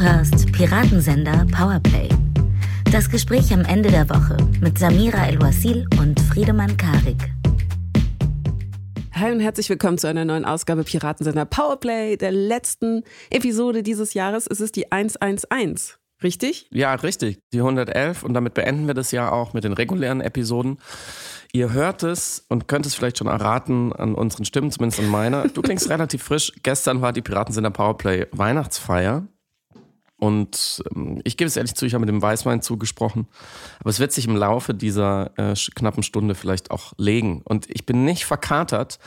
hörst 0.00 0.50
Piratensender 0.52 1.46
Powerplay. 1.54 2.08
Das 2.90 3.10
Gespräch 3.10 3.52
am 3.52 3.66
Ende 3.66 3.90
der 3.90 4.08
Woche 4.08 4.38
mit 4.62 4.78
Samira 4.78 5.26
El-Wasil 5.26 5.86
und 6.00 6.18
Friedemann 6.20 6.74
Karik. 6.78 7.30
Hi 9.12 9.30
und 9.30 9.40
herzlich 9.40 9.68
willkommen 9.68 9.98
zu 9.98 10.06
einer 10.06 10.24
neuen 10.24 10.46
Ausgabe 10.46 10.84
Piratensender 10.84 11.44
Powerplay, 11.44 12.16
der 12.16 12.32
letzten 12.32 13.02
Episode 13.28 13.82
dieses 13.82 14.14
Jahres. 14.14 14.46
Es 14.46 14.62
ist 14.62 14.76
die 14.76 14.90
111. 14.90 15.98
Richtig? 16.22 16.66
Ja, 16.72 16.94
richtig. 16.94 17.38
Die 17.52 17.58
111 17.58 18.22
und 18.22 18.32
damit 18.32 18.54
beenden 18.54 18.86
wir 18.86 18.94
das 18.94 19.12
Jahr 19.12 19.32
auch 19.32 19.52
mit 19.52 19.64
den 19.64 19.74
regulären 19.74 20.22
Episoden. 20.22 20.78
Ihr 21.52 21.74
hört 21.74 22.04
es 22.04 22.46
und 22.48 22.68
könnt 22.68 22.86
es 22.86 22.94
vielleicht 22.94 23.18
schon 23.18 23.26
erraten 23.26 23.92
an 23.92 24.14
unseren 24.14 24.46
Stimmen, 24.46 24.70
zumindest 24.70 25.02
an 25.02 25.08
meiner. 25.08 25.48
Du 25.48 25.60
klingst 25.60 25.90
relativ 25.90 26.22
frisch. 26.22 26.54
Gestern 26.62 27.02
war 27.02 27.12
die 27.12 27.20
Piratensender 27.20 27.70
Powerplay 27.70 28.28
Weihnachtsfeier. 28.32 29.26
Und 30.20 30.84
ähm, 30.94 31.20
ich 31.24 31.36
gebe 31.36 31.48
es 31.48 31.56
ehrlich 31.56 31.74
zu, 31.74 31.86
ich 31.86 31.94
habe 31.94 32.00
mit 32.00 32.08
dem 32.10 32.22
Weißwein 32.22 32.62
zugesprochen. 32.62 33.26
Aber 33.80 33.90
es 33.90 33.98
wird 33.98 34.12
sich 34.12 34.28
im 34.28 34.36
Laufe 34.36 34.74
dieser 34.74 35.32
äh, 35.36 35.54
knappen 35.74 36.02
Stunde 36.02 36.34
vielleicht 36.34 36.70
auch 36.70 36.92
legen. 36.98 37.42
Und 37.44 37.68
ich 37.68 37.86
bin 37.86 38.04
nicht 38.04 38.26
verkatert. 38.26 38.98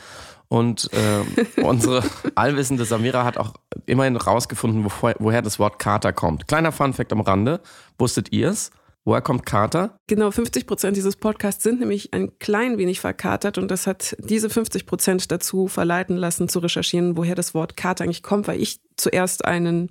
Und 0.48 0.90
äh, 0.92 1.60
unsere 1.62 2.02
allwissende 2.34 2.84
Samira 2.84 3.24
hat 3.24 3.38
auch 3.38 3.54
immerhin 3.86 4.16
rausgefunden, 4.16 4.84
woher, 4.84 5.16
woher 5.18 5.40
das 5.40 5.58
Wort 5.58 5.78
Kater 5.78 6.12
kommt. 6.12 6.48
Kleiner 6.48 6.72
Funfact 6.72 7.12
am 7.12 7.20
Rande. 7.20 7.60
Wusstet 7.96 8.32
ihr 8.32 8.50
es? 8.50 8.70
Woher 9.06 9.20
kommt 9.20 9.44
Kater? 9.44 9.98
Genau, 10.06 10.30
50 10.30 10.66
Prozent 10.66 10.96
dieses 10.96 11.16
Podcasts 11.16 11.62
sind 11.62 11.80
nämlich 11.80 12.14
ein 12.14 12.38
klein 12.38 12.78
wenig 12.78 13.00
verkatert 13.00 13.58
und 13.58 13.70
das 13.70 13.86
hat 13.86 14.16
diese 14.18 14.48
50 14.48 14.86
Prozent 14.86 15.30
dazu 15.30 15.68
verleiten 15.68 16.16
lassen, 16.16 16.48
zu 16.48 16.58
recherchieren, 16.58 17.18
woher 17.18 17.34
das 17.34 17.52
Wort 17.52 17.76
Kater 17.76 18.04
eigentlich 18.04 18.22
kommt, 18.22 18.48
weil 18.48 18.62
ich 18.62 18.80
zuerst 18.96 19.44
einen 19.44 19.90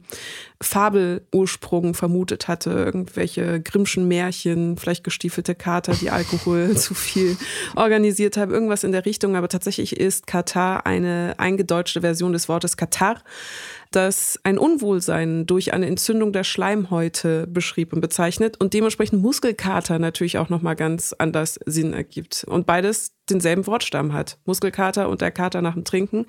Fabelursprung 0.62 1.94
vermutet 1.94 2.48
hatte, 2.48 2.72
irgendwelche 2.72 3.62
Grimmschen 3.62 4.08
Märchen, 4.08 4.78
vielleicht 4.78 5.04
gestiefelte 5.04 5.54
Kater, 5.54 5.94
die 5.94 6.09
Alkohol 6.09 6.76
zu 6.78 6.96
viel 6.96 7.38
organisiert 7.76 8.38
haben, 8.38 8.52
irgendwas 8.52 8.84
in 8.84 8.94
der 8.94 9.06
Richtung, 9.06 9.36
aber 9.36 9.50
tatsächlich 9.50 9.96
ist 9.96 10.26
Katar 10.26 10.88
eine 10.88 11.36
eingedeutschte 11.38 12.02
Version 12.02 12.34
des 12.34 12.50
Wortes 12.50 12.78
Katar 12.78 13.22
das 13.96 14.40
ein 14.44 14.58
Unwohlsein 14.58 15.46
durch 15.46 15.74
eine 15.74 15.88
Entzündung 15.88 16.34
der 16.34 16.44
Schleimhäute 16.44 17.48
beschrieb 17.48 17.94
und 17.94 18.02
bezeichnet 18.02 18.60
und 18.60 18.74
dementsprechend 18.74 19.22
Muskelkater 19.22 20.00
natürlich 20.00 20.38
auch 20.38 20.50
nochmal 20.50 20.76
ganz 20.76 21.14
anders 21.18 21.60
Sinn 21.66 21.94
ergibt. 21.94 22.46
Und 22.48 22.66
beides 22.66 23.14
denselben 23.30 23.68
Wortstamm 23.68 24.14
hat. 24.14 24.38
Muskelkater 24.46 25.10
und 25.10 25.22
der 25.22 25.32
Kater 25.32 25.62
nach 25.62 25.74
dem 25.74 25.86
Trinken 25.86 26.26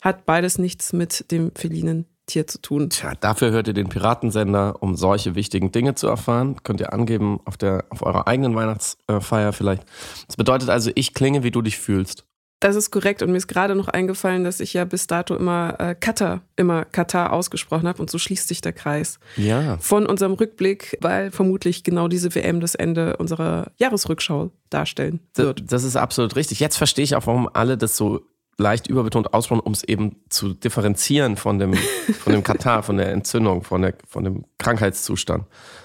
hat 0.00 0.26
beides 0.26 0.58
nichts 0.58 0.92
mit 0.92 1.30
dem 1.30 1.52
felinen 1.54 2.06
Tier 2.26 2.46
zu 2.46 2.60
tun. 2.60 2.88
Tja, 2.88 3.12
dafür 3.20 3.50
hört 3.50 3.68
ihr 3.68 3.74
den 3.74 3.88
Piratensender, 3.88 4.82
um 4.82 4.96
solche 4.96 5.34
wichtigen 5.34 5.72
Dinge 5.72 5.94
zu 5.94 6.06
erfahren. 6.06 6.56
Könnt 6.62 6.80
ihr 6.80 6.92
angeben 6.92 7.40
auf, 7.44 7.56
der, 7.56 7.84
auf 7.90 8.02
eurer 8.02 8.26
eigenen 8.26 8.54
Weihnachtsfeier 8.54 9.52
vielleicht. 9.52 9.84
Das 10.26 10.36
bedeutet 10.36 10.70
also, 10.70 10.90
ich 10.94 11.12
klinge, 11.12 11.42
wie 11.42 11.50
du 11.50 11.60
dich 11.60 11.78
fühlst. 11.78 12.24
Das 12.64 12.76
ist 12.76 12.90
korrekt 12.90 13.20
und 13.20 13.30
mir 13.30 13.36
ist 13.36 13.46
gerade 13.46 13.74
noch 13.74 13.88
eingefallen, 13.88 14.42
dass 14.42 14.58
ich 14.58 14.72
ja 14.72 14.86
bis 14.86 15.06
dato 15.06 15.36
immer 15.36 15.78
äh, 15.78 15.94
Katar, 15.94 16.40
immer 16.56 16.86
Katar 16.86 17.34
ausgesprochen 17.34 17.86
habe 17.86 18.00
und 18.00 18.10
so 18.10 18.16
schließt 18.16 18.48
sich 18.48 18.62
der 18.62 18.72
Kreis. 18.72 19.18
Ja. 19.36 19.76
Von 19.82 20.06
unserem 20.06 20.32
Rückblick, 20.32 20.96
weil 21.02 21.30
vermutlich 21.30 21.84
genau 21.84 22.08
diese 22.08 22.34
WM 22.34 22.60
das 22.60 22.74
Ende 22.74 23.18
unserer 23.18 23.70
Jahresrückschau 23.76 24.50
darstellen 24.70 25.20
wird. 25.34 25.60
Das, 25.60 25.66
das 25.66 25.84
ist 25.84 25.96
absolut 25.96 26.36
richtig. 26.36 26.58
Jetzt 26.58 26.78
verstehe 26.78 27.04
ich 27.04 27.14
auch, 27.16 27.26
warum 27.26 27.50
alle 27.52 27.76
das 27.76 27.98
so 27.98 28.22
leicht 28.56 28.86
überbetont 28.86 29.34
aussprechen, 29.34 29.60
um 29.60 29.72
es 29.72 29.84
eben 29.84 30.16
zu 30.30 30.54
differenzieren 30.54 31.36
von 31.36 31.58
dem, 31.58 31.74
von 32.20 32.32
dem 32.32 32.42
Katar, 32.42 32.82
von 32.82 32.96
der 32.96 33.12
Entzündung, 33.12 33.62
von, 33.62 33.82
der, 33.82 33.92
von 34.08 34.24
dem 34.24 34.46
Krankheitszustand 34.56 35.44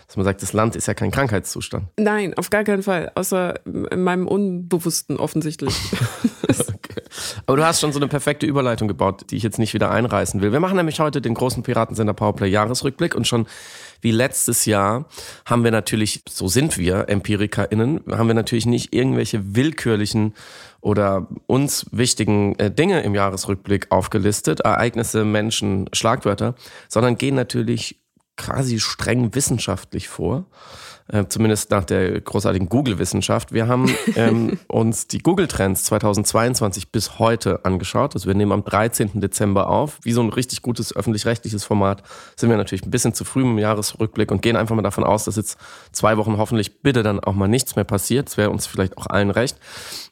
dass 0.10 0.18
man 0.18 0.26
sagt, 0.26 0.42
das 0.42 0.54
Land 0.54 0.76
ist 0.76 0.88
ja 0.88 0.96
kein 0.96 1.12
Krankheitszustand. 1.12 1.86
Nein, 2.00 2.34
auf 2.34 2.50
gar 2.50 2.64
keinen 2.64 2.82
Fall. 2.82 3.12
Außer 3.14 3.64
in 3.64 4.02
meinem 4.02 4.28
Unbewussten 4.28 5.18
offensichtlich. 5.18 5.72
Aber 7.50 7.58
du 7.58 7.66
hast 7.66 7.82
schon 7.82 7.92
so 7.92 7.98
eine 7.98 8.08
perfekte 8.08 8.46
Überleitung 8.46 8.88
gebaut, 8.88 9.26
die 9.32 9.36
ich 9.36 9.42
jetzt 9.42 9.58
nicht 9.58 9.74
wieder 9.74 9.90
einreißen 9.90 10.40
will. 10.40 10.52
Wir 10.52 10.60
machen 10.60 10.78
nämlich 10.78 11.00
heute 11.00 11.20
den 11.20 11.34
großen 11.34 11.64
Piratensender 11.64 12.14
Powerplay 12.14 12.48
Jahresrückblick 12.48 13.16
und 13.16 13.26
schon 13.26 13.48
wie 14.02 14.12
letztes 14.12 14.66
Jahr 14.66 15.06
haben 15.48 15.64
wir 15.64 15.72
natürlich, 15.72 16.22
so 16.30 16.48
sind 16.48 16.78
wir 16.78 17.10
EmpirikerInnen, 17.10 18.02
haben 18.12 18.28
wir 18.28 18.36
natürlich 18.36 18.68
nicht 18.68 18.94
irgendwelche 18.94 19.56
willkürlichen 19.56 20.36
oder 20.80 21.28
uns 21.48 21.88
wichtigen 21.92 22.54
äh, 22.60 22.70
Dinge 22.70 23.02
im 23.02 23.16
Jahresrückblick 23.16 23.88
aufgelistet, 23.90 24.60
Ereignisse, 24.60 25.26
Menschen, 25.26 25.90
Schlagwörter, 25.92 26.54
sondern 26.88 27.18
gehen 27.18 27.34
natürlich 27.34 28.00
quasi 28.38 28.80
streng 28.80 29.34
wissenschaftlich 29.34 30.08
vor, 30.08 30.46
äh, 31.12 31.26
zumindest 31.28 31.72
nach 31.72 31.84
der 31.84 32.22
großartigen 32.22 32.70
Google-Wissenschaft. 32.70 33.52
Wir 33.52 33.68
haben 33.68 33.94
ähm, 34.16 34.60
uns 34.68 35.08
die 35.08 35.20
Google-Trends 35.20 35.84
2022 35.86 36.92
bis 36.92 37.20
heute 37.20 37.66
angeschaut. 37.66 38.16
Also 38.16 38.28
wir 38.28 38.36
nehmen 38.36 38.52
am 38.52 38.64
13. 38.64 39.20
Dezember 39.20 39.70
auf. 39.70 40.00
Wie 40.04 40.12
so 40.12 40.22
ein 40.22 40.30
richtig 40.30 40.62
gutes 40.62 40.96
öffentlich-rechtliches 40.96 41.64
Format 41.64 42.04
sind 42.36 42.50
wir 42.50 42.58
natürlich 42.58 42.86
ein 42.86 42.92
bisschen 42.92 43.14
zu 43.14 43.26
früh 43.26 43.42
im 43.42 43.58
Jahresrückblick 43.58 44.32
und 44.32 44.42
gehen 44.42 44.56
einfach 44.56 44.76
mal 44.76 44.82
davon 44.82 45.04
aus, 45.04 45.26
dass 45.26 45.36
jetzt 45.36 45.58
zwei 45.92 46.18
Wochen 46.18 46.38
hoffentlich 46.38 46.82
bitte 46.82 47.02
dann 47.02 47.20
auch 47.20 47.34
mal 47.34 47.48
nichts 47.48 47.76
mehr 47.76 47.86
passiert. 47.86 48.28
Das 48.28 48.38
wäre 48.38 48.52
uns 48.52 48.68
vielleicht 48.68 48.98
auch 48.98 49.08
allen 49.08 49.32
recht. 49.32 49.58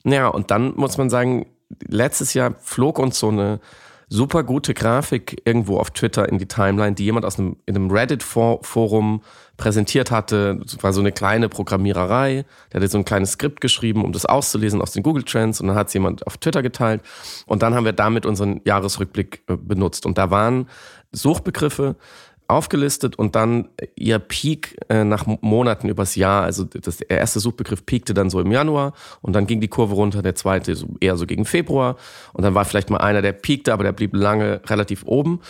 Ja, 0.03 0.27
und 0.27 0.51
dann 0.51 0.73
muss 0.75 0.97
man 0.97 1.09
sagen, 1.09 1.45
letztes 1.87 2.33
Jahr 2.33 2.55
flog 2.61 2.97
uns 2.97 3.19
so 3.19 3.29
eine 3.29 3.59
super 4.09 4.43
gute 4.43 4.73
Grafik 4.73 5.41
irgendwo 5.45 5.77
auf 5.77 5.91
Twitter 5.91 6.29
in 6.29 6.37
die 6.37 6.47
Timeline, 6.47 6.95
die 6.95 7.03
jemand 7.03 7.25
aus 7.25 7.37
einem, 7.37 7.57
in 7.65 7.75
einem 7.75 7.91
Reddit-Forum 7.91 9.21
präsentiert 9.57 10.11
hatte. 10.11 10.59
Das 10.63 10.81
war 10.81 10.93
so 10.93 11.01
eine 11.01 11.11
kleine 11.11 11.49
Programmiererei. 11.49 12.45
Der 12.71 12.79
hatte 12.79 12.87
so 12.87 12.97
ein 12.97 13.05
kleines 13.05 13.33
Skript 13.33 13.59
geschrieben, 13.59 14.05
um 14.05 14.13
das 14.13 14.25
auszulesen 14.25 14.81
aus 14.81 14.91
den 14.93 15.03
Google 15.03 15.23
Trends. 15.23 15.59
Und 15.59 15.67
dann 15.67 15.75
hat 15.75 15.87
es 15.87 15.93
jemand 15.93 16.25
auf 16.25 16.37
Twitter 16.37 16.61
geteilt. 16.61 17.01
Und 17.47 17.63
dann 17.63 17.75
haben 17.75 17.83
wir 17.83 17.93
damit 17.93 18.25
unseren 18.25 18.61
Jahresrückblick 18.63 19.43
äh, 19.47 19.57
benutzt. 19.57 20.05
Und 20.05 20.17
da 20.17 20.31
waren 20.31 20.69
Suchbegriffe, 21.11 21.95
aufgelistet 22.47 23.17
und 23.17 23.35
dann 23.35 23.69
ihr 23.95 24.19
Peak 24.19 24.77
äh, 24.89 25.03
nach 25.03 25.25
Monaten 25.25 25.89
übers 25.89 26.15
Jahr. 26.15 26.43
Also 26.43 26.63
das, 26.63 26.97
der 26.97 27.09
erste 27.09 27.39
Suchbegriff 27.39 27.85
peakte 27.85 28.13
dann 28.13 28.29
so 28.29 28.39
im 28.39 28.51
Januar 28.51 28.93
und 29.21 29.33
dann 29.33 29.47
ging 29.47 29.61
die 29.61 29.67
Kurve 29.67 29.95
runter, 29.95 30.21
der 30.21 30.35
zweite 30.35 30.75
so, 30.75 30.87
eher 30.99 31.17
so 31.17 31.25
gegen 31.25 31.45
Februar 31.45 31.97
und 32.33 32.43
dann 32.43 32.55
war 32.55 32.65
vielleicht 32.65 32.89
mal 32.89 32.97
einer, 32.97 33.21
der 33.21 33.33
peakte, 33.33 33.73
aber 33.73 33.83
der 33.83 33.91
blieb 33.91 34.13
lange 34.13 34.61
relativ 34.67 35.03
oben. 35.05 35.41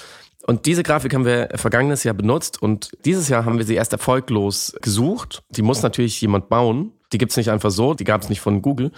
Und 0.45 0.65
diese 0.65 0.81
Grafik 0.81 1.13
haben 1.13 1.25
wir 1.25 1.49
vergangenes 1.55 2.05
Jahr 2.05 2.13
benutzt 2.13 2.61
und 2.61 2.91
dieses 3.03 3.27
Jahr 3.27 3.43
haben 3.43 3.57
wir 3.57 3.65
sie 3.65 3.75
erst 3.75 3.91
erfolglos 3.91 4.73
gesucht. 4.81 5.43
Die 5.49 5.61
muss 5.61 5.81
natürlich 5.81 6.21
jemand 6.21 6.47
bauen. 6.47 6.93
Die 7.13 7.17
gibt's 7.17 7.37
nicht 7.37 7.49
einfach 7.49 7.71
so, 7.71 7.93
die 7.93 8.03
gab's 8.03 8.29
nicht 8.29 8.41
von 8.41 8.61
Google. 8.61 8.91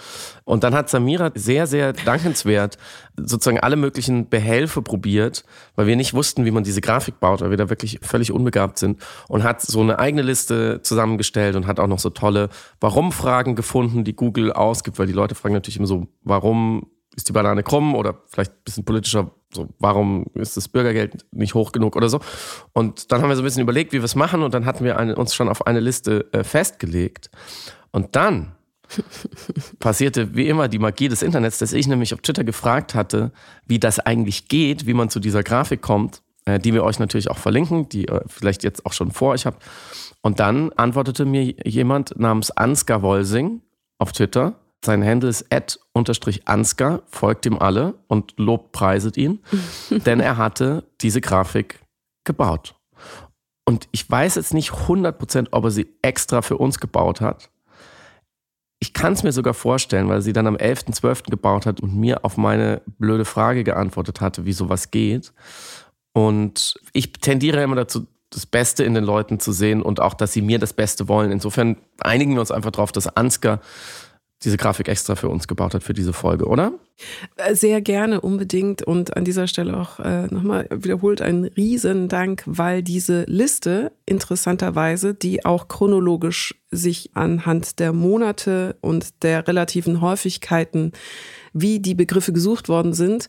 Und 0.44 0.64
dann 0.64 0.74
hat 0.74 0.88
Samira 0.88 1.30
sehr, 1.34 1.66
sehr 1.66 1.92
dankenswert 1.92 2.76
sozusagen 3.16 3.60
alle 3.60 3.76
möglichen 3.76 4.28
Behelfe 4.28 4.82
probiert, 4.82 5.44
weil 5.76 5.86
wir 5.86 5.96
nicht 5.96 6.14
wussten, 6.14 6.44
wie 6.44 6.50
man 6.50 6.64
diese 6.64 6.80
Grafik 6.80 7.20
baut, 7.20 7.40
weil 7.40 7.50
wir 7.50 7.56
da 7.56 7.70
wirklich 7.70 8.00
völlig 8.02 8.32
unbegabt 8.32 8.78
sind. 8.78 9.00
Und 9.28 9.42
hat 9.42 9.60
so 9.62 9.80
eine 9.80 9.98
eigene 9.98 10.22
Liste 10.22 10.80
zusammengestellt 10.82 11.56
und 11.56 11.66
hat 11.66 11.78
auch 11.78 11.86
noch 11.86 11.98
so 11.98 12.10
tolle 12.10 12.48
Warum-Fragen 12.80 13.54
gefunden, 13.54 14.04
die 14.04 14.16
Google 14.16 14.52
ausgibt, 14.52 14.98
weil 14.98 15.06
die 15.06 15.12
Leute 15.12 15.34
fragen 15.34 15.54
natürlich 15.54 15.76
immer 15.76 15.86
so, 15.86 16.06
warum 16.22 16.86
ist 17.16 17.28
die 17.28 17.32
Banane 17.32 17.62
krumm 17.62 17.94
oder 17.94 18.22
vielleicht 18.26 18.52
ein 18.52 18.64
bisschen 18.64 18.84
politischer, 18.84 19.30
so, 19.52 19.68
warum 19.78 20.26
ist 20.34 20.56
das 20.56 20.68
Bürgergeld 20.68 21.26
nicht 21.32 21.54
hoch 21.54 21.72
genug 21.72 21.96
oder 21.96 22.08
so. 22.08 22.20
Und 22.72 23.10
dann 23.10 23.20
haben 23.20 23.28
wir 23.28 23.36
so 23.36 23.42
ein 23.42 23.44
bisschen 23.44 23.62
überlegt, 23.62 23.92
wie 23.92 23.98
wir 23.98 24.04
es 24.04 24.14
machen 24.14 24.42
und 24.42 24.54
dann 24.54 24.64
hatten 24.64 24.84
wir 24.84 24.98
eine, 24.98 25.16
uns 25.16 25.34
schon 25.34 25.48
auf 25.48 25.66
eine 25.66 25.80
Liste 25.80 26.32
äh, 26.32 26.44
festgelegt. 26.44 27.30
Und 27.92 28.16
dann 28.16 28.52
passierte 29.78 30.34
wie 30.34 30.48
immer 30.48 30.68
die 30.68 30.78
Magie 30.78 31.08
des 31.08 31.22
Internets, 31.22 31.58
dass 31.58 31.72
ich 31.72 31.86
nämlich 31.86 32.12
auf 32.12 32.20
Twitter 32.20 32.44
gefragt 32.44 32.94
hatte, 32.94 33.32
wie 33.66 33.78
das 33.78 34.00
eigentlich 34.00 34.48
geht, 34.48 34.86
wie 34.86 34.94
man 34.94 35.10
zu 35.10 35.20
dieser 35.20 35.42
Grafik 35.42 35.80
kommt, 35.80 36.22
äh, 36.44 36.58
die 36.58 36.74
wir 36.74 36.84
euch 36.84 36.98
natürlich 36.98 37.30
auch 37.30 37.38
verlinken, 37.38 37.88
die 37.88 38.06
ihr 38.06 38.24
vielleicht 38.26 38.64
jetzt 38.64 38.84
auch 38.86 38.92
schon 38.92 39.12
vor 39.12 39.32
euch 39.32 39.46
habt. 39.46 39.62
Und 40.22 40.40
dann 40.40 40.72
antwortete 40.72 41.24
mir 41.24 41.54
jemand 41.64 42.18
namens 42.18 42.50
Ansgar 42.50 43.02
Wolsing 43.02 43.62
auf 43.98 44.12
Twitter 44.12 44.56
sein 44.84 45.04
Handle 45.04 45.28
ist 45.28 45.46
Ansgar, 46.46 47.02
folgt 47.06 47.46
ihm 47.46 47.58
alle 47.58 47.94
und 48.08 48.34
lobt, 48.38 48.72
preiset 48.72 49.16
ihn, 49.16 49.40
denn 49.90 50.20
er 50.20 50.36
hatte 50.36 50.84
diese 51.00 51.20
Grafik 51.20 51.80
gebaut. 52.24 52.74
Und 53.66 53.88
ich 53.92 54.10
weiß 54.10 54.36
jetzt 54.36 54.54
nicht 54.54 54.70
100%, 54.70 55.48
ob 55.50 55.64
er 55.64 55.70
sie 55.70 55.88
extra 56.02 56.42
für 56.42 56.56
uns 56.56 56.80
gebaut 56.80 57.20
hat. 57.20 57.50
Ich 58.80 58.94
kann 58.94 59.12
es 59.12 59.22
mir 59.22 59.32
sogar 59.32 59.52
vorstellen, 59.52 60.08
weil 60.08 60.22
sie 60.22 60.32
dann 60.32 60.46
am 60.46 60.56
11.12. 60.56 61.30
gebaut 61.30 61.66
hat 61.66 61.80
und 61.80 61.94
mir 61.94 62.24
auf 62.24 62.38
meine 62.38 62.80
blöde 62.98 63.26
Frage 63.26 63.62
geantwortet 63.62 64.22
hatte, 64.22 64.46
wie 64.46 64.54
sowas 64.54 64.90
geht. 64.90 65.32
Und 66.12 66.74
ich 66.92 67.12
tendiere 67.12 67.62
immer 67.62 67.76
dazu, 67.76 68.06
das 68.30 68.46
Beste 68.46 68.84
in 68.84 68.94
den 68.94 69.04
Leuten 69.04 69.38
zu 69.40 69.52
sehen 69.52 69.82
und 69.82 70.00
auch, 70.00 70.14
dass 70.14 70.32
sie 70.32 70.40
mir 70.40 70.58
das 70.58 70.72
Beste 70.72 71.08
wollen. 71.08 71.30
Insofern 71.30 71.76
einigen 71.98 72.34
wir 72.34 72.40
uns 72.40 72.50
einfach 72.50 72.70
darauf, 72.70 72.92
dass 72.92 73.08
Ansgar 73.16 73.60
diese 74.42 74.56
Grafik 74.56 74.88
extra 74.88 75.16
für 75.16 75.28
uns 75.28 75.46
gebaut 75.48 75.74
hat 75.74 75.82
für 75.82 75.92
diese 75.92 76.12
Folge, 76.12 76.46
oder? 76.46 76.72
Äh, 77.36 77.54
sehr 77.54 77.80
gerne, 77.80 78.20
unbedingt. 78.20 78.82
Und 78.82 79.16
an 79.16 79.24
dieser 79.24 79.46
Stelle 79.46 79.76
auch 79.76 80.00
äh, 80.00 80.26
nochmal 80.28 80.66
wiederholt 80.70 81.20
einen 81.20 81.44
Riesendank, 81.44 82.42
weil 82.46 82.82
diese 82.82 83.24
Liste 83.24 83.92
interessanterweise, 84.06 85.14
die 85.14 85.44
auch 85.44 85.68
chronologisch 85.68 86.54
sich 86.70 87.10
anhand 87.14 87.78
der 87.78 87.92
Monate 87.92 88.76
und 88.80 89.22
der 89.22 89.46
relativen 89.46 90.00
Häufigkeiten, 90.00 90.92
wie 91.52 91.80
die 91.80 91.94
Begriffe 91.94 92.32
gesucht 92.32 92.68
worden 92.68 92.94
sind, 92.94 93.28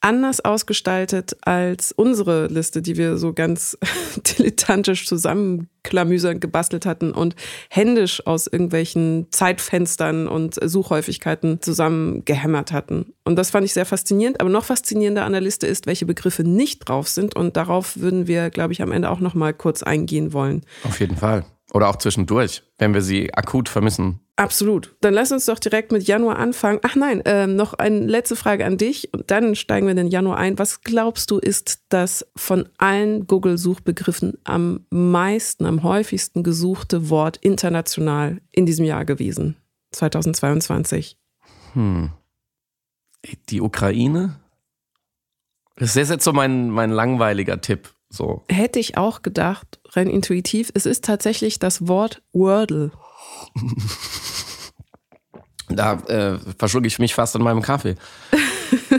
anders 0.00 0.40
ausgestaltet 0.44 1.36
als 1.42 1.92
unsere 1.92 2.46
Liste, 2.46 2.82
die 2.82 2.96
wir 2.96 3.18
so 3.18 3.32
ganz 3.32 3.76
dilettantisch 4.38 5.06
zusammenklamüsern 5.06 6.40
gebastelt 6.40 6.86
hatten 6.86 7.12
und 7.12 7.34
händisch 7.70 8.26
aus 8.26 8.46
irgendwelchen 8.46 9.26
Zeitfenstern 9.30 10.28
und 10.28 10.58
Suchhäufigkeiten 10.62 11.60
zusammengehämmert 11.60 12.72
hatten. 12.72 13.12
Und 13.24 13.36
das 13.36 13.50
fand 13.50 13.64
ich 13.64 13.74
sehr 13.74 13.86
faszinierend. 13.86 14.40
Aber 14.40 14.50
noch 14.50 14.64
faszinierender 14.64 15.24
an 15.24 15.32
der 15.32 15.40
Liste 15.40 15.66
ist, 15.66 15.86
welche 15.86 16.06
Begriffe 16.06 16.44
nicht 16.44 16.88
drauf 16.88 17.08
sind. 17.08 17.36
Und 17.36 17.56
darauf 17.56 17.98
würden 17.98 18.26
wir, 18.26 18.50
glaube 18.50 18.72
ich, 18.72 18.82
am 18.82 18.92
Ende 18.92 19.10
auch 19.10 19.20
noch 19.20 19.34
mal 19.34 19.52
kurz 19.52 19.82
eingehen 19.82 20.32
wollen. 20.32 20.62
Auf 20.84 21.00
jeden 21.00 21.16
Fall. 21.16 21.44
Oder 21.72 21.88
auch 21.88 21.96
zwischendurch, 21.96 22.62
wenn 22.78 22.94
wir 22.94 23.02
sie 23.02 23.32
akut 23.34 23.68
vermissen. 23.68 24.20
Absolut. 24.36 24.94
Dann 25.00 25.14
lass 25.14 25.32
uns 25.32 25.46
doch 25.46 25.58
direkt 25.58 25.90
mit 25.90 26.04
Januar 26.04 26.38
anfangen. 26.38 26.78
Ach 26.82 26.94
nein, 26.94 27.22
ähm, 27.24 27.56
noch 27.56 27.74
eine 27.74 28.06
letzte 28.06 28.36
Frage 28.36 28.64
an 28.64 28.78
dich 28.78 29.12
und 29.12 29.30
dann 29.30 29.56
steigen 29.56 29.86
wir 29.86 29.90
in 29.90 29.96
den 29.96 30.06
Januar 30.06 30.38
ein. 30.38 30.58
Was 30.58 30.82
glaubst 30.82 31.30
du, 31.30 31.38
ist 31.38 31.82
das 31.88 32.24
von 32.36 32.68
allen 32.78 33.26
Google-Suchbegriffen 33.26 34.38
am 34.44 34.86
meisten, 34.90 35.66
am 35.66 35.82
häufigsten 35.82 36.44
gesuchte 36.44 37.10
Wort 37.10 37.36
international 37.38 38.40
in 38.52 38.64
diesem 38.64 38.84
Jahr 38.84 39.04
gewesen? 39.04 39.56
2022. 39.90 41.18
Hm. 41.72 42.10
Die 43.48 43.60
Ukraine? 43.60 44.38
Das 45.76 45.96
ist 45.96 46.10
jetzt 46.10 46.24
so 46.24 46.32
mein, 46.32 46.70
mein 46.70 46.90
langweiliger 46.90 47.60
Tipp. 47.60 47.92
So. 48.10 48.42
Hätte 48.48 48.78
ich 48.78 48.96
auch 48.96 49.22
gedacht, 49.22 49.80
rein 49.90 50.08
intuitiv. 50.08 50.70
Es 50.74 50.86
ist 50.86 51.04
tatsächlich 51.04 51.58
das 51.58 51.88
Wort 51.88 52.22
Wordle. 52.32 52.90
da 55.68 55.94
äh, 56.06 56.38
verschlucke 56.58 56.86
ich 56.86 56.98
mich 56.98 57.14
fast 57.14 57.36
an 57.36 57.42
meinem 57.42 57.62
Kaffee. 57.62 57.94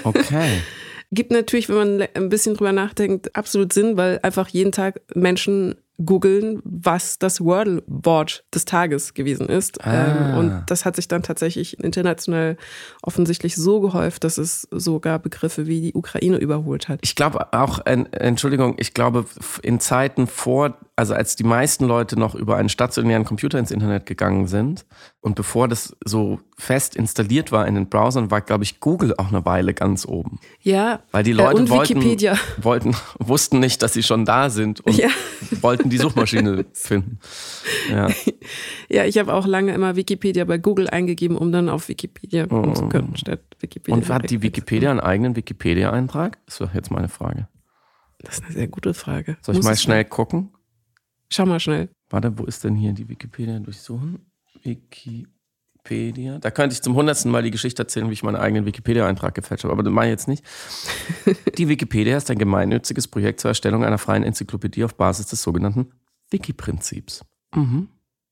Okay. 0.03 0.61
Gibt 1.11 1.31
natürlich, 1.31 1.67
wenn 1.67 1.75
man 1.75 2.07
ein 2.13 2.29
bisschen 2.29 2.55
drüber 2.55 2.71
nachdenkt, 2.71 3.35
absolut 3.35 3.73
Sinn, 3.73 3.97
weil 3.97 4.19
einfach 4.21 4.47
jeden 4.47 4.71
Tag 4.71 5.01
Menschen 5.15 5.75
googeln, 6.03 6.61
was 6.63 7.19
das 7.19 7.41
Wordle-Wort 7.41 8.45
des 8.53 8.65
Tages 8.65 9.13
gewesen 9.13 9.47
ist. 9.47 9.85
Ah. 9.85 10.33
Ähm, 10.33 10.37
und 10.37 10.63
das 10.67 10.85
hat 10.85 10.95
sich 10.95 11.07
dann 11.07 11.23
tatsächlich 11.23 11.79
international 11.79 12.57
offensichtlich 13.01 13.55
so 13.55 13.81
gehäuft, 13.81 14.23
dass 14.23 14.37
es 14.37 14.67
sogar 14.71 15.19
Begriffe 15.19 15.67
wie 15.67 15.81
die 15.81 15.93
Ukraine 15.93 16.37
überholt 16.37 16.87
hat. 16.87 16.99
Ich 17.03 17.15
glaube 17.15 17.53
auch, 17.53 17.79
Entschuldigung, 17.85 18.75
ich 18.77 18.93
glaube, 18.93 19.25
in 19.61 19.79
Zeiten 19.79 20.27
vor, 20.27 20.77
also 20.95 21.13
als 21.13 21.35
die 21.35 21.43
meisten 21.43 21.85
Leute 21.85 22.17
noch 22.17 22.35
über 22.35 22.55
einen 22.55 22.69
stationären 22.69 23.25
Computer 23.25 23.59
ins 23.59 23.71
Internet 23.71 24.05
gegangen 24.05 24.47
sind 24.47 24.85
und 25.21 25.35
bevor 25.35 25.67
das 25.67 25.95
so 26.05 26.39
fest 26.57 26.95
installiert 26.95 27.51
war 27.51 27.67
in 27.67 27.75
den 27.75 27.89
Browsern, 27.89 28.31
war, 28.31 28.41
glaube 28.41 28.63
ich, 28.63 28.79
Google 28.79 29.15
auch 29.17 29.29
eine 29.29 29.45
Weile 29.45 29.73
ganz 29.73 30.05
oben. 30.05 30.39
Ja. 30.61 30.99
Weil 31.11 31.23
die 31.23 31.31
Leute 31.31 31.63
äh, 31.63 31.69
wollten, 31.69 32.01
wollten, 32.61 32.95
wussten 33.19 33.59
nicht, 33.59 33.81
dass 33.81 33.93
sie 33.93 34.03
schon 34.03 34.25
da 34.25 34.49
sind 34.49 34.81
und 34.81 34.97
ja. 34.97 35.09
wollten 35.61 35.88
die 35.89 35.97
Suchmaschine 35.99 36.65
finden. 36.73 37.19
Ja, 37.89 38.09
ja 38.89 39.05
ich 39.05 39.17
habe 39.17 39.33
auch 39.33 39.45
lange 39.45 39.73
immer 39.73 39.95
Wikipedia 39.95 40.45
bei 40.45 40.57
Google 40.57 40.89
eingegeben, 40.89 41.37
um 41.37 41.51
dann 41.51 41.69
auf 41.69 41.89
Wikipedia 41.89 42.47
kommen 42.47 42.71
oh. 42.71 42.73
zu 42.73 42.89
können, 42.89 43.15
statt 43.15 43.41
Wikipedia. 43.59 43.95
Und 43.95 44.09
hat 44.09 44.29
die 44.29 44.41
Wikipedia 44.41 44.91
einen 44.91 44.99
eigenen 44.99 45.35
Wikipedia-Eintrag? 45.35 46.37
Das 46.45 46.59
ist 46.59 46.73
jetzt 46.73 46.91
meine 46.91 47.09
Frage. 47.09 47.47
Das 48.19 48.35
ist 48.35 48.43
eine 48.43 48.53
sehr 48.53 48.67
gute 48.67 48.93
Frage. 48.93 49.37
Soll 49.41 49.55
ich 49.55 49.59
Muss 49.59 49.65
mal 49.65 49.77
schnell 49.77 50.05
gucken? 50.05 50.51
Schau 51.29 51.45
mal 51.45 51.59
schnell. 51.59 51.89
Warte, 52.09 52.37
wo 52.37 52.45
ist 52.45 52.63
denn 52.63 52.75
hier 52.75 52.91
die 52.93 53.07
Wikipedia 53.07 53.59
durchsuchen? 53.59 54.31
Wikipedia. 54.63 55.27
Da 56.39 56.51
könnte 56.51 56.73
ich 56.73 56.81
zum 56.81 56.95
hundertsten 56.95 57.31
Mal 57.31 57.43
die 57.43 57.51
Geschichte 57.51 57.83
erzählen, 57.83 58.09
wie 58.09 58.13
ich 58.13 58.23
meinen 58.23 58.35
eigenen 58.35 58.65
Wikipedia-Eintrag 58.65 59.33
gefälscht 59.35 59.63
habe, 59.63 59.73
aber 59.73 59.83
das 59.83 59.93
mache 59.93 60.05
ich 60.05 60.11
jetzt 60.11 60.27
nicht. 60.27 60.43
die 61.57 61.67
Wikipedia 61.67 62.17
ist 62.17 62.29
ein 62.29 62.37
gemeinnütziges 62.37 63.07
Projekt 63.07 63.39
zur 63.39 63.49
Erstellung 63.49 63.83
einer 63.83 63.97
freien 63.97 64.23
Enzyklopädie 64.23 64.83
auf 64.83 64.95
Basis 64.95 65.27
des 65.27 65.41
sogenannten 65.41 65.91
Wiki-Prinzips. 66.31 67.25
Mhm. 67.55 67.89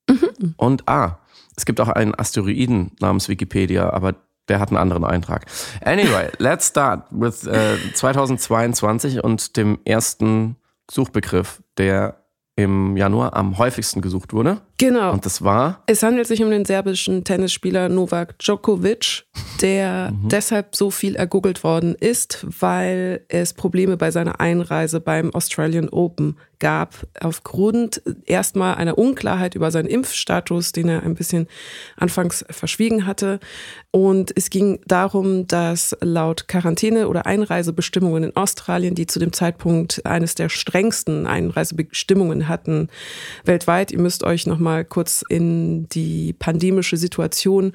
Mhm. 0.10 0.54
Und 0.58 0.88
ah, 0.88 1.20
es 1.56 1.66
gibt 1.66 1.82
auch 1.82 1.90
einen 1.90 2.18
Asteroiden 2.18 2.92
namens 3.00 3.30
Wikipedia, 3.30 3.90
aber 3.90 4.16
der 4.48 4.60
hat 4.60 4.70
einen 4.70 4.78
anderen 4.78 5.04
Eintrag. 5.04 5.46
Anyway, 5.84 6.30
let's 6.38 6.68
start 6.68 7.08
with 7.12 7.46
äh, 7.46 7.78
2022 7.94 9.24
und 9.24 9.58
dem 9.58 9.80
ersten 9.84 10.56
Suchbegriff, 10.90 11.62
der 11.78 12.24
im 12.58 12.98
Januar 12.98 13.36
am 13.36 13.58
häufigsten 13.60 14.02
gesucht 14.02 14.34
wurde. 14.34 14.62
Genau. 14.80 15.14
Und 15.14 15.26
das 15.26 15.44
war? 15.44 15.84
Es 15.86 16.02
handelt 16.02 16.28
sich 16.28 16.44
um 16.44 16.50
den 16.50 16.66
serbischen 16.66 17.24
Tennisspieler 17.24 17.88
Novak 17.88 18.38
Djokovic, 18.40 19.26
der 19.62 20.12
mhm. 20.12 20.28
deshalb 20.30 20.76
so 20.76 20.90
viel 20.90 21.16
ergoogelt 21.16 21.64
worden 21.64 21.94
ist, 21.94 22.46
weil 22.60 23.24
es 23.30 23.54
Probleme 23.54 23.96
bei 23.96 24.10
seiner 24.10 24.40
Einreise 24.40 25.00
beim 25.00 25.34
Australian 25.36 25.90
Open 25.90 26.36
gab, 26.60 27.08
aufgrund 27.20 28.02
erstmal 28.26 28.76
einer 28.76 28.98
Unklarheit 28.98 29.56
über 29.56 29.72
seinen 29.72 29.88
Impfstatus, 29.88 30.72
den 30.72 30.90
er 30.90 31.04
ein 31.04 31.16
bisschen 31.16 31.48
anfangs 31.96 32.46
verschwiegen 32.50 33.06
hatte. 33.06 33.40
Und 33.92 34.32
es 34.36 34.50
ging 34.50 34.80
darum, 34.86 35.48
dass 35.48 35.98
laut 36.02 36.48
Quarantäne- 36.48 37.08
oder 37.08 37.26
Einreisebestimmungen 37.26 38.24
in 38.24 38.36
Australien, 38.36 38.96
die 38.96 39.08
zu 39.08 39.20
dem 39.20 39.34
Zeitpunkt 39.34 40.06
eines 40.06 40.36
der 40.36 40.50
strengsten 40.50 41.26
Einreisebestimmungen 41.26 42.48
hatten 42.48 42.90
weltweit, 43.44 43.92
ihr 43.92 44.00
müsst 44.00 44.24
euch 44.24 44.46
nochmal 44.46 44.68
mal 44.68 44.86
kurz 44.86 45.24
in 45.30 45.88
die 45.90 46.34
pandemische 46.34 46.98
Situation 46.98 47.72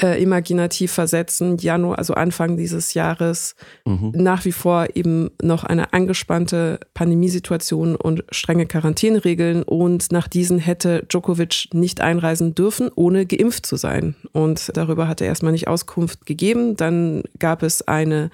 äh, 0.00 0.22
imaginativ 0.22 0.92
versetzen. 0.92 1.56
Januar, 1.56 1.98
also 1.98 2.14
Anfang 2.14 2.58
dieses 2.58 2.92
Jahres, 2.92 3.56
mhm. 3.86 4.12
nach 4.14 4.44
wie 4.44 4.52
vor 4.52 4.88
eben 4.94 5.30
noch 5.42 5.64
eine 5.64 5.92
angespannte 5.94 6.80
Pandemiesituation 6.92 7.96
und 8.08 8.24
strenge 8.30 8.66
Quarantäneregeln. 8.66 9.62
Und 9.62 10.10
nach 10.10 10.26
diesen 10.26 10.58
hätte 10.58 11.04
Djokovic 11.08 11.68
nicht 11.72 12.00
einreisen 12.00 12.54
dürfen, 12.54 12.90
ohne 12.94 13.26
geimpft 13.26 13.66
zu 13.66 13.76
sein. 13.76 14.16
Und 14.32 14.70
darüber 14.74 15.06
hat 15.06 15.20
er 15.20 15.28
erstmal 15.28 15.52
nicht 15.52 15.68
Auskunft 15.68 16.26
gegeben. 16.26 16.76
Dann 16.76 17.22
gab 17.38 17.62
es 17.62 17.86
eine 17.86 18.30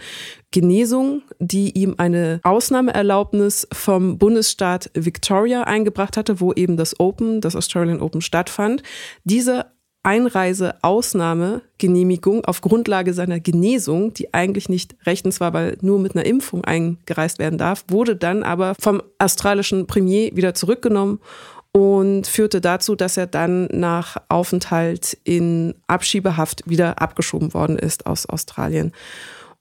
Genesung, 0.52 1.22
die 1.40 1.76
ihm 1.76 1.96
eine 1.98 2.40
Ausnahmeerlaubnis 2.44 3.66
vom 3.72 4.18
Bundesstaat 4.18 4.90
Victoria 4.94 5.64
eingebracht 5.64 6.16
hatte, 6.16 6.40
wo 6.40 6.52
eben 6.52 6.76
das 6.76 6.98
Open, 7.00 7.40
das 7.40 7.56
Australian 7.56 8.00
Open 8.00 8.20
stattfand. 8.20 8.84
Diese 9.24 9.66
Einreise-Ausnahmegenehmigung 10.04 12.44
auf 12.44 12.60
Grundlage 12.60 13.12
seiner 13.14 13.40
Genesung, 13.40 14.14
die 14.14 14.32
eigentlich 14.32 14.68
nicht 14.68 14.94
rechtens 15.04 15.40
war, 15.40 15.52
weil 15.52 15.76
nur 15.80 15.98
mit 15.98 16.14
einer 16.14 16.26
Impfung 16.26 16.64
eingereist 16.64 17.40
werden 17.40 17.58
darf, 17.58 17.84
wurde 17.88 18.14
dann 18.14 18.44
aber 18.44 18.76
vom 18.78 19.02
australischen 19.18 19.88
Premier 19.88 20.36
wieder 20.36 20.54
zurückgenommen 20.54 21.18
und 21.72 22.28
führte 22.28 22.60
dazu, 22.60 22.94
dass 22.94 23.16
er 23.16 23.26
dann 23.26 23.66
nach 23.72 24.16
Aufenthalt 24.28 25.18
in 25.24 25.74
Abschiebehaft 25.88 26.62
wieder 26.70 27.02
abgeschoben 27.02 27.52
worden 27.52 27.76
ist 27.76 28.06
aus 28.06 28.26
Australien. 28.26 28.92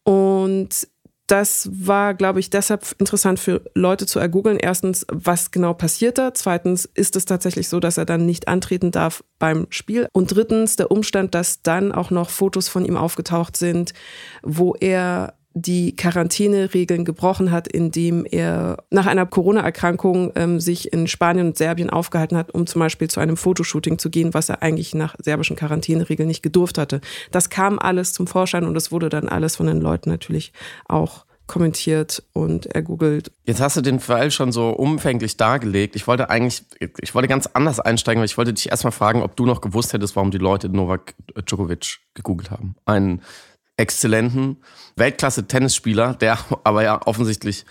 Und 0.03 0.88
das 1.27 1.70
war, 1.72 2.13
glaube 2.13 2.39
ich, 2.39 2.50
deshalb 2.50 2.96
interessant 3.00 3.39
für 3.39 3.62
Leute 3.75 4.06
zu 4.06 4.20
ergoogeln. 4.20 4.58
Erstens, 4.58 5.06
was 5.10 5.51
genau 5.51 5.74
passiert 5.74 6.18
da? 6.18 6.34
Zweitens, 6.34 6.86
ist 6.86 7.15
es 7.15 7.25
tatsächlich 7.25 7.70
so, 7.70 7.80
dass 7.80 7.98
er 7.98 8.06
dann 8.06 8.25
nicht 8.25 8.48
antreten 8.48 8.92
darf 8.92 9.24
beim 9.39 9.68
Spiel? 9.70 10.08
Und 10.12 10.36
drittens, 10.36 10.75
der 10.75 10.92
Umstand, 10.92 11.34
dass 11.34 11.62
dann 11.62 11.92
auch 11.92 12.12
noch 12.12 12.30
Fotos 12.30 12.68
von 12.68 12.84
ihm 12.84 12.98
aufgetaucht 12.98 13.56
sind, 13.56 13.94
wo 14.42 14.75
er 14.75 15.36
die 15.53 15.95
Quarantäneregeln 15.95 17.05
gebrochen 17.05 17.51
hat, 17.51 17.67
indem 17.67 18.25
er 18.25 18.77
nach 18.89 19.05
einer 19.05 19.25
Corona-Erkrankung 19.25 20.31
ähm, 20.36 20.60
sich 20.60 20.91
in 20.91 21.07
Spanien 21.07 21.48
und 21.48 21.57
Serbien 21.57 21.89
aufgehalten 21.89 22.38
hat, 22.38 22.53
um 22.53 22.65
zum 22.65 22.79
Beispiel 22.79 23.10
zu 23.10 23.19
einem 23.19 23.38
Fotoshooting 23.38 24.00
zu 24.00 24.10
gehen, 24.10 24.33
was 24.33 24.50
er 24.50 24.63
eigentlich 24.63 24.95
nach 24.95 25.15
serbischen 25.19 25.55
Quarantäneregeln 25.55 26.27
nicht 26.27 26.43
gedurft 26.43 26.77
hatte. 26.77 27.01
Das 27.31 27.50
kam 27.50 27.77
alles 27.77 28.13
zum 28.13 28.25
Vorschein 28.25 28.65
und 28.65 28.75
es 28.75 28.91
wurde 28.91 29.10
dann 29.10 29.27
alles 29.27 29.55
von 29.55 29.67
den 29.67 29.79
Leuten 29.79 30.10
natürlich 30.10 30.53
auch 30.88 31.25
kommentiert 31.45 32.24
und 32.33 32.67
ergoogelt. 32.67 33.31
Jetzt 33.45 33.62
hast 33.62 33.75
du 33.77 33.81
den 33.81 34.00
Fall 34.00 34.31
schon 34.31 34.51
so 34.51 34.69
umfänglich 34.69 35.38
dargelegt. 35.38 35.95
Ich 35.95 36.07
wollte 36.07 36.29
eigentlich, 36.29 36.63
ich 37.01 37.13
wollte 37.13 37.27
ganz 37.27 37.48
anders 37.48 37.79
einsteigen, 37.79 38.22
weil 38.22 38.25
ich 38.25 38.38
wollte 38.38 38.53
dich 38.53 38.72
erstmal 38.72 38.93
fragen, 38.93 39.22
ob 39.22 39.36
du 39.36 39.45
noch 39.45 39.62
gewusst 39.62 39.93
hättest, 39.93 40.15
warum 40.15 40.31
die 40.31 40.38
Leute 40.38 40.69
Novak 40.69 41.15
Djokovic 41.45 42.00
gegoogelt 42.13 42.50
haben. 42.50 42.75
Ein 42.86 43.22
exzellenten 43.77 44.58
Weltklasse-Tennisspieler, 44.96 46.15
der 46.15 46.38
aber 46.63 46.84
ja 46.84 47.01
offensichtlich 47.06 47.65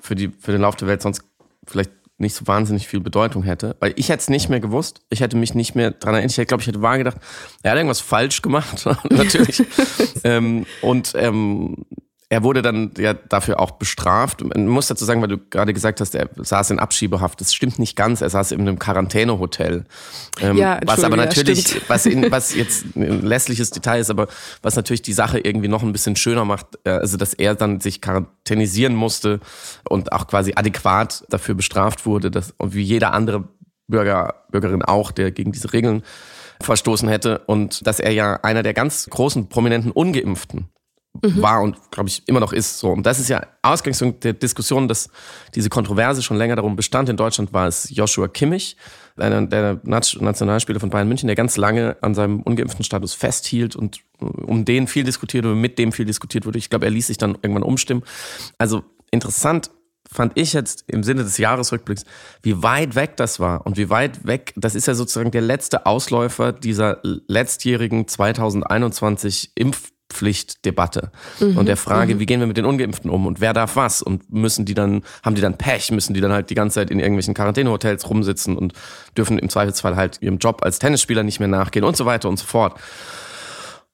für, 0.00 0.14
die, 0.14 0.30
für 0.38 0.52
den 0.52 0.62
Lauf 0.62 0.76
der 0.76 0.88
Welt 0.88 1.02
sonst 1.02 1.22
vielleicht 1.66 1.90
nicht 2.18 2.34
so 2.34 2.46
wahnsinnig 2.46 2.88
viel 2.88 3.00
Bedeutung 3.00 3.44
hätte. 3.44 3.76
Weil 3.78 3.92
ich 3.96 4.08
hätte 4.08 4.20
es 4.20 4.28
nicht 4.28 4.48
mehr 4.48 4.58
gewusst. 4.58 5.02
Ich 5.08 5.20
hätte 5.20 5.36
mich 5.36 5.54
nicht 5.54 5.76
mehr 5.76 5.92
dran 5.92 6.14
erinnert. 6.14 6.36
Ich 6.36 6.48
glaube, 6.48 6.60
ich 6.60 6.66
hätte 6.66 6.82
wahr 6.82 6.98
gedacht, 6.98 7.18
er 7.62 7.70
hat 7.70 7.78
irgendwas 7.78 8.00
falsch 8.00 8.42
gemacht. 8.42 8.86
Natürlich. 9.10 9.62
ähm, 10.24 10.66
und 10.82 11.12
ähm, 11.14 11.84
er 12.30 12.42
wurde 12.42 12.60
dann 12.60 12.92
ja 12.98 13.14
dafür 13.14 13.58
auch 13.58 13.72
bestraft. 13.72 14.44
Man 14.44 14.66
muss 14.66 14.86
dazu 14.86 15.06
sagen, 15.06 15.22
weil 15.22 15.28
du 15.28 15.38
gerade 15.38 15.72
gesagt 15.72 16.00
hast, 16.02 16.14
er 16.14 16.28
saß 16.36 16.70
in 16.70 16.78
Abschiebehaft. 16.78 17.40
Das 17.40 17.54
stimmt 17.54 17.78
nicht 17.78 17.96
ganz. 17.96 18.20
Er 18.20 18.28
saß 18.28 18.52
in 18.52 18.60
einem 18.60 18.78
Quarantänehotel. 18.78 19.86
Ähm, 20.40 20.58
ja, 20.58 20.78
was 20.84 21.04
aber 21.04 21.16
natürlich, 21.16 21.74
ja, 21.74 21.80
was, 21.88 22.04
in, 22.04 22.30
was 22.30 22.54
jetzt 22.54 22.84
ein 22.96 23.22
lässliches 23.22 23.70
Detail 23.70 24.00
ist, 24.00 24.10
aber 24.10 24.28
was 24.60 24.76
natürlich 24.76 25.00
die 25.00 25.14
Sache 25.14 25.38
irgendwie 25.38 25.68
noch 25.68 25.82
ein 25.82 25.92
bisschen 25.92 26.16
schöner 26.16 26.44
macht, 26.44 26.66
äh, 26.84 26.90
also 26.90 27.16
dass 27.16 27.32
er 27.32 27.54
dann 27.54 27.80
sich 27.80 28.02
quarantänisieren 28.02 28.94
musste 28.94 29.40
und 29.88 30.12
auch 30.12 30.26
quasi 30.26 30.52
adäquat 30.54 31.24
dafür 31.30 31.54
bestraft 31.54 32.04
wurde, 32.04 32.30
dass, 32.30 32.54
wie 32.62 32.82
jeder 32.82 33.14
andere 33.14 33.44
Bürger, 33.86 34.44
Bürgerin 34.50 34.82
auch, 34.82 35.12
der 35.12 35.30
gegen 35.30 35.52
diese 35.52 35.72
Regeln 35.72 36.02
verstoßen 36.60 37.08
hätte 37.08 37.38
und 37.46 37.86
dass 37.86 38.00
er 38.00 38.12
ja 38.12 38.34
einer 38.42 38.62
der 38.62 38.74
ganz 38.74 39.06
großen 39.08 39.48
prominenten 39.48 39.92
Ungeimpften 39.92 40.68
mhm. 41.22 41.42
war 41.42 41.62
und 41.62 41.76
glaube 41.90 42.08
ich 42.08 42.22
immer 42.26 42.40
noch 42.40 42.52
ist. 42.52 42.78
So. 42.78 42.90
Und 42.90 43.04
das 43.04 43.18
ist 43.18 43.28
ja 43.28 43.46
Ausgangspunkt 43.62 44.24
der 44.24 44.32
Diskussion, 44.32 44.88
dass 44.88 45.10
diese 45.54 45.68
Kontroverse 45.68 46.22
schon 46.22 46.36
länger 46.36 46.56
darum 46.56 46.76
bestand. 46.76 47.08
In 47.08 47.16
Deutschland 47.16 47.52
war 47.52 47.66
es 47.66 47.88
Joshua 47.90 48.28
Kimmich, 48.28 48.76
einer 49.16 49.46
der 49.46 49.80
Nationalspieler 49.84 50.80
von 50.80 50.90
Bayern 50.90 51.08
München, 51.08 51.26
der 51.26 51.36
ganz 51.36 51.56
lange 51.56 51.96
an 52.02 52.14
seinem 52.14 52.42
ungeimpften 52.42 52.84
Status 52.84 53.14
festhielt 53.14 53.76
und 53.76 54.00
um 54.20 54.64
den 54.64 54.86
viel 54.86 55.04
diskutiert 55.04 55.44
oder 55.44 55.54
mit 55.54 55.78
dem 55.78 55.92
viel 55.92 56.04
diskutiert 56.04 56.46
wurde. 56.46 56.58
Ich 56.58 56.70
glaube, 56.70 56.86
er 56.86 56.90
ließ 56.90 57.08
sich 57.08 57.18
dann 57.18 57.36
irgendwann 57.42 57.62
umstimmen. 57.62 58.02
Also 58.58 58.84
interessant 59.10 59.70
fand 60.10 60.32
ich 60.36 60.52
jetzt 60.52 60.84
im 60.86 61.02
Sinne 61.02 61.22
des 61.22 61.38
Jahresrückblicks, 61.38 62.04
wie 62.42 62.62
weit 62.62 62.94
weg 62.94 63.16
das 63.16 63.40
war 63.40 63.66
und 63.66 63.76
wie 63.76 63.90
weit 63.90 64.26
weg, 64.26 64.54
das 64.56 64.74
ist 64.74 64.86
ja 64.86 64.94
sozusagen 64.94 65.30
der 65.30 65.42
letzte 65.42 65.86
Ausläufer 65.86 66.52
dieser 66.52 67.00
letztjährigen 67.02 68.08
2021 68.08 69.52
Impf 69.54 69.90
Pflichtdebatte 70.10 71.10
mhm. 71.40 71.58
und 71.58 71.66
der 71.66 71.76
Frage, 71.76 72.14
mhm. 72.14 72.20
wie 72.20 72.26
gehen 72.26 72.40
wir 72.40 72.46
mit 72.46 72.56
den 72.56 72.64
Ungeimpften 72.64 73.10
um 73.10 73.26
und 73.26 73.40
wer 73.40 73.52
darf 73.52 73.76
was 73.76 74.02
und 74.02 74.32
müssen 74.32 74.64
die 74.64 74.74
dann, 74.74 75.02
haben 75.22 75.34
die 75.34 75.42
dann 75.42 75.58
Pech, 75.58 75.90
müssen 75.90 76.14
die 76.14 76.20
dann 76.20 76.32
halt 76.32 76.50
die 76.50 76.54
ganze 76.54 76.76
Zeit 76.76 76.90
in 76.90 76.98
irgendwelchen 76.98 77.34
Quarantänehotels 77.34 78.08
rumsitzen 78.08 78.56
und 78.56 78.72
dürfen 79.16 79.38
im 79.38 79.48
Zweifelsfall 79.48 79.96
halt 79.96 80.18
ihrem 80.20 80.38
Job 80.38 80.62
als 80.62 80.78
Tennisspieler 80.78 81.22
nicht 81.22 81.40
mehr 81.40 81.48
nachgehen 81.48 81.84
und 81.84 81.96
so 81.96 82.06
weiter 82.06 82.28
und 82.28 82.38
so 82.38 82.46
fort. 82.46 82.74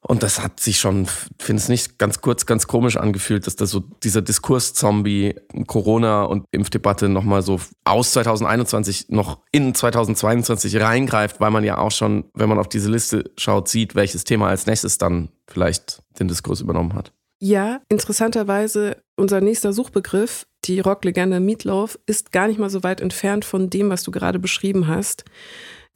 Und 0.07 0.21
das 0.21 0.39
hat 0.39 0.59
sich 0.59 0.77
schon, 0.77 1.07
finde 1.39 1.59
es 1.59 1.67
nicht 1.67 1.97
ganz 1.97 2.21
kurz, 2.21 2.45
ganz 2.45 2.67
komisch 2.67 2.95
angefühlt, 2.95 3.47
dass 3.47 3.55
da 3.55 3.65
so 3.65 3.79
dieser 4.03 4.21
Diskurs-Zombie 4.21 5.33
Corona 5.65 6.25
und 6.25 6.45
Impfdebatte 6.51 7.09
nochmal 7.09 7.41
so 7.41 7.59
aus 7.85 8.11
2021 8.11 9.07
noch 9.09 9.39
in 9.51 9.73
2022 9.73 10.79
reingreift, 10.79 11.39
weil 11.39 11.49
man 11.49 11.63
ja 11.63 11.79
auch 11.79 11.89
schon, 11.89 12.25
wenn 12.35 12.49
man 12.49 12.59
auf 12.59 12.69
diese 12.69 12.91
Liste 12.91 13.31
schaut, 13.35 13.67
sieht, 13.67 13.95
welches 13.95 14.25
Thema 14.25 14.49
als 14.49 14.67
nächstes 14.67 14.99
dann 14.99 15.29
vielleicht 15.47 16.01
den 16.19 16.27
Diskurs 16.27 16.61
übernommen 16.61 16.93
hat. 16.93 17.11
Ja, 17.39 17.81
interessanterweise, 17.89 18.97
unser 19.17 19.41
nächster 19.41 19.73
Suchbegriff, 19.73 20.47
die 20.63 20.79
Rocklegende 20.79 21.39
Meatloaf, 21.39 21.99
ist 22.05 22.31
gar 22.31 22.47
nicht 22.47 22.59
mal 22.59 22.69
so 22.69 22.83
weit 22.83 23.01
entfernt 23.01 23.45
von 23.45 23.69
dem, 23.69 23.89
was 23.89 24.03
du 24.03 24.11
gerade 24.11 24.39
beschrieben 24.39 24.87
hast. 24.87 25.25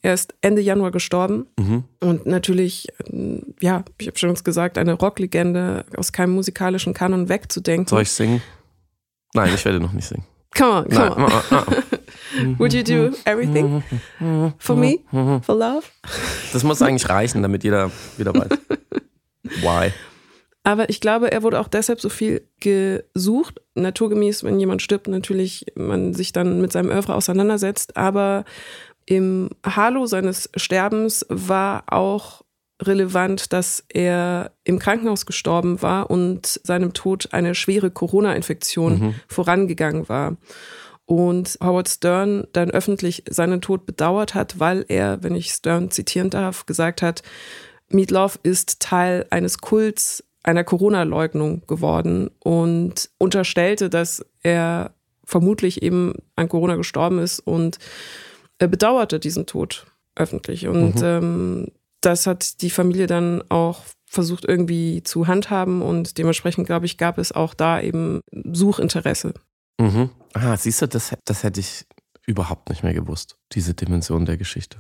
Er 0.02 0.14
ist 0.14 0.34
Ende 0.42 0.62
Januar 0.62 0.92
gestorben 0.92 1.48
mhm. 1.58 1.84
und 2.00 2.26
natürlich, 2.26 2.88
äh, 3.12 3.42
ja, 3.60 3.84
ich 3.98 4.08
habe 4.08 4.18
schon 4.18 4.34
gesagt, 4.34 4.78
eine 4.78 4.94
Rocklegende 4.94 5.86
aus 5.98 6.12
keinem 6.14 6.34
musikalischen 6.34 6.94
Kanon 6.94 7.28
wegzudenken. 7.28 7.88
Soll 7.88 8.04
ich 8.04 8.12
singen? 8.12 8.42
Nein, 9.34 9.54
ich 9.54 9.66
werde 9.66 9.80
noch 9.80 9.92
nicht 9.92 10.08
singen. 10.08 10.24
Come 10.56 10.72
on, 10.72 10.90
come 10.90 11.16
Nein. 11.18 11.30
on. 11.52 12.58
Would 12.60 12.74
you 12.74 12.84
do 12.84 13.16
everything 13.26 13.84
for 14.58 14.76
me, 14.76 15.00
for 15.42 15.56
love? 15.56 15.84
Das 16.54 16.64
muss 16.64 16.82
eigentlich 16.82 17.10
reichen, 17.10 17.42
damit 17.42 17.64
jeder 17.64 17.92
wieder 18.18 18.34
weiß. 18.34 18.50
Why? 19.62 19.92
Aber 20.64 20.90
ich 20.90 21.00
glaube, 21.02 21.32
er 21.32 21.42
wurde 21.44 21.60
auch 21.60 21.68
deshalb 21.68 22.02
so 22.02 22.10
viel 22.10 22.48
gesucht. 22.60 23.62
Naturgemäß, 23.76 24.44
wenn 24.44 24.60
jemand 24.60 24.82
stirbt, 24.82 25.08
natürlich 25.08 25.66
man 25.76 26.14
sich 26.14 26.32
dann 26.32 26.62
mit 26.62 26.72
seinem 26.72 26.90
Oeuvre 26.92 27.16
auseinandersetzt. 27.16 27.98
Aber 27.98 28.46
im 29.06 29.50
Halo 29.66 30.06
seines 30.06 30.50
Sterbens 30.56 31.26
war 31.30 31.86
auch 31.88 32.44
relevant, 32.82 33.52
dass 33.52 33.84
er 33.90 34.52
im 34.64 34.80
Krankenhaus 34.80 35.26
gestorben 35.26 35.82
war 35.82 36.10
und 36.10 36.60
seinem 36.64 36.94
Tod 36.94 37.30
eine 37.32 37.56
schwere 37.56 37.92
Corona-Infektion 37.92 39.00
mhm. 39.00 39.16
vorangegangen 39.28 40.08
war. 40.08 40.38
Und 41.06 41.58
Howard 41.64 41.90
Stern 41.90 42.48
dann 42.54 42.70
öffentlich 42.70 43.24
seinen 43.28 43.62
Tod 43.62 43.88
bedauert 43.88 44.36
hat, 44.36 44.60
weil 44.60 44.86
er, 44.88 45.24
wenn 45.24 45.36
ich 45.36 45.52
Stern 45.52 45.90
zitieren 45.90 46.30
darf, 46.30 46.68
gesagt 46.68 47.02
hat, 47.02 47.24
Meatloaf 47.90 48.40
ist 48.44 48.80
Teil 48.80 49.26
eines 49.30 49.60
Kults 49.60 50.24
einer 50.44 50.64
Corona-Leugnung 50.64 51.66
geworden 51.68 52.30
und 52.40 53.10
unterstellte, 53.18 53.90
dass 53.90 54.26
er 54.42 54.92
vermutlich 55.26 55.82
eben 55.84 56.14
an 56.36 56.50
Corona 56.50 56.76
gestorben 56.76 57.20
ist 57.20 57.40
und 57.40 57.78
bedauerte 58.58 59.20
diesen 59.20 59.46
Tod 59.46 59.86
öffentlich. 60.16 60.68
Und 60.68 60.96
mhm. 60.96 61.04
ähm, 61.04 61.68
das 62.02 62.28
hat 62.28 62.62
die 62.62 62.70
Familie 62.70 63.08
dann 63.08 63.44
auch 63.50 63.84
versucht 64.06 64.44
irgendwie 64.46 65.04
zu 65.04 65.28
handhaben 65.28 65.82
und 65.82 66.18
dementsprechend, 66.18 66.66
glaube 66.66 66.88
ich, 66.88 66.98
gab 66.98 67.20
es 67.20 67.32
auch 67.32 67.54
da 67.54 67.80
eben 67.80 68.22
Suchinteresse. 68.32 69.34
Mhm. 69.80 70.10
Ah, 70.34 70.58
siehst 70.58 70.82
du, 70.82 70.88
das, 70.88 71.16
das 71.26 71.44
hätte 71.44 71.60
ich 71.60 71.86
überhaupt 72.26 72.70
nicht 72.70 72.84
mehr 72.84 72.94
gewusst, 72.94 73.38
diese 73.52 73.74
Dimension 73.76 74.26
der 74.26 74.38
Geschichte. 74.38 74.80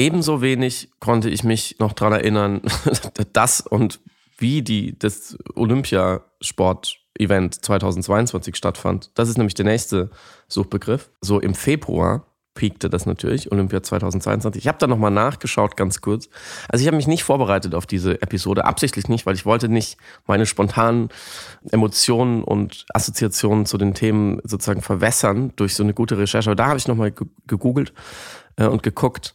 Ebenso 0.00 0.40
wenig 0.40 0.88
konnte 0.98 1.28
ich 1.28 1.44
mich 1.44 1.76
noch 1.78 1.92
daran 1.92 2.14
erinnern, 2.14 2.62
dass 3.34 3.60
und 3.60 4.00
wie 4.38 4.62
die, 4.62 4.98
das 4.98 5.36
Olympiasport-Event 5.54 7.62
2022 7.62 8.56
stattfand. 8.56 9.10
Das 9.14 9.28
ist 9.28 9.36
nämlich 9.36 9.52
der 9.52 9.66
nächste 9.66 10.08
Suchbegriff. 10.48 11.10
So 11.20 11.38
im 11.38 11.54
Februar 11.54 12.24
piekte 12.54 12.88
das 12.88 13.04
natürlich, 13.04 13.52
Olympia 13.52 13.82
2022. 13.82 14.62
Ich 14.62 14.68
habe 14.68 14.78
da 14.78 14.86
nochmal 14.86 15.10
nachgeschaut, 15.10 15.76
ganz 15.76 16.00
kurz. 16.00 16.30
Also 16.70 16.80
ich 16.80 16.86
habe 16.86 16.96
mich 16.96 17.06
nicht 17.06 17.22
vorbereitet 17.22 17.74
auf 17.74 17.84
diese 17.84 18.22
Episode, 18.22 18.64
absichtlich 18.64 19.08
nicht, 19.08 19.26
weil 19.26 19.34
ich 19.34 19.44
wollte 19.44 19.68
nicht 19.68 19.98
meine 20.26 20.46
spontanen 20.46 21.10
Emotionen 21.70 22.42
und 22.42 22.86
Assoziationen 22.94 23.66
zu 23.66 23.76
den 23.76 23.92
Themen 23.92 24.40
sozusagen 24.44 24.80
verwässern 24.80 25.52
durch 25.56 25.74
so 25.74 25.82
eine 25.82 25.92
gute 25.92 26.16
Recherche. 26.16 26.48
Aber 26.48 26.56
da 26.56 26.68
habe 26.68 26.78
ich 26.78 26.88
nochmal 26.88 27.12
gegoogelt 27.46 27.92
äh, 28.56 28.64
und 28.64 28.82
geguckt 28.82 29.34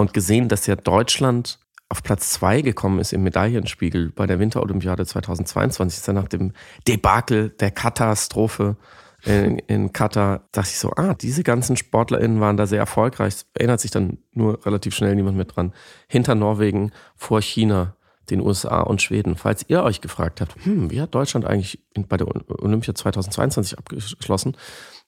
und 0.00 0.14
gesehen, 0.14 0.48
dass 0.48 0.66
ja 0.66 0.76
Deutschland 0.76 1.58
auf 1.88 2.02
Platz 2.02 2.30
zwei 2.30 2.62
gekommen 2.62 3.00
ist 3.00 3.12
im 3.12 3.22
Medaillenspiegel 3.24 4.12
bei 4.12 4.26
der 4.26 4.38
Winterolympiade 4.38 5.04
2022. 5.04 5.88
Das 5.88 5.98
ist 5.98 6.06
ja 6.06 6.12
nach 6.12 6.28
dem 6.28 6.52
Debakel 6.86 7.50
der 7.50 7.72
Katastrophe 7.72 8.76
in, 9.24 9.58
in 9.58 9.92
Katar, 9.92 10.48
dachte 10.52 10.70
ich 10.70 10.78
so, 10.78 10.92
ah, 10.96 11.14
diese 11.14 11.42
ganzen 11.42 11.76
SportlerInnen 11.76 12.40
waren 12.40 12.56
da 12.56 12.66
sehr 12.66 12.78
erfolgreich. 12.78 13.44
Erinnert 13.54 13.80
sich 13.80 13.90
dann 13.90 14.18
nur 14.32 14.64
relativ 14.64 14.94
schnell 14.94 15.14
niemand 15.14 15.36
mit 15.36 15.54
dran. 15.54 15.74
Hinter 16.08 16.34
Norwegen, 16.34 16.92
vor 17.16 17.42
China, 17.42 17.96
den 18.30 18.40
USA 18.40 18.80
und 18.80 19.02
Schweden. 19.02 19.36
Falls 19.36 19.64
ihr 19.68 19.82
euch 19.82 20.00
gefragt 20.00 20.40
habt, 20.40 20.54
hm, 20.64 20.90
wie 20.90 21.00
hat 21.00 21.14
Deutschland 21.14 21.44
eigentlich 21.44 21.84
bei 22.08 22.16
der 22.16 22.28
Olympia 22.62 22.94
2022 22.94 23.76
abgeschlossen? 23.76 24.56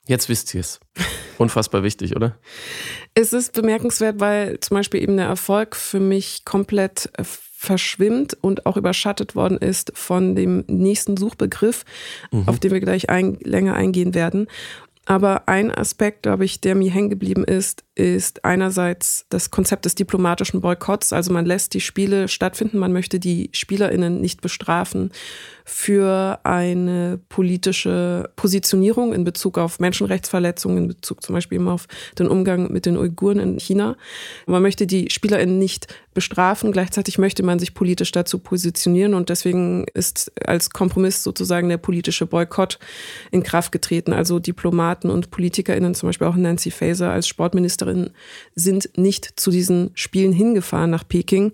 Jetzt 0.07 0.29
wisst 0.29 0.55
ihr 0.55 0.61
es. 0.61 0.81
Unfassbar 1.39 1.83
wichtig, 1.83 2.17
oder? 2.17 2.37
Es 3.15 3.33
ist 3.33 3.53
bemerkenswert, 3.53 4.21
weil 4.21 4.61
zum 4.61 4.77
Beispiel 4.77 5.03
eben 5.03 5.17
der 5.17 5.27
Erfolg 5.27 5.77
für 5.77 6.01
mich 6.01 6.45
komplett 6.45 7.11
äh, 7.17 7.25
verschwimmt 7.25 8.37
und 8.41 8.67
auch 8.67 8.77
überschattet 8.77 9.37
worden 9.37 9.57
ist 9.57 9.93
von 9.95 10.35
dem 10.35 10.65
nächsten 10.67 11.17
Suchbegriff, 11.17 11.85
mhm. 12.33 12.49
auf 12.49 12.59
den 12.59 12.73
wir 12.73 12.81
gleich 12.81 13.09
ein, 13.09 13.39
länger 13.41 13.75
eingehen 13.75 14.15
werden. 14.15 14.49
Aber 15.05 15.49
ein 15.49 15.73
Aspekt, 15.73 16.23
glaube 16.23 16.45
ich, 16.45 16.61
der 16.61 16.77
mir 16.77 16.91
hängen 16.91 17.11
geblieben 17.11 17.45
ist, 17.45 17.83
ist 17.97 18.45
einerseits 18.45 19.27
das 19.31 19.51
Konzept 19.51 19.85
des 19.85 19.97
diplomatischen 19.97 20.61
Boykotts. 20.61 21.13
Also 21.13 21.33
man 21.33 21.45
lässt 21.45 21.75
die 21.75 21.81
Spiele 21.81 22.29
stattfinden, 22.29 22.79
man 22.79 22.93
möchte 22.93 23.19
die 23.19 23.51
SpielerInnen 23.53 24.21
nicht 24.21 24.41
bestrafen 24.41 25.11
für 25.65 26.41
eine 26.45 27.21
politische 27.29 28.31
Positionierung 28.37 29.13
in 29.13 29.25
Bezug 29.25 29.59
auf 29.59 29.81
Menschenrechtsverletzungen, 29.81 30.79
in 30.79 30.89
Bezug 30.89 31.23
zum 31.23 31.35
Beispiel 31.35 31.57
eben 31.57 31.69
auf 31.69 31.87
den 32.19 32.29
Umgang 32.29 32.73
mit 32.73 32.87
den 32.87 32.97
Uiguren 32.97 33.41
in 33.41 33.59
China. 33.59 33.97
Man 34.47 34.63
möchte 34.63 34.87
die 34.87 35.11
SpielerInnen 35.11 35.59
nicht 35.59 35.89
bestrafen. 36.15 36.73
Gleichzeitig 36.73 37.19
möchte 37.19 37.43
man 37.43 37.59
sich 37.59 37.75
politisch 37.75 38.13
dazu 38.13 38.39
positionieren 38.39 39.15
und 39.15 39.29
deswegen 39.29 39.87
ist 39.95 40.33
als 40.47 40.71
Kompromiss 40.71 41.23
sozusagen 41.23 41.69
der 41.69 41.79
politische 41.79 42.27
Boykott 42.27 42.79
in 43.31 43.43
Kraft 43.43 43.73
getreten. 43.73 44.13
Also 44.13 44.39
Diplomaten 44.39 45.11
und 45.11 45.31
PolitikerInnen, 45.31 45.95
zum 45.95 46.09
Beispiel 46.09 46.27
auch 46.27 46.37
Nancy 46.37 46.71
Faeser 46.71 47.11
als 47.11 47.29
Sportministerin, 47.29 48.11
sind 48.55 48.91
nicht 48.97 49.41
zu 49.41 49.51
diesen 49.51 49.91
Spielen 49.95 50.33
hingefahren 50.33 50.91
nach 50.91 51.07
Peking. 51.07 51.53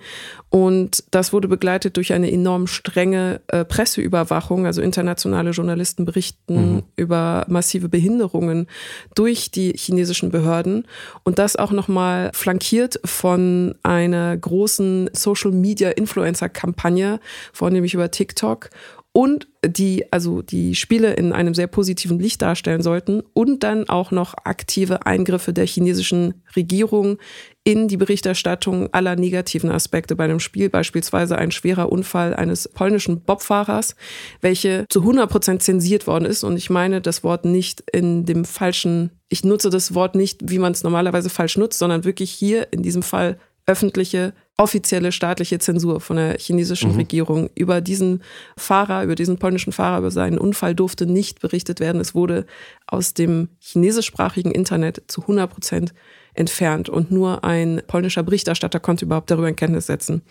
Und 0.50 1.04
das 1.10 1.32
wurde 1.32 1.48
begleitet 1.48 1.96
durch 1.96 2.12
eine 2.12 2.30
enorm 2.30 2.66
strenge 2.66 3.40
äh, 3.48 3.64
Presseüberwachung. 3.64 4.66
Also 4.66 4.80
internationale 4.80 5.50
Journalisten 5.50 6.04
berichten 6.04 6.74
mhm. 6.74 6.82
über 6.96 7.44
massive 7.48 7.88
Behinderungen 7.88 8.66
durch 9.14 9.50
die 9.50 9.72
chinesischen 9.76 10.30
Behörden. 10.30 10.86
Und 11.22 11.38
das 11.38 11.56
auch 11.56 11.70
nochmal 11.70 12.30
flankiert 12.32 12.98
von 13.04 13.74
einer 13.82 14.36
großen 14.48 15.10
Social 15.12 15.52
Media 15.52 15.90
Influencer 15.90 16.48
Kampagne, 16.48 17.20
vornehmlich 17.52 17.94
über 17.94 18.10
TikTok 18.10 18.70
und 19.12 19.48
die 19.66 20.12
also 20.12 20.42
die 20.42 20.74
Spiele 20.74 21.14
in 21.14 21.32
einem 21.32 21.54
sehr 21.54 21.66
positiven 21.66 22.20
Licht 22.20 22.40
darstellen 22.40 22.82
sollten 22.82 23.22
und 23.32 23.64
dann 23.64 23.88
auch 23.88 24.10
noch 24.12 24.34
aktive 24.44 25.06
Eingriffe 25.06 25.52
der 25.52 25.66
chinesischen 25.66 26.34
Regierung 26.54 27.18
in 27.64 27.88
die 27.88 27.96
Berichterstattung 27.96 28.92
aller 28.92 29.16
negativen 29.16 29.70
Aspekte 29.70 30.14
bei 30.14 30.26
dem 30.26 30.40
Spiel, 30.40 30.70
beispielsweise 30.70 31.36
ein 31.36 31.50
schwerer 31.50 31.90
Unfall 31.90 32.32
eines 32.32 32.68
polnischen 32.68 33.22
Bobfahrers, 33.22 33.96
welche 34.40 34.86
zu 34.88 35.00
100 35.00 35.28
Prozent 35.28 35.62
zensiert 35.62 36.06
worden 36.06 36.24
ist. 36.24 36.44
Und 36.44 36.56
ich 36.56 36.70
meine 36.70 37.00
das 37.00 37.24
Wort 37.24 37.44
nicht 37.44 37.82
in 37.92 38.24
dem 38.24 38.44
falschen, 38.44 39.10
ich 39.28 39.42
nutze 39.42 39.68
das 39.68 39.94
Wort 39.94 40.14
nicht, 40.14 40.48
wie 40.48 40.58
man 40.58 40.72
es 40.72 40.84
normalerweise 40.84 41.28
falsch 41.28 41.56
nutzt, 41.58 41.78
sondern 41.78 42.04
wirklich 42.04 42.30
hier 42.30 42.72
in 42.72 42.82
diesem 42.82 43.02
Fall 43.02 43.38
öffentliche 43.68 44.32
offizielle 44.56 45.12
staatliche 45.12 45.60
Zensur 45.60 46.00
von 46.00 46.16
der 46.16 46.36
chinesischen 46.38 46.92
mhm. 46.92 46.96
Regierung. 46.96 47.50
Über 47.54 47.80
diesen 47.80 48.22
Fahrer, 48.56 49.04
über 49.04 49.14
diesen 49.14 49.38
polnischen 49.38 49.72
Fahrer, 49.72 49.98
über 49.98 50.10
seinen 50.10 50.38
Unfall 50.38 50.74
durfte 50.74 51.06
nicht 51.06 51.40
berichtet 51.40 51.78
werden. 51.78 52.00
Es 52.00 52.14
wurde 52.14 52.44
aus 52.86 53.14
dem 53.14 53.50
chinesischsprachigen 53.60 54.50
Internet 54.50 55.04
zu 55.06 55.20
100 55.20 55.48
Prozent 55.48 55.94
entfernt 56.34 56.88
und 56.88 57.10
nur 57.10 57.44
ein 57.44 57.82
polnischer 57.86 58.22
Berichterstatter 58.22 58.80
konnte 58.80 59.04
überhaupt 59.04 59.30
darüber 59.30 59.48
in 59.48 59.56
Kenntnis 59.56 59.86
setzen. 59.86 60.22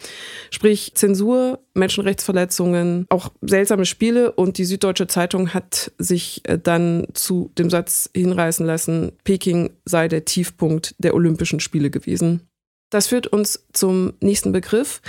Sprich 0.51 0.93
Zensur, 0.95 1.59
Menschenrechtsverletzungen, 1.73 3.05
auch 3.09 3.29
seltsame 3.41 3.85
Spiele 3.85 4.31
und 4.31 4.57
die 4.57 4.65
Süddeutsche 4.65 5.07
Zeitung 5.07 5.53
hat 5.53 5.91
sich 5.97 6.41
äh, 6.43 6.57
dann 6.57 7.07
zu 7.13 7.51
dem 7.57 7.69
Satz 7.69 8.09
hinreißen 8.15 8.65
lassen, 8.65 9.11
Peking 9.23 9.71
sei 9.85 10.07
der 10.07 10.25
Tiefpunkt 10.25 10.95
der 10.97 11.13
Olympischen 11.13 11.59
Spiele 11.59 11.89
gewesen. 11.89 12.47
Das 12.89 13.07
führt 13.07 13.27
uns 13.27 13.65
zum 13.73 14.13
nächsten 14.21 14.51
Begriff. 14.51 15.01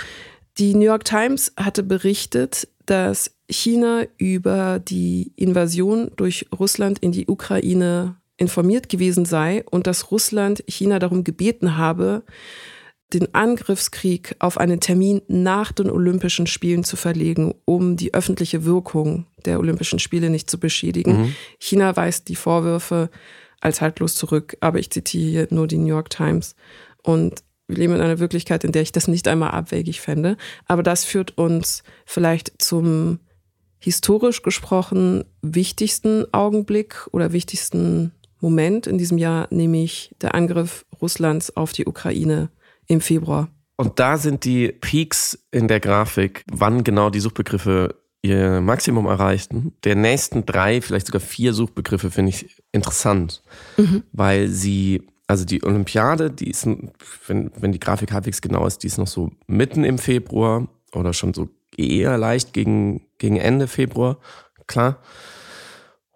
Die 0.57 0.73
New 0.73 0.85
York 0.85 1.05
Times 1.05 1.53
hatte 1.55 1.83
berichtet, 1.83 2.67
dass 2.85 3.31
China 3.49 4.03
über 4.17 4.79
die 4.79 5.31
Invasion 5.35 6.11
durch 6.15 6.47
Russland 6.57 6.99
in 6.99 7.11
die 7.11 7.27
Ukraine 7.27 8.17
informiert 8.37 8.89
gewesen 8.89 9.25
sei 9.25 9.63
und 9.69 9.87
dass 9.87 10.11
Russland 10.11 10.63
China 10.67 10.99
darum 10.99 11.23
gebeten 11.23 11.77
habe, 11.77 12.23
den 13.13 13.33
Angriffskrieg 13.33 14.35
auf 14.39 14.57
einen 14.57 14.79
Termin 14.79 15.21
nach 15.27 15.71
den 15.71 15.89
Olympischen 15.89 16.45
Spielen 16.45 16.83
zu 16.83 16.95
verlegen, 16.95 17.55
um 17.65 17.95
die 17.97 18.13
öffentliche 18.13 18.65
Wirkung 18.65 19.25
der 19.45 19.59
Olympischen 19.59 19.99
Spiele 19.99 20.29
nicht 20.29 20.49
zu 20.49 20.59
beschädigen. 20.59 21.21
Mhm. 21.21 21.35
China 21.57 21.95
weist 21.95 22.29
die 22.29 22.35
Vorwürfe 22.35 23.09
als 23.61 23.81
haltlos 23.81 24.15
zurück, 24.15 24.57
aber 24.61 24.79
ich 24.79 24.91
zitiere 24.91 25.29
hier 25.29 25.47
nur 25.49 25.67
die 25.67 25.77
New 25.77 25.87
York 25.87 26.09
Times. 26.11 26.55
Und 27.01 27.43
wir 27.69 27.77
leben 27.77 27.93
in 27.93 28.01
einer 28.01 28.19
Wirklichkeit, 28.19 28.63
in 28.63 28.71
der 28.71 28.81
ich 28.81 28.91
das 28.91 29.07
nicht 29.07 29.27
einmal 29.27 29.51
abwegig 29.51 30.01
fände. 30.01 30.37
Aber 30.65 30.81
das 30.81 31.05
führt 31.05 31.37
uns 31.37 31.83
vielleicht 32.03 32.61
zum 32.61 33.19
historisch 33.77 34.41
gesprochen 34.41 35.23
wichtigsten 35.41 36.25
Augenblick 36.33 37.07
oder 37.11 37.31
wichtigsten 37.31 38.11
Moment 38.41 38.87
in 38.87 38.97
diesem 38.97 39.19
Jahr, 39.19 39.47
nämlich 39.51 40.15
der 40.19 40.33
Angriff 40.33 40.85
Russlands 40.99 41.55
auf 41.55 41.71
die 41.71 41.85
Ukraine 41.85 42.49
im 42.87 43.01
Februar. 43.01 43.49
Und 43.75 43.99
da 43.99 44.17
sind 44.17 44.45
die 44.45 44.69
Peaks 44.69 45.37
in 45.51 45.67
der 45.67 45.79
Grafik, 45.79 46.43
wann 46.51 46.83
genau 46.83 47.11
die 47.11 47.19
Suchbegriffe 47.19 47.95
ihr 48.21 48.61
Maximum 48.61 49.05
erreichten. 49.05 49.73
Der 49.83 49.95
nächsten 49.95 50.45
drei, 50.45 50.81
vielleicht 50.81 51.05
sogar 51.05 51.21
vier 51.21 51.53
Suchbegriffe 51.53 52.09
finde 52.09 52.31
ich 52.31 52.61
interessant, 52.71 53.43
mhm. 53.77 54.03
weil 54.11 54.49
sie 54.49 55.07
also 55.29 55.45
die 55.45 55.63
Olympiade, 55.63 56.31
die 56.31 56.49
ist, 56.49 56.67
wenn, 57.27 57.51
wenn 57.55 57.71
die 57.71 57.79
Grafik 57.79 58.11
halbwegs 58.11 58.41
genau 58.41 58.65
ist, 58.65 58.81
die 58.81 58.87
ist 58.87 58.97
noch 58.97 59.05
so 59.05 59.29
mitten 59.45 59.83
im 59.83 59.99
Februar 59.99 60.67
oder 60.91 61.13
schon 61.13 61.35
so 61.35 61.49
eher 61.77 62.17
leicht 62.17 62.51
gegen, 62.51 63.05
gegen 63.19 63.37
Ende 63.37 63.67
Februar, 63.67 64.17
klar. 64.65 64.97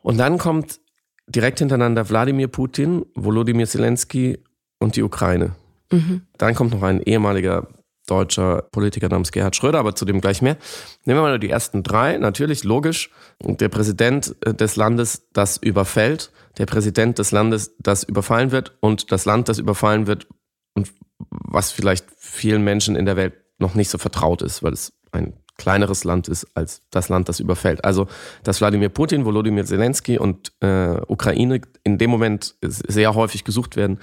Und 0.01 0.17
dann 0.17 0.39
kommt 0.39 0.79
direkt 1.27 1.59
hintereinander 1.59 2.09
Wladimir 2.09 2.47
Putin, 2.47 3.05
Volodymyr 3.13 3.67
Zelensky 3.67 4.39
und 4.79 4.95
die 4.95 5.03
Ukraine. 5.03 5.55
Mhm. 5.91 6.23
Dann 6.39 6.55
kommt 6.55 6.73
noch 6.73 6.81
ein 6.81 6.99
ehemaliger 6.99 7.67
deutscher 8.13 8.61
Politiker 8.71 9.09
namens 9.09 9.31
Gerhard 9.31 9.55
Schröder, 9.55 9.79
aber 9.79 9.95
zu 9.95 10.05
dem 10.05 10.21
gleich 10.21 10.41
mehr. 10.41 10.57
Nehmen 11.05 11.17
wir 11.17 11.23
mal 11.23 11.29
nur 11.29 11.39
die 11.39 11.49
ersten 11.49 11.81
drei. 11.81 12.17
Natürlich, 12.17 12.63
logisch. 12.63 13.09
Der 13.41 13.69
Präsident 13.69 14.35
äh, 14.45 14.53
des 14.53 14.75
Landes, 14.75 15.27
das 15.33 15.57
überfällt, 15.57 16.31
der 16.59 16.67
Präsident 16.67 17.17
des 17.17 17.31
Landes, 17.31 17.75
das 17.79 18.03
überfallen 18.03 18.51
wird 18.51 18.77
und 18.81 19.11
das 19.11 19.25
Land, 19.25 19.49
das 19.49 19.57
überfallen 19.57 20.05
wird 20.05 20.27
und 20.75 20.93
was 21.29 21.71
vielleicht 21.71 22.05
vielen 22.17 22.63
Menschen 22.63 22.95
in 22.95 23.05
der 23.05 23.15
Welt 23.15 23.33
noch 23.57 23.73
nicht 23.73 23.89
so 23.89 23.97
vertraut 23.97 24.41
ist, 24.41 24.61
weil 24.61 24.73
es 24.73 24.93
ein 25.11 25.33
kleineres 25.57 26.03
Land 26.03 26.27
ist 26.27 26.47
als 26.55 26.81
das 26.89 27.09
Land, 27.09 27.29
das 27.29 27.39
überfällt. 27.39 27.83
Also, 27.83 28.07
dass 28.43 28.59
Wladimir 28.59 28.89
Putin, 28.89 29.25
Volodymyr 29.25 29.65
Zelensky 29.65 30.17
und 30.17 30.51
äh, 30.61 30.99
Ukraine 31.07 31.61
in 31.83 31.97
dem 31.97 32.09
Moment 32.09 32.55
sehr 32.61 33.13
häufig 33.13 33.43
gesucht 33.43 33.75
werden, 33.75 33.99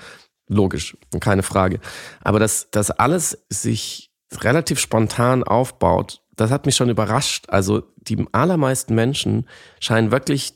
logisch, 0.51 0.97
keine 1.21 1.43
Frage. 1.43 1.81
Aber 2.23 2.39
dass 2.39 2.69
das 2.71 2.91
alles 2.91 3.39
sich 3.49 4.11
relativ 4.43 4.79
spontan 4.79 5.43
aufbaut, 5.43 6.23
das 6.37 6.51
hat 6.51 6.67
mich 6.67 6.77
schon 6.77 6.91
überrascht. 6.91 7.47
Also 7.49 7.83
die 7.97 8.27
allermeisten 8.33 8.95
Menschen 8.95 9.47
scheinen 9.79 10.11
wirklich 10.11 10.55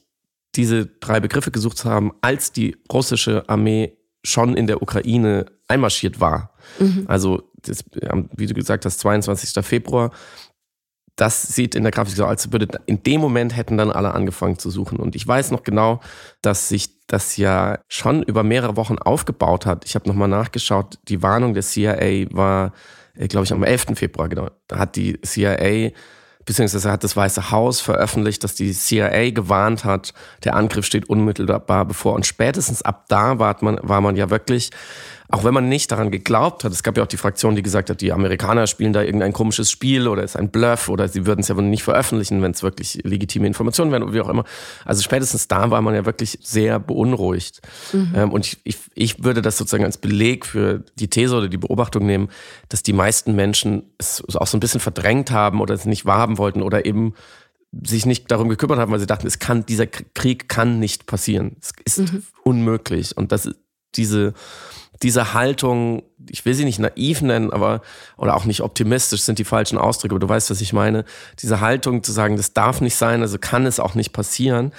diese 0.56 0.86
drei 0.86 1.20
Begriffe 1.20 1.50
gesucht 1.50 1.78
zu 1.78 1.90
haben, 1.90 2.12
als 2.20 2.52
die 2.52 2.76
russische 2.92 3.48
Armee 3.48 3.96
schon 4.22 4.56
in 4.56 4.66
der 4.66 4.82
Ukraine 4.82 5.46
einmarschiert 5.68 6.20
war. 6.20 6.54
Mhm. 6.78 7.04
Also, 7.06 7.50
das, 7.56 7.84
wie 8.36 8.46
du 8.46 8.54
gesagt 8.54 8.84
hast, 8.84 9.00
22. 9.00 9.64
Februar, 9.64 10.10
das 11.16 11.42
sieht 11.42 11.74
in 11.74 11.84
der 11.84 11.92
Grafik 11.92 12.14
so, 12.14 12.26
als 12.26 12.50
würde 12.52 12.66
in 12.86 13.02
dem 13.02 13.20
Moment 13.20 13.56
hätten 13.56 13.76
dann 13.76 13.92
alle 13.92 14.14
angefangen 14.14 14.58
zu 14.58 14.70
suchen. 14.70 14.98
Und 14.98 15.14
ich 15.14 15.26
weiß 15.26 15.52
noch 15.52 15.62
genau, 15.62 16.00
dass 16.42 16.68
sich 16.68 17.06
das 17.06 17.36
ja 17.36 17.78
schon 17.88 18.22
über 18.22 18.42
mehrere 18.42 18.76
Wochen 18.76 18.98
aufgebaut 18.98 19.66
hat. 19.66 19.84
Ich 19.84 19.94
habe 19.94 20.08
nochmal 20.08 20.28
nachgeschaut, 20.28 20.98
die 21.08 21.22
Warnung 21.22 21.54
der 21.54 21.62
CIA 21.62 22.26
war, 22.30 22.72
äh, 23.16 23.28
glaube 23.28 23.44
ich, 23.44 23.52
am 23.52 23.62
11. 23.62 23.96
Februar, 23.96 24.28
genau. 24.28 24.48
Da 24.66 24.78
hat 24.78 24.96
die 24.96 25.20
CIA 25.20 25.92
beziehungsweise 26.44 26.90
hat 26.90 27.04
das 27.04 27.16
Weiße 27.16 27.50
Haus 27.50 27.80
veröffentlicht, 27.80 28.44
dass 28.44 28.54
die 28.54 28.72
CIA 28.72 29.30
gewarnt 29.30 29.84
hat, 29.84 30.12
der 30.44 30.56
Angriff 30.56 30.84
steht 30.84 31.08
unmittelbar 31.08 31.84
bevor. 31.84 32.14
Und 32.14 32.26
spätestens 32.26 32.82
ab 32.82 33.06
da 33.08 33.38
war 33.38 33.56
man, 33.60 33.78
war 33.82 34.00
man 34.00 34.16
ja 34.16 34.30
wirklich 34.30 34.70
auch 35.30 35.42
wenn 35.42 35.54
man 35.54 35.68
nicht 35.68 35.90
daran 35.90 36.10
geglaubt 36.10 36.64
hat, 36.64 36.72
es 36.72 36.82
gab 36.82 36.96
ja 36.98 37.02
auch 37.02 37.08
die 37.08 37.16
Fraktion, 37.16 37.56
die 37.56 37.62
gesagt 37.62 37.88
hat, 37.88 38.00
die 38.02 38.12
Amerikaner 38.12 38.66
spielen 38.66 38.92
da 38.92 39.02
irgendein 39.02 39.32
komisches 39.32 39.70
Spiel 39.70 40.06
oder 40.06 40.22
ist 40.22 40.36
ein 40.36 40.50
Bluff 40.50 40.88
oder 40.88 41.08
sie 41.08 41.24
würden 41.24 41.40
es 41.40 41.48
ja 41.48 41.54
nicht 41.54 41.82
veröffentlichen, 41.82 42.42
wenn 42.42 42.50
es 42.50 42.62
wirklich 42.62 43.00
legitime 43.04 43.46
Informationen 43.46 43.90
wären 43.90 44.02
oder 44.02 44.12
wie 44.12 44.20
auch 44.20 44.28
immer. 44.28 44.44
Also 44.84 45.02
spätestens 45.02 45.48
da 45.48 45.70
war 45.70 45.80
man 45.80 45.94
ja 45.94 46.04
wirklich 46.04 46.38
sehr 46.42 46.78
beunruhigt. 46.78 47.62
Mhm. 47.92 48.12
Ähm, 48.14 48.32
und 48.32 48.46
ich, 48.46 48.58
ich, 48.64 48.76
ich 48.94 49.24
würde 49.24 49.40
das 49.40 49.56
sozusagen 49.56 49.84
als 49.84 49.96
Beleg 49.96 50.44
für 50.44 50.84
die 50.96 51.08
These 51.08 51.36
oder 51.36 51.48
die 51.48 51.58
Beobachtung 51.58 52.04
nehmen, 52.04 52.28
dass 52.68 52.82
die 52.82 52.92
meisten 52.92 53.34
Menschen 53.34 53.94
es 53.96 54.22
auch 54.36 54.46
so 54.46 54.58
ein 54.58 54.60
bisschen 54.60 54.80
verdrängt 54.80 55.30
haben 55.30 55.60
oder 55.60 55.74
es 55.74 55.86
nicht 55.86 56.04
wahrhaben 56.04 56.36
wollten 56.36 56.60
oder 56.60 56.84
eben 56.84 57.14
sich 57.82 58.04
nicht 58.04 58.30
darum 58.30 58.48
gekümmert 58.50 58.78
haben, 58.78 58.92
weil 58.92 59.00
sie 59.00 59.06
dachten, 59.06 59.26
es 59.26 59.38
kann, 59.38 59.66
dieser 59.66 59.86
Krieg 59.86 60.48
kann 60.48 60.78
nicht 60.78 61.06
passieren. 61.06 61.56
Es 61.60 61.72
ist 61.98 62.12
mhm. 62.12 62.22
unmöglich. 62.44 63.16
Und 63.16 63.32
das 63.32 63.48
diese, 63.96 64.34
diese 65.04 65.34
Haltung, 65.34 66.02
ich 66.30 66.46
will 66.46 66.54
sie 66.54 66.64
nicht 66.64 66.78
naiv 66.78 67.20
nennen, 67.20 67.52
aber 67.52 67.82
oder 68.16 68.34
auch 68.34 68.46
nicht 68.46 68.62
optimistisch 68.62 69.20
sind 69.20 69.38
die 69.38 69.44
falschen 69.44 69.76
Ausdrücke, 69.76 70.14
aber 70.14 70.20
du 70.20 70.28
weißt, 70.28 70.50
was 70.50 70.62
ich 70.62 70.72
meine. 70.72 71.04
Diese 71.40 71.60
Haltung 71.60 72.02
zu 72.02 72.10
sagen, 72.10 72.38
das 72.38 72.54
darf 72.54 72.80
nicht 72.80 72.96
sein, 72.96 73.20
also 73.20 73.38
kann 73.38 73.66
es 73.66 73.78
auch 73.78 73.94
nicht 73.94 74.14
passieren, 74.14 74.72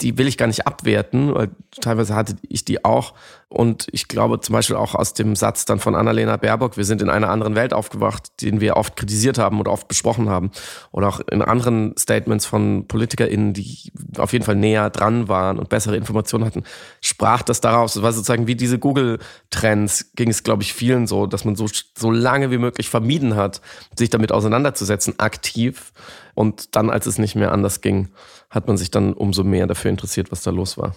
die 0.00 0.18
will 0.18 0.26
ich 0.26 0.36
gar 0.36 0.46
nicht 0.46 0.66
abwerten, 0.66 1.34
weil 1.34 1.50
teilweise 1.80 2.14
hatte 2.14 2.34
ich 2.48 2.64
die 2.64 2.84
auch. 2.84 3.14
Und 3.48 3.86
ich 3.92 4.08
glaube 4.08 4.40
zum 4.40 4.52
Beispiel 4.52 4.74
auch 4.74 4.96
aus 4.96 5.14
dem 5.14 5.36
Satz 5.36 5.64
dann 5.64 5.78
von 5.78 5.94
Annalena 5.94 6.36
Baerbock, 6.36 6.76
wir 6.76 6.84
sind 6.84 7.00
in 7.00 7.08
einer 7.08 7.30
anderen 7.30 7.54
Welt 7.54 7.72
aufgewacht, 7.72 8.42
den 8.42 8.60
wir 8.60 8.76
oft 8.76 8.96
kritisiert 8.96 9.38
haben 9.38 9.60
oder 9.60 9.70
oft 9.70 9.86
besprochen 9.86 10.28
haben. 10.28 10.50
Oder 10.90 11.06
auch 11.06 11.20
in 11.30 11.40
anderen 11.40 11.96
Statements 11.96 12.44
von 12.44 12.88
PolitikerInnen, 12.88 13.52
die 13.52 13.92
auf 14.18 14.32
jeden 14.32 14.44
Fall 14.44 14.56
näher 14.56 14.90
dran 14.90 15.28
waren 15.28 15.60
und 15.60 15.68
bessere 15.68 15.96
Informationen 15.96 16.44
hatten, 16.44 16.64
sprach 17.00 17.42
das 17.42 17.60
daraus. 17.60 17.94
Es 17.94 18.02
war 18.02 18.12
sozusagen 18.12 18.48
wie 18.48 18.56
diese 18.56 18.80
Google-Trends, 18.80 20.12
ging 20.16 20.30
es, 20.30 20.42
glaube 20.42 20.64
ich, 20.64 20.74
vielen 20.74 21.06
so, 21.06 21.26
dass 21.26 21.44
man 21.44 21.54
so, 21.54 21.68
so 21.96 22.10
lange 22.10 22.50
wie 22.50 22.58
möglich 22.58 22.88
vermieden 22.88 23.36
hat, 23.36 23.60
sich 23.96 24.10
damit 24.10 24.32
auseinanderzusetzen, 24.32 25.20
aktiv. 25.20 25.92
Und 26.34 26.74
dann, 26.74 26.90
als 26.90 27.06
es 27.06 27.18
nicht 27.18 27.36
mehr 27.36 27.52
anders 27.52 27.80
ging, 27.80 28.08
hat 28.54 28.68
man 28.68 28.76
sich 28.76 28.90
dann 28.90 29.12
umso 29.12 29.44
mehr 29.44 29.66
dafür 29.66 29.90
interessiert, 29.90 30.30
was 30.30 30.42
da 30.42 30.50
los 30.50 30.78
war. 30.78 30.94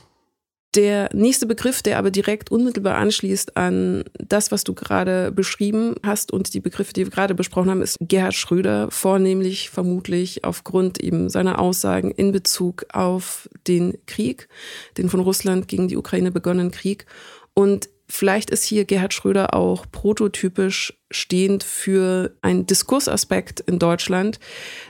Der 0.75 1.09
nächste 1.13 1.47
Begriff, 1.47 1.81
der 1.81 1.97
aber 1.97 2.11
direkt 2.11 2.51
unmittelbar 2.51 2.95
anschließt 2.97 3.57
an 3.57 4.03
das, 4.19 4.51
was 4.51 4.63
du 4.63 4.75
gerade 4.75 5.31
beschrieben 5.31 5.95
hast 6.05 6.31
und 6.31 6.53
die 6.53 6.59
Begriffe, 6.59 6.93
die 6.93 7.05
wir 7.05 7.11
gerade 7.11 7.33
besprochen 7.33 7.71
haben, 7.71 7.81
ist 7.81 7.97
Gerhard 7.99 8.35
Schröder, 8.35 8.91
vornehmlich 8.91 9.71
vermutlich 9.71 10.43
aufgrund 10.43 11.01
eben 11.01 11.29
seiner 11.29 11.57
Aussagen 11.59 12.11
in 12.11 12.31
Bezug 12.31 12.85
auf 12.93 13.49
den 13.65 13.97
Krieg, 14.05 14.49
den 14.97 15.09
von 15.09 15.21
Russland 15.21 15.67
gegen 15.67 15.87
die 15.87 15.97
Ukraine 15.97 16.31
begonnenen 16.31 16.69
Krieg. 16.69 17.07
Und 17.55 17.89
vielleicht 18.07 18.51
ist 18.51 18.63
hier 18.63 18.85
Gerhard 18.85 19.13
Schröder 19.13 19.55
auch 19.55 19.85
prototypisch 19.91 20.93
stehend 21.09 21.63
für 21.63 22.35
einen 22.41 22.67
Diskursaspekt 22.67 23.61
in 23.61 23.79
Deutschland, 23.79 24.39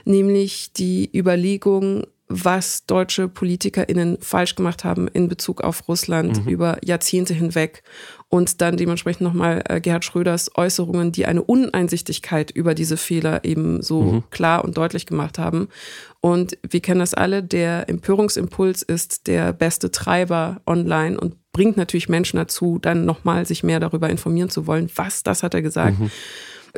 nämlich 0.04 0.72
die 0.74 1.08
Überlegung, 1.16 2.04
was 2.28 2.84
deutsche 2.84 3.26
PolitikerInnen 3.28 4.18
falsch 4.20 4.54
gemacht 4.54 4.84
haben 4.84 5.08
in 5.08 5.28
Bezug 5.28 5.62
auf 5.62 5.88
Russland 5.88 6.44
mhm. 6.44 6.50
über 6.50 6.78
Jahrzehnte 6.84 7.32
hinweg 7.32 7.82
und 8.28 8.60
dann 8.60 8.76
dementsprechend 8.76 9.22
nochmal 9.22 9.62
äh, 9.68 9.80
Gerhard 9.80 10.04
Schröders 10.04 10.50
Äußerungen, 10.54 11.12
die 11.12 11.24
eine 11.24 11.42
Uneinsichtigkeit 11.42 12.50
über 12.50 12.74
diese 12.74 12.98
Fehler 12.98 13.44
eben 13.44 13.82
so 13.82 14.02
mhm. 14.02 14.24
klar 14.30 14.64
und 14.64 14.76
deutlich 14.76 15.06
gemacht 15.06 15.38
haben. 15.38 15.68
Und 16.20 16.58
wir 16.68 16.80
kennen 16.80 17.00
das 17.00 17.14
alle, 17.14 17.42
der 17.42 17.88
Empörungsimpuls 17.88 18.82
ist 18.82 19.26
der 19.26 19.52
beste 19.52 19.90
Treiber 19.90 20.60
online 20.66 21.18
und 21.18 21.36
bringt 21.52 21.76
natürlich 21.76 22.08
Menschen 22.08 22.36
dazu, 22.36 22.78
dann 22.78 23.06
nochmal 23.06 23.46
sich 23.46 23.62
mehr 23.62 23.80
darüber 23.80 24.10
informieren 24.10 24.50
zu 24.50 24.66
wollen. 24.66 24.90
Was, 24.94 25.22
das 25.22 25.42
hat 25.42 25.54
er 25.54 25.62
gesagt. 25.62 25.98
Mhm. 25.98 26.10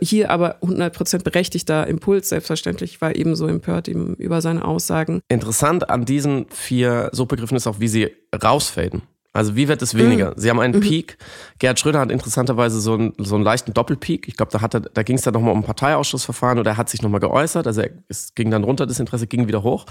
Hier 0.00 0.30
aber 0.30 0.60
100% 0.62 1.22
berechtigter 1.22 1.86
Impuls, 1.86 2.28
selbstverständlich, 2.28 3.00
war 3.00 3.14
ebenso 3.16 3.46
empört 3.46 3.88
eben 3.88 4.14
über 4.14 4.40
seine 4.40 4.64
Aussagen. 4.64 5.20
Interessant 5.28 5.90
an 5.90 6.04
diesen 6.04 6.46
vier 6.50 7.10
Suchbegriffen 7.12 7.56
ist 7.56 7.66
auch, 7.66 7.80
wie 7.80 7.88
sie 7.88 8.10
rausfaden. 8.42 9.02
Also 9.32 9.54
wie 9.54 9.68
wird 9.68 9.80
es 9.80 9.94
weniger? 9.94 10.30
Mhm. 10.30 10.34
Sie 10.36 10.50
haben 10.50 10.58
einen 10.58 10.74
mhm. 10.74 10.80
Peak. 10.80 11.16
Gerhard 11.60 11.78
Schröder 11.78 12.00
hat 12.00 12.10
interessanterweise 12.10 12.80
so 12.80 12.94
einen, 12.94 13.12
so 13.18 13.36
einen 13.36 13.44
leichten 13.44 13.72
Doppelpeak. 13.72 14.26
Ich 14.26 14.36
glaube, 14.36 14.50
da, 14.50 14.60
hat 14.60 14.74
er, 14.74 14.80
da 14.80 15.02
ging 15.04 15.16
es 15.16 15.22
dann 15.22 15.34
nochmal 15.34 15.52
um 15.52 15.60
ein 15.60 15.64
Parteiausschussverfahren 15.64 16.58
oder 16.58 16.72
er 16.72 16.76
hat 16.76 16.88
sich 16.88 17.02
nochmal 17.02 17.20
geäußert. 17.20 17.66
Also 17.66 17.82
er, 17.82 17.90
es 18.08 18.34
ging 18.34 18.50
dann 18.50 18.64
runter, 18.64 18.86
das 18.86 18.98
Interesse 18.98 19.28
ging 19.28 19.46
wieder 19.46 19.62
hoch. 19.62 19.86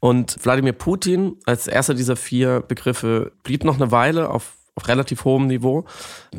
Und 0.00 0.36
Wladimir 0.44 0.72
Putin 0.72 1.36
als 1.46 1.68
erster 1.68 1.94
dieser 1.94 2.16
vier 2.16 2.60
Begriffe 2.66 3.32
blieb 3.44 3.64
noch 3.64 3.76
eine 3.76 3.92
Weile 3.92 4.28
auf 4.28 4.54
auf 4.80 4.88
relativ 4.88 5.24
hohem 5.24 5.46
Niveau. 5.46 5.84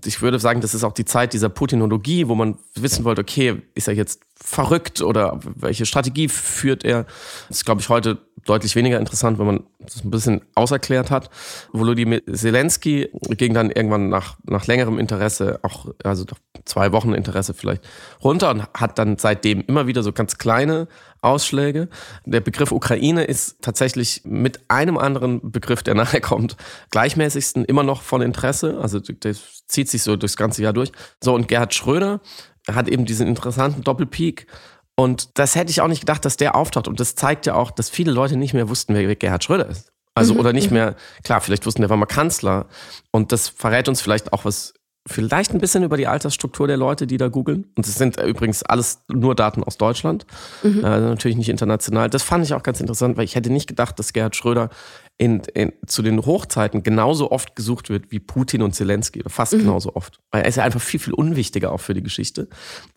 Ich 0.04 0.22
würde 0.22 0.40
sagen, 0.40 0.62
das 0.62 0.74
ist 0.74 0.84
auch 0.84 0.94
die 0.94 1.06
Zeit 1.06 1.34
dieser 1.34 1.50
Putinologie, 1.50 2.28
wo 2.28 2.36
man 2.36 2.58
wissen 2.76 3.06
wollte, 3.06 3.22
okay, 3.22 3.62
ist 3.76 3.88
er 3.88 3.94
jetzt 3.94 4.22
verrückt 4.36 5.02
oder 5.02 5.40
welche 5.56 5.86
Strategie 5.86 6.28
führt 6.28 6.84
er? 6.84 7.06
Das 7.48 7.58
ist, 7.58 7.66
glaube 7.66 7.82
ich, 7.82 7.90
heute 7.90 8.18
deutlich 8.46 8.76
weniger 8.76 9.00
interessant, 9.00 9.40
wenn 9.40 9.46
man 9.46 9.64
das 9.80 10.04
ein 10.04 10.12
bisschen 10.12 10.42
auserklärt 10.56 11.12
hat. 11.12 11.30
Volodymyr 11.72 12.22
Zelensky 12.32 13.10
ging 13.30 13.54
dann 13.54 13.72
irgendwann 13.72 14.10
nach, 14.10 14.38
nach 14.44 14.68
längerem 14.68 15.00
Interesse, 15.00 15.60
auch 15.64 15.88
also 16.04 16.26
zwei 16.66 16.92
Wochen 16.92 17.14
Interesse 17.14 17.54
vielleicht, 17.54 17.84
runter 18.24 18.50
und 18.52 18.64
hat 18.74 18.98
dann 19.00 19.18
seitdem 19.18 19.64
immer 19.68 19.88
wieder 19.88 20.04
so 20.04 20.12
ganz 20.12 20.38
kleine 20.38 20.88
Ausschläge. 21.22 21.88
Der 22.26 22.42
Begriff 22.42 22.72
Ukraine 22.72 23.24
ist 23.24 23.62
tatsächlich 23.62 24.22
mit 24.26 24.60
einem 24.70 24.98
anderen 24.98 25.52
Begriff, 25.52 25.84
der 25.84 25.96
nachher 26.02 26.22
kommt, 26.22 26.58
gleichmäßigsten 26.92 27.66
immer 27.66 27.84
noch 27.84 28.02
von 28.02 28.22
Interesse. 28.22 28.80
Also 28.82 29.00
das 29.00 29.66
zieht 29.68 29.90
sich 29.90 30.04
so 30.04 30.16
durchs 30.16 30.38
ganze 30.38 30.64
Jahr 30.64 30.74
durch. 30.74 30.92
So, 31.24 31.34
und 31.34 31.48
Gerhard 31.48 31.74
Schröder 31.74 32.22
hat 32.70 32.88
eben 32.88 33.06
diesen 33.06 33.28
interessanten 33.28 33.84
Doppelpeak. 33.84 34.48
Und 34.96 35.40
das 35.40 35.56
hätte 35.56 35.72
ich 35.72 35.82
auch 35.82 35.88
nicht 35.88 36.02
gedacht, 36.02 36.26
dass 36.26 36.38
der 36.38 36.56
auftaucht. 36.56 36.88
Und 36.88 37.00
das 37.00 37.16
zeigt 37.16 37.46
ja 37.46 37.56
auch, 37.56 37.72
dass 37.72 37.90
viele 37.90 38.12
Leute 38.12 38.38
nicht 38.38 38.54
mehr 38.54 38.70
wussten, 38.70 38.94
wer 38.94 39.16
Gerhard 39.16 39.44
Schröder 39.44 39.68
ist. 39.68 39.92
Also, 40.14 40.34
mhm, 40.34 40.40
oder 40.42 40.54
nicht 40.54 40.72
mhm. 40.72 40.78
mehr, 40.78 40.96
klar, 41.24 41.42
vielleicht 41.42 41.66
wussten, 41.66 41.82
der 41.82 41.90
war 41.90 41.98
mal 41.98 42.06
Kanzler. 42.06 42.68
Und 43.12 43.32
das 43.32 43.48
verrät 43.48 43.88
uns 43.88 44.02
vielleicht 44.02 44.34
auch 44.34 44.46
was 44.46 44.74
vielleicht 45.08 45.52
ein 45.52 45.60
bisschen 45.60 45.84
über 45.84 45.98
die 45.98 46.08
Altersstruktur 46.08 46.68
der 46.68 46.78
Leute, 46.78 47.08
die 47.08 47.18
da 47.18 47.28
googeln. 47.28 47.66
Und 47.76 47.88
es 47.88 47.96
sind 47.96 48.22
übrigens 48.22 48.62
alles 48.64 49.04
nur 49.12 49.36
Daten 49.36 49.64
aus 49.64 49.78
Deutschland, 49.78 50.26
mhm. 50.62 50.80
äh, 50.80 51.00
natürlich 51.00 51.38
nicht 51.38 51.50
international. 51.50 52.10
Das 52.10 52.24
fand 52.24 52.46
ich 52.46 52.54
auch 52.54 52.64
ganz 52.64 52.80
interessant, 52.80 53.18
weil 53.18 53.26
ich 53.26 53.36
hätte 53.36 53.52
nicht 53.52 53.68
gedacht, 53.68 53.98
dass 53.98 54.14
Gerhard 54.14 54.36
Schröder 54.36 54.70
in, 55.18 55.42
in, 55.54 55.74
zu 55.88 56.02
den 56.04 56.24
Hochzeiten 56.24 56.84
genauso 56.84 57.32
oft 57.32 57.56
gesucht 57.56 57.90
wird 57.90 58.12
wie 58.12 58.20
Putin 58.20 58.62
und 58.62 58.74
Zelensky, 58.74 59.24
fast 59.28 59.54
mhm. 59.54 59.60
genauso 59.60 59.96
oft. 59.96 60.20
Weil 60.32 60.44
er 60.44 60.50
ist 60.50 60.58
ja 60.58 60.64
einfach 60.64 60.82
viel, 60.82 61.00
viel 61.00 61.14
unwichtiger 61.14 61.72
auch 61.72 61.80
für 61.80 61.94
die 61.94 62.04
Geschichte 62.04 62.48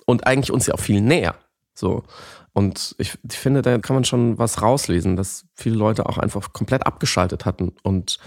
und 0.05 0.27
eigentlich 0.27 0.53
uns 0.53 0.67
ja 0.67 0.75
auch 0.75 0.81
viel 0.81 1.01
näher. 1.01 1.35
So. 1.75 2.05
Und 2.53 2.95
ich, 2.99 3.19
ich 3.29 3.39
finde, 3.39 3.63
da 3.63 3.79
kann 3.79 3.95
man 3.95 4.05
schon 4.05 4.39
was 4.39 4.63
rauslesen, 4.63 5.17
dass 5.17 5.47
viele 5.55 5.77
Leute 5.77 6.07
auch 6.07 6.19
einfach 6.19 6.53
komplett 6.53 6.87
abgeschaltet 6.87 7.45
hatten 7.45 7.73
und 7.83 8.19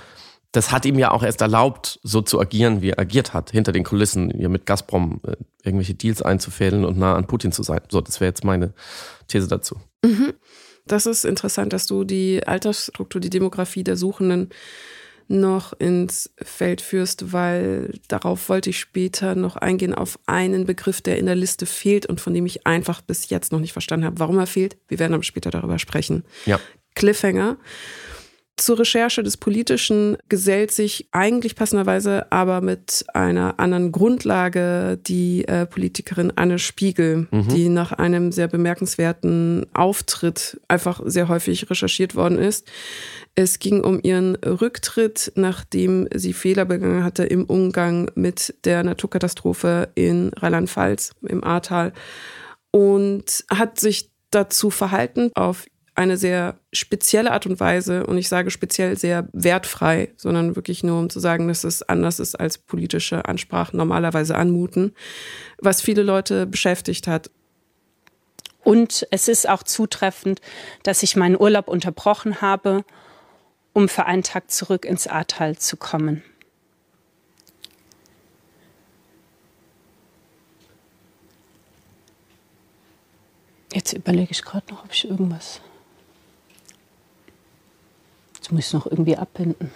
das 0.52 0.72
hat 0.72 0.86
ihm 0.86 0.98
ja 0.98 1.12
auch 1.12 1.24
erst 1.24 1.42
erlaubt, 1.42 2.00
so 2.04 2.22
zu 2.22 2.40
agieren, 2.40 2.82
wie 2.82 2.92
er 2.92 3.00
agiert 3.00 3.34
hat, 3.34 3.52
hinter 3.52 3.72
den 3.72 3.84
Kulissen, 3.84 4.32
hier 4.32 4.50
mit 4.50 4.66
Gazprom 4.66 5.20
äh, 5.28 5.36
irgendwelche 5.64 5.94
Deals 5.94 6.22
einzufädeln 6.22 6.86
und 6.86 6.98
nah 6.98 7.16
an 7.16 7.28
Putin 7.28 7.52
zu 7.52 7.64
sein. 7.64 7.82
So, 7.90 8.02
das 8.02 8.20
wäre 8.20 8.30
jetzt 8.30 8.44
meine 8.44 8.74
These 9.28 9.48
dazu. 9.48 9.76
Mhm. 10.04 10.34
Das 10.86 11.06
ist 11.06 11.26
interessant, 11.26 11.74
dass 11.74 11.86
du 11.86 12.06
die 12.06 12.48
Altersstruktur, 12.48 13.20
die 13.20 13.30
Demografie 13.30 13.84
der 13.84 13.98
Suchenden 13.98 14.50
noch 15.28 15.74
ins 15.74 16.30
Feld 16.42 16.82
führst, 16.82 17.34
weil 17.34 17.94
darauf 18.08 18.50
wollte 18.50 18.70
ich 18.70 18.80
später 18.80 19.36
noch 19.36 19.56
eingehen 19.56 19.94
auf 19.94 20.20
einen 20.26 20.66
Begriff, 20.66 21.02
der 21.02 21.18
in 21.18 21.26
der 21.26 21.36
Liste 21.36 21.66
fehlt 21.66 22.06
und 22.06 22.22
von 22.22 22.34
dem 22.34 22.46
ich 22.46 22.66
einfach 22.66 23.02
bis 23.02 23.30
jetzt 23.30 23.52
noch 23.52 23.60
nicht 23.60 23.74
verstanden 23.74 24.06
habe, 24.06 24.20
warum 24.20 24.38
er 24.40 24.48
fehlt. 24.48 24.78
Wir 24.88 25.00
werden 25.00 25.14
aber 25.14 25.24
später 25.24 25.52
darüber 25.52 25.80
sprechen. 25.80 26.24
Ja. 26.46 26.60
Cliffhanger. 26.96 27.58
Zur 28.58 28.80
Recherche 28.80 29.22
des 29.22 29.38
Politischen 29.38 30.18
gesellt 30.30 30.72
sich 30.72 31.08
eigentlich 31.12 31.56
passenderweise 31.56 32.32
aber 32.32 32.62
mit 32.62 33.06
einer 33.14 33.60
anderen 33.60 33.92
Grundlage 33.92 34.98
die 34.98 35.48
äh, 35.48 35.68
Politikerin 35.68 36.34
Anne 36.36 36.58
Spiegel, 36.58 37.28
mhm. 37.30 37.48
die 37.50 37.70
nach 37.70 37.92
einem 37.92 38.32
sehr 38.32 38.48
bemerkenswerten 38.48 39.68
Auftritt 39.76 40.60
einfach 40.68 41.02
sehr 41.06 41.28
häufig 41.28 41.70
recherchiert 41.70 42.16
worden 42.16 42.40
ist. 42.40 42.68
Es 43.36 43.60
ging 43.60 43.84
um 43.84 44.00
ihren 44.02 44.36
Rücktritt, 44.38 45.34
nachdem 45.36 46.08
sie 46.16 46.34
Fehler 46.34 46.66
begangen 46.66 47.04
hatte 47.04 47.26
im 47.26 47.46
Umgang 47.46 48.10
mit 48.16 48.56
der 48.66 48.84
Naturkatastrophe 48.84 49.90
in 49.94 50.32
Rheinland-Pfalz 50.36 51.12
im 51.22 51.44
Ahrtal 51.44 51.94
und 52.72 53.46
hat 53.52 53.80
sich 53.80 54.10
dazu 54.32 54.72
verhalten 54.72 55.30
auf 55.36 55.68
eine 55.98 56.16
sehr 56.16 56.60
spezielle 56.72 57.32
Art 57.32 57.48
und 57.48 57.60
Weise 57.60 58.06
und 58.06 58.20
ich 58.20 58.30
sage 58.30 58.52
speziell 58.52 58.96
sehr 58.98 59.28
wertfrei, 59.34 60.14
sondern 60.16 60.56
wirklich 60.56 60.84
nur 60.84 61.00
um 61.00 61.10
zu 61.10 61.20
sagen, 61.20 61.48
dass 61.48 61.64
es 61.64 61.82
anders 61.82 62.20
ist 62.20 62.36
als 62.36 62.60
politische 62.60 63.26
Ansprachen 63.26 63.78
normalerweise 63.78 64.36
anmuten, 64.36 64.94
was 65.58 65.82
viele 65.82 66.04
Leute 66.04 66.46
beschäftigt 66.46 67.08
hat. 67.08 67.32
Und 68.64 69.08
es 69.10 69.28
ist 69.28 69.50
auch 69.50 69.64
zutreffend, 69.64 70.40
dass 70.84 71.02
ich 71.02 71.16
meinen 71.16 71.40
Urlaub 71.40 71.68
unterbrochen 71.68 72.42
habe, 72.42 72.86
um 73.74 73.90
für 73.90 74.06
einen 74.06 74.24
Tag 74.24 74.52
zurück 74.52 74.86
ins 74.86 75.08
Ahrtal 75.08 75.58
zu 75.58 75.78
kommen. 75.78 76.22
Jetzt 83.74 83.94
überlege 83.94 84.32
ich 84.32 84.44
gerade 84.44 84.72
noch, 84.72 84.84
ob 84.84 84.94
ich 84.94 85.10
irgendwas 85.10 85.62
Jetzt 88.48 88.54
muss 88.54 88.68
ich 88.68 88.74
noch 88.74 88.86
irgendwie 88.86 89.18
abbinden. 89.18 89.72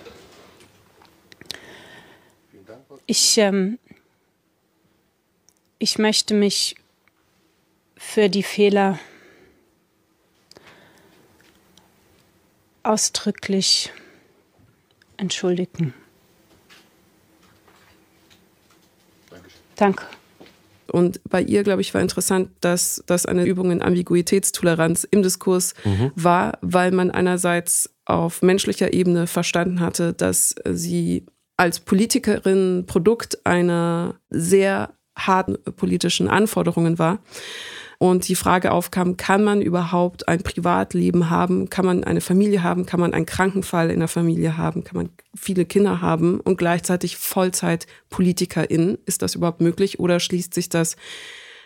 Ich, 3.05 3.37
ähm, 3.37 3.79
ich 5.77 5.97
möchte 5.97 6.33
mich 6.33 6.77
für 7.97 8.29
die 8.29 8.43
Fehler 8.43 8.97
ausdrücklich 12.83 13.91
entschuldigen. 15.17 15.93
Danke. 19.75 20.05
Und 20.87 21.19
bei 21.29 21.41
ihr, 21.41 21.63
glaube 21.63 21.81
ich, 21.81 21.93
war 21.93 21.99
interessant, 22.01 22.51
dass 22.61 23.03
das 23.05 23.25
eine 23.25 23.43
Übung 23.43 23.71
in 23.71 23.81
Ambiguitätstoleranz 23.81 25.03
im 25.03 25.23
Diskurs 25.23 25.73
mhm. 25.83 26.11
war, 26.15 26.57
weil 26.61 26.91
man 26.91 27.11
einerseits 27.11 27.89
auf 28.13 28.41
menschlicher 28.41 28.93
Ebene 28.93 29.27
verstanden 29.27 29.79
hatte, 29.79 30.13
dass 30.13 30.55
sie 30.69 31.25
als 31.57 31.79
Politikerin 31.79 32.85
Produkt 32.87 33.45
einer 33.45 34.15
sehr 34.29 34.93
harten 35.15 35.57
politischen 35.75 36.27
Anforderungen 36.27 36.97
war. 36.97 37.19
Und 37.99 38.27
die 38.27 38.35
Frage 38.35 38.71
aufkam, 38.71 39.15
kann 39.15 39.43
man 39.43 39.61
überhaupt 39.61 40.27
ein 40.27 40.41
Privatleben 40.41 41.29
haben? 41.29 41.69
Kann 41.69 41.85
man 41.85 42.03
eine 42.03 42.21
Familie 42.21 42.63
haben? 42.63 42.87
Kann 42.87 42.99
man 42.99 43.13
einen 43.13 43.27
Krankenfall 43.27 43.91
in 43.91 43.99
der 43.99 44.07
Familie 44.07 44.57
haben? 44.57 44.83
Kann 44.83 44.97
man 44.97 45.09
viele 45.35 45.65
Kinder 45.65 46.01
haben 46.01 46.39
und 46.39 46.57
gleichzeitig 46.57 47.17
Vollzeit 47.17 47.85
Politikerin? 48.09 48.97
Ist 49.05 49.21
das 49.21 49.35
überhaupt 49.35 49.61
möglich 49.61 49.99
oder 49.99 50.19
schließt 50.19 50.51
sich 50.51 50.67
das 50.67 50.95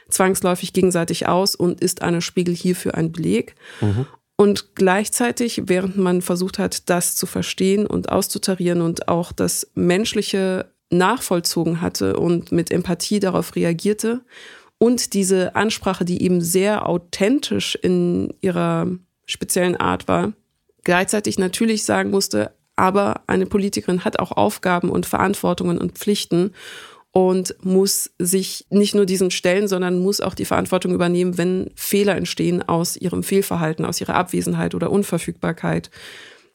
zwangsläufig 0.09 0.73
gegenseitig 0.73 1.25
aus 1.25 1.55
und 1.55 1.79
ist 1.79 2.01
eine 2.01 2.21
Spiegel 2.21 2.53
hierfür 2.53 2.95
ein 2.95 3.13
Beleg? 3.13 3.55
Mhm. 3.79 4.05
Und 4.37 4.75
gleichzeitig, 4.75 5.63
während 5.65 5.97
man 5.97 6.21
versucht 6.21 6.59
hat, 6.59 6.89
das 6.89 7.15
zu 7.15 7.25
verstehen 7.25 7.87
und 7.87 8.09
auszutarieren 8.09 8.81
und 8.81 9.07
auch 9.07 9.31
das 9.31 9.71
Menschliche 9.75 10.71
nachvollzogen 10.89 11.81
hatte 11.81 12.17
und 12.17 12.51
mit 12.51 12.71
Empathie 12.71 13.19
darauf 13.19 13.55
reagierte 13.55 14.21
und 14.77 15.13
diese 15.13 15.55
Ansprache, 15.55 16.05
die 16.05 16.21
eben 16.21 16.41
sehr 16.41 16.87
authentisch 16.87 17.75
in 17.75 18.33
ihrer 18.41 18.87
speziellen 19.25 19.77
Art 19.77 20.07
war, 20.07 20.33
gleichzeitig 20.83 21.39
natürlich 21.39 21.85
sagen 21.85 22.11
musste, 22.11 22.51
aber 22.75 23.21
eine 23.27 23.45
Politikerin 23.45 24.03
hat 24.03 24.19
auch 24.19 24.33
Aufgaben 24.33 24.89
und 24.89 25.05
Verantwortungen 25.05 25.77
und 25.77 25.93
Pflichten 25.93 26.51
und 27.17 27.55
muss 27.63 28.11
sich 28.19 28.65
nicht 28.69 28.93
nur 28.93 29.05
diesen 29.05 29.31
stellen, 29.31 29.69
sondern 29.69 29.99
muss 29.99 30.19
auch 30.19 30.33
die 30.33 30.43
Verantwortung 30.43 30.93
übernehmen, 30.93 31.37
wenn 31.37 31.71
Fehler 31.73 32.17
entstehen 32.17 32.61
aus 32.61 32.97
ihrem 32.97 33.23
Fehlverhalten, 33.23 33.85
aus 33.85 34.01
ihrer 34.01 34.15
Abwesenheit 34.15 34.75
oder 34.75 34.91
Unverfügbarkeit. 34.91 35.89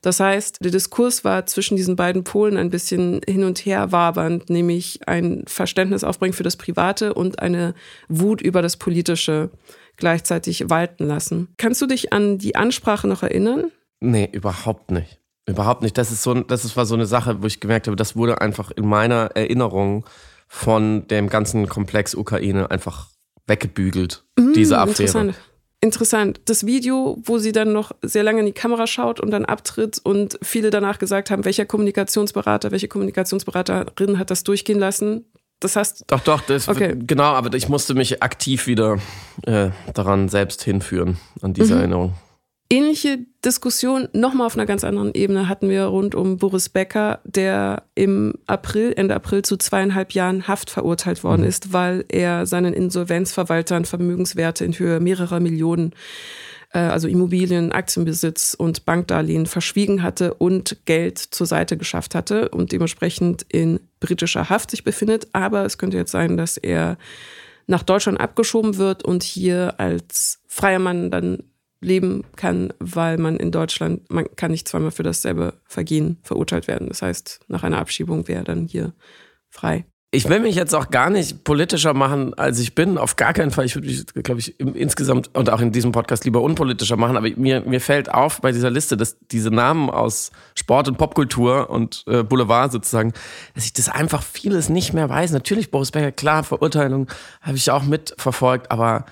Das 0.03 0.20
heißt, 0.20 0.59
der 0.61 0.70
Diskurs 0.70 1.25
war 1.25 1.46
zwischen 1.46 1.79
diesen 1.79 1.96
beiden 1.96 2.25
Polen 2.25 2.59
ein 2.59 2.68
bisschen 2.68 3.23
hin 3.27 3.44
und 3.44 3.61
her 3.61 3.90
wabernd, 3.90 4.51
nämlich 4.51 5.01
ein 5.09 5.44
Verständnis 5.46 6.05
aufbringen 6.05 6.35
für 6.35 6.42
das 6.42 6.57
Private 6.57 7.14
und 7.14 7.38
eine 7.40 7.75
Wut 8.11 8.42
über 8.42 8.61
das 8.61 8.77
Politische 8.77 9.49
gleichzeitig 9.96 10.68
walten 10.68 11.07
lassen. 11.07 11.49
Kannst 11.57 11.81
du 11.81 11.87
dich 11.87 12.12
an 12.12 12.37
die 12.37 12.57
Ansprache 12.57 13.09
noch 13.09 13.23
erinnern? 13.23 13.70
Nee, 14.01 14.29
überhaupt 14.31 14.90
nicht. 14.90 15.20
Überhaupt 15.46 15.81
nicht. 15.81 15.96
Das 15.96 16.12
ist 16.12 16.23
so, 16.23 16.35
das 16.35 16.77
war 16.77 16.85
so 16.85 16.96
eine 16.96 17.07
Sache, 17.07 17.42
wo 17.42 17.46
ich 17.46 17.61
gemerkt 17.61 17.87
habe, 17.87 17.96
das 17.96 18.14
wurde 18.14 18.42
einfach 18.42 18.70
in 18.73 18.87
meiner 18.87 19.31
Erinnerung 19.35 20.05
von 20.52 21.06
dem 21.06 21.28
ganzen 21.28 21.68
Komplex 21.68 22.12
Ukraine 22.16 22.72
einfach 22.72 23.06
weggebügelt, 23.46 24.24
mm, 24.36 24.52
diese 24.52 24.78
Affäre. 24.78 25.02
Interessant. 25.02 25.34
Interessant. 25.80 26.40
Das 26.46 26.66
Video, 26.66 27.16
wo 27.22 27.38
sie 27.38 27.52
dann 27.52 27.72
noch 27.72 27.92
sehr 28.02 28.24
lange 28.24 28.40
in 28.40 28.46
die 28.46 28.52
Kamera 28.52 28.88
schaut 28.88 29.20
und 29.20 29.30
dann 29.30 29.44
abtritt 29.44 30.00
und 30.02 30.38
viele 30.42 30.70
danach 30.70 30.98
gesagt 30.98 31.30
haben, 31.30 31.44
welcher 31.44 31.66
Kommunikationsberater, 31.66 32.72
welche 32.72 32.88
Kommunikationsberaterin 32.88 34.18
hat 34.18 34.32
das 34.32 34.42
durchgehen 34.42 34.80
lassen. 34.80 35.24
Das 35.60 35.76
heißt. 35.76 36.04
Doch, 36.08 36.20
doch, 36.20 36.40
das, 36.42 36.68
okay. 36.68 36.96
genau, 36.98 37.32
aber 37.32 37.54
ich 37.56 37.68
musste 37.68 37.94
mich 37.94 38.20
aktiv 38.20 38.66
wieder 38.66 38.98
äh, 39.46 39.70
daran 39.94 40.28
selbst 40.28 40.64
hinführen, 40.64 41.18
an 41.42 41.54
diese 41.54 41.74
mhm. 41.74 41.80
Erinnerung. 41.80 42.14
Ähnliche 42.72 43.26
Diskussion 43.44 44.09
nochmal 44.12 44.46
auf 44.46 44.54
einer 44.54 44.64
ganz 44.64 44.85
anderen 44.85 45.12
Ebene 45.12 45.48
hatten 45.48 45.68
wir 45.68 45.87
rund 45.87 46.14
um 46.14 46.37
Boris 46.37 46.68
Becker, 46.68 47.18
der 47.24 47.83
im 47.96 48.35
April, 48.46 48.92
Ende 48.96 49.16
April 49.16 49.42
zu 49.42 49.56
zweieinhalb 49.56 50.12
Jahren 50.12 50.46
Haft 50.46 50.70
verurteilt 50.70 51.24
worden 51.24 51.40
mhm. 51.40 51.48
ist, 51.48 51.72
weil 51.72 52.04
er 52.09 52.46
seinen 52.46 52.72
Insolvenzverwaltern 52.72 53.87
Vermögenswerte 53.87 54.64
in 54.64 54.78
Höhe 54.78 55.00
mehrerer 55.00 55.40
Millionen, 55.40 55.96
äh, 56.72 56.78
also 56.78 57.09
Immobilien, 57.09 57.72
Aktienbesitz 57.72 58.54
und 58.54 58.85
Bankdarlehen 58.85 59.46
verschwiegen 59.46 60.04
hatte 60.04 60.35
und 60.35 60.76
Geld 60.85 61.18
zur 61.18 61.48
Seite 61.48 61.76
geschafft 61.76 62.14
hatte 62.14 62.50
und 62.50 62.70
dementsprechend 62.70 63.44
in 63.48 63.80
britischer 63.98 64.48
Haft 64.48 64.70
sich 64.70 64.85
befindet. 64.85 65.26
Aber 65.33 65.64
es 65.64 65.76
könnte 65.76 65.96
jetzt 65.96 66.12
sein, 66.12 66.37
dass 66.37 66.56
er 66.56 66.98
nach 67.66 67.83
Deutschland 67.83 68.20
abgeschoben 68.20 68.76
wird 68.76 69.04
und 69.04 69.24
hier 69.24 69.74
als 69.78 70.38
freier 70.46 70.78
Mann 70.78 71.11
dann 71.11 71.49
leben 71.81 72.25
kann, 72.37 72.73
weil 72.79 73.19
man 73.19 73.37
in 73.37 73.51
Deutschland, 73.51 74.11
man 74.11 74.27
kann 74.37 74.51
nicht 74.51 74.69
zweimal 74.69 74.90
für 74.90 75.03
dasselbe 75.03 75.55
Vergehen 75.64 76.19
verurteilt 76.23 76.69
werden. 76.69 76.88
Das 76.88 77.03
heißt, 77.03 77.40
nach 77.49 77.62
einer 77.62 77.79
Abschiebung 77.79 78.29
wäre 78.29 78.45
dann 78.45 78.66
hier 78.66 78.93
frei. 79.49 79.87
Ich 80.12 80.29
will 80.29 80.40
mich 80.40 80.57
jetzt 80.57 80.75
auch 80.75 80.90
gar 80.90 81.09
nicht 81.09 81.45
politischer 81.45 81.95
machen, 81.95 82.35
als 82.35 82.59
ich 82.59 82.75
bin. 82.75 82.99
Auf 82.99 83.14
gar 83.14 83.33
keinen 83.33 83.53
Fall. 83.53 83.64
Ich 83.64 83.77
würde 83.77 83.87
mich, 83.87 84.05
glaube 84.25 84.40
ich, 84.40 84.59
insgesamt 84.59 85.31
und 85.37 85.51
auch 85.51 85.61
in 85.61 85.71
diesem 85.71 85.93
Podcast 85.93 86.25
lieber 86.25 86.43
unpolitischer 86.43 86.97
machen. 86.97 87.16
Aber 87.16 87.29
mir, 87.37 87.61
mir 87.61 87.81
fällt 87.81 88.12
auf 88.12 88.40
bei 88.40 88.51
dieser 88.51 88.71
Liste, 88.71 88.97
dass 88.97 89.19
diese 89.31 89.53
Namen 89.53 89.88
aus 89.88 90.33
Sport 90.57 90.88
und 90.88 90.99
Popkultur 90.99 91.71
und 91.71 92.03
äh, 92.09 92.25
Boulevard 92.25 92.73
sozusagen, 92.73 93.12
dass 93.55 93.66
ich 93.66 93.73
das 93.73 93.88
einfach 93.88 94.25
vieles 94.25 94.69
nicht 94.69 94.93
mehr 94.93 95.09
weiß. 95.09 95.31
Natürlich, 95.31 95.71
Boris 95.71 95.93
Becker, 95.93 96.11
klar, 96.11 96.43
Verurteilung 96.43 97.07
habe 97.40 97.57
ich 97.57 97.71
auch 97.71 97.85
mitverfolgt. 97.85 98.73
Aber 98.73 99.07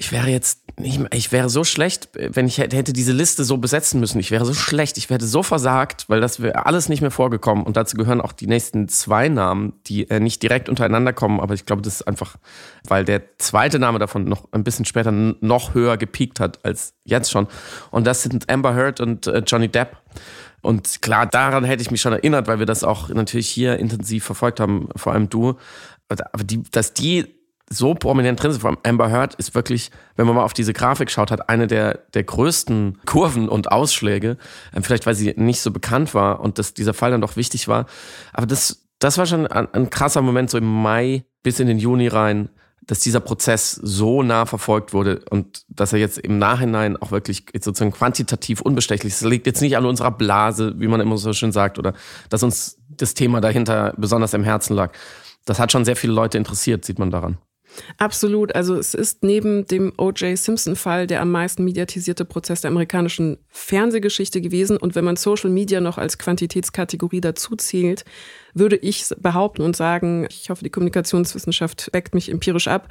ich 0.00 0.12
wäre 0.12 0.28
jetzt 0.28 0.62
nicht, 0.78 1.00
ich 1.12 1.32
wäre 1.32 1.48
so 1.50 1.64
schlecht, 1.64 2.08
wenn 2.14 2.46
ich 2.46 2.58
hätte 2.58 2.92
diese 2.92 3.10
Liste 3.10 3.42
so 3.42 3.56
besetzen 3.56 3.98
müssen. 3.98 4.20
Ich 4.20 4.30
wäre 4.30 4.44
so 4.44 4.54
schlecht, 4.54 4.96
ich 4.96 5.10
werde 5.10 5.26
so 5.26 5.42
versagt, 5.42 6.04
weil 6.08 6.20
das 6.20 6.40
wäre 6.40 6.66
alles 6.66 6.88
nicht 6.88 7.00
mehr 7.00 7.10
vorgekommen. 7.10 7.64
Und 7.64 7.76
dazu 7.76 7.96
gehören 7.96 8.20
auch 8.20 8.30
die 8.30 8.46
nächsten 8.46 8.86
zwei 8.88 9.28
Namen, 9.28 9.72
die 9.88 10.08
äh, 10.08 10.20
nicht 10.20 10.40
direkt 10.40 10.68
untereinander 10.68 11.12
kommen, 11.12 11.40
aber 11.40 11.54
ich 11.54 11.66
glaube, 11.66 11.82
das 11.82 11.96
ist 11.96 12.02
einfach, 12.02 12.36
weil 12.86 13.04
der 13.04 13.38
zweite 13.38 13.80
Name 13.80 13.98
davon 13.98 14.24
noch 14.24 14.46
ein 14.52 14.62
bisschen 14.62 14.84
später 14.84 15.10
noch 15.10 15.74
höher 15.74 15.96
gepiekt 15.96 16.38
hat 16.38 16.64
als 16.64 16.94
jetzt 17.02 17.32
schon. 17.32 17.48
Und 17.90 18.06
das 18.06 18.22
sind 18.22 18.48
Amber 18.48 18.74
Heard 18.76 19.00
und 19.00 19.26
äh, 19.26 19.42
Johnny 19.44 19.66
Depp. 19.66 19.96
Und 20.62 21.02
klar, 21.02 21.26
daran 21.26 21.64
hätte 21.64 21.82
ich 21.82 21.90
mich 21.90 22.00
schon 22.00 22.12
erinnert, 22.12 22.46
weil 22.46 22.60
wir 22.60 22.66
das 22.66 22.84
auch 22.84 23.08
natürlich 23.08 23.48
hier 23.48 23.78
intensiv 23.78 24.24
verfolgt 24.24 24.60
haben, 24.60 24.90
vor 24.94 25.12
allem 25.12 25.28
du. 25.28 25.56
Aber 26.08 26.44
die, 26.44 26.62
dass 26.70 26.94
die 26.94 27.37
so 27.70 27.94
prominent 27.94 28.42
drin 28.42 28.52
sind. 28.52 28.60
Vor 28.60 28.70
allem 28.70 28.78
Amber 28.82 29.10
Heard 29.10 29.34
ist 29.34 29.54
wirklich, 29.54 29.90
wenn 30.16 30.26
man 30.26 30.36
mal 30.36 30.44
auf 30.44 30.52
diese 30.52 30.72
Grafik 30.72 31.10
schaut, 31.10 31.30
hat 31.30 31.48
eine 31.48 31.66
der, 31.66 32.00
der 32.14 32.24
größten 32.24 32.98
Kurven 33.06 33.48
und 33.48 33.70
Ausschläge. 33.70 34.36
Ähm, 34.74 34.82
vielleicht, 34.82 35.06
weil 35.06 35.14
sie 35.14 35.34
nicht 35.36 35.60
so 35.60 35.70
bekannt 35.70 36.14
war 36.14 36.40
und 36.40 36.58
dass 36.58 36.74
dieser 36.74 36.94
Fall 36.94 37.10
dann 37.10 37.20
doch 37.20 37.36
wichtig 37.36 37.68
war. 37.68 37.86
Aber 38.32 38.46
das, 38.46 38.86
das 38.98 39.18
war 39.18 39.26
schon 39.26 39.46
ein, 39.46 39.72
ein 39.72 39.90
krasser 39.90 40.22
Moment, 40.22 40.50
so 40.50 40.58
im 40.58 40.82
Mai 40.82 41.24
bis 41.42 41.60
in 41.60 41.66
den 41.66 41.78
Juni 41.78 42.08
rein, 42.08 42.48
dass 42.86 43.00
dieser 43.00 43.20
Prozess 43.20 43.72
so 43.72 44.22
nah 44.22 44.46
verfolgt 44.46 44.94
wurde 44.94 45.20
und 45.30 45.62
dass 45.68 45.92
er 45.92 45.98
jetzt 45.98 46.18
im 46.18 46.38
Nachhinein 46.38 46.96
auch 46.96 47.10
wirklich 47.10 47.44
sozusagen 47.52 47.92
quantitativ 47.92 48.62
unbestechlich 48.62 49.12
ist. 49.12 49.22
Das 49.22 49.30
liegt 49.30 49.46
jetzt 49.46 49.60
nicht 49.60 49.76
an 49.76 49.84
unserer 49.84 50.10
Blase, 50.10 50.74
wie 50.78 50.88
man 50.88 51.00
immer 51.00 51.18
so 51.18 51.32
schön 51.34 51.52
sagt, 51.52 51.78
oder 51.78 51.92
dass 52.30 52.42
uns 52.42 52.78
das 52.88 53.12
Thema 53.12 53.42
dahinter 53.42 53.92
besonders 53.98 54.32
im 54.32 54.42
Herzen 54.42 54.74
lag. 54.74 54.92
Das 55.44 55.58
hat 55.58 55.70
schon 55.70 55.84
sehr 55.84 55.96
viele 55.96 56.14
Leute 56.14 56.38
interessiert, 56.38 56.84
sieht 56.84 56.98
man 56.98 57.10
daran. 57.10 57.36
Absolut. 57.96 58.54
Also 58.54 58.76
es 58.76 58.94
ist 58.94 59.22
neben 59.22 59.66
dem 59.66 59.92
O.J. 59.96 60.36
Simpson-Fall 60.36 61.06
der 61.06 61.20
am 61.20 61.30
meisten 61.30 61.64
mediatisierte 61.64 62.24
Prozess 62.24 62.60
der 62.60 62.70
amerikanischen 62.70 63.38
Fernsehgeschichte 63.50 64.40
gewesen. 64.40 64.76
Und 64.76 64.94
wenn 64.94 65.04
man 65.04 65.16
Social 65.16 65.50
Media 65.50 65.80
noch 65.80 65.98
als 65.98 66.18
Quantitätskategorie 66.18 67.20
dazu 67.20 67.56
zählt, 67.56 68.04
würde 68.54 68.76
ich 68.76 69.06
behaupten 69.18 69.62
und 69.62 69.76
sagen, 69.76 70.26
ich 70.30 70.50
hoffe, 70.50 70.64
die 70.64 70.70
Kommunikationswissenschaft 70.70 71.90
weckt 71.92 72.14
mich 72.14 72.30
empirisch 72.30 72.68
ab, 72.68 72.88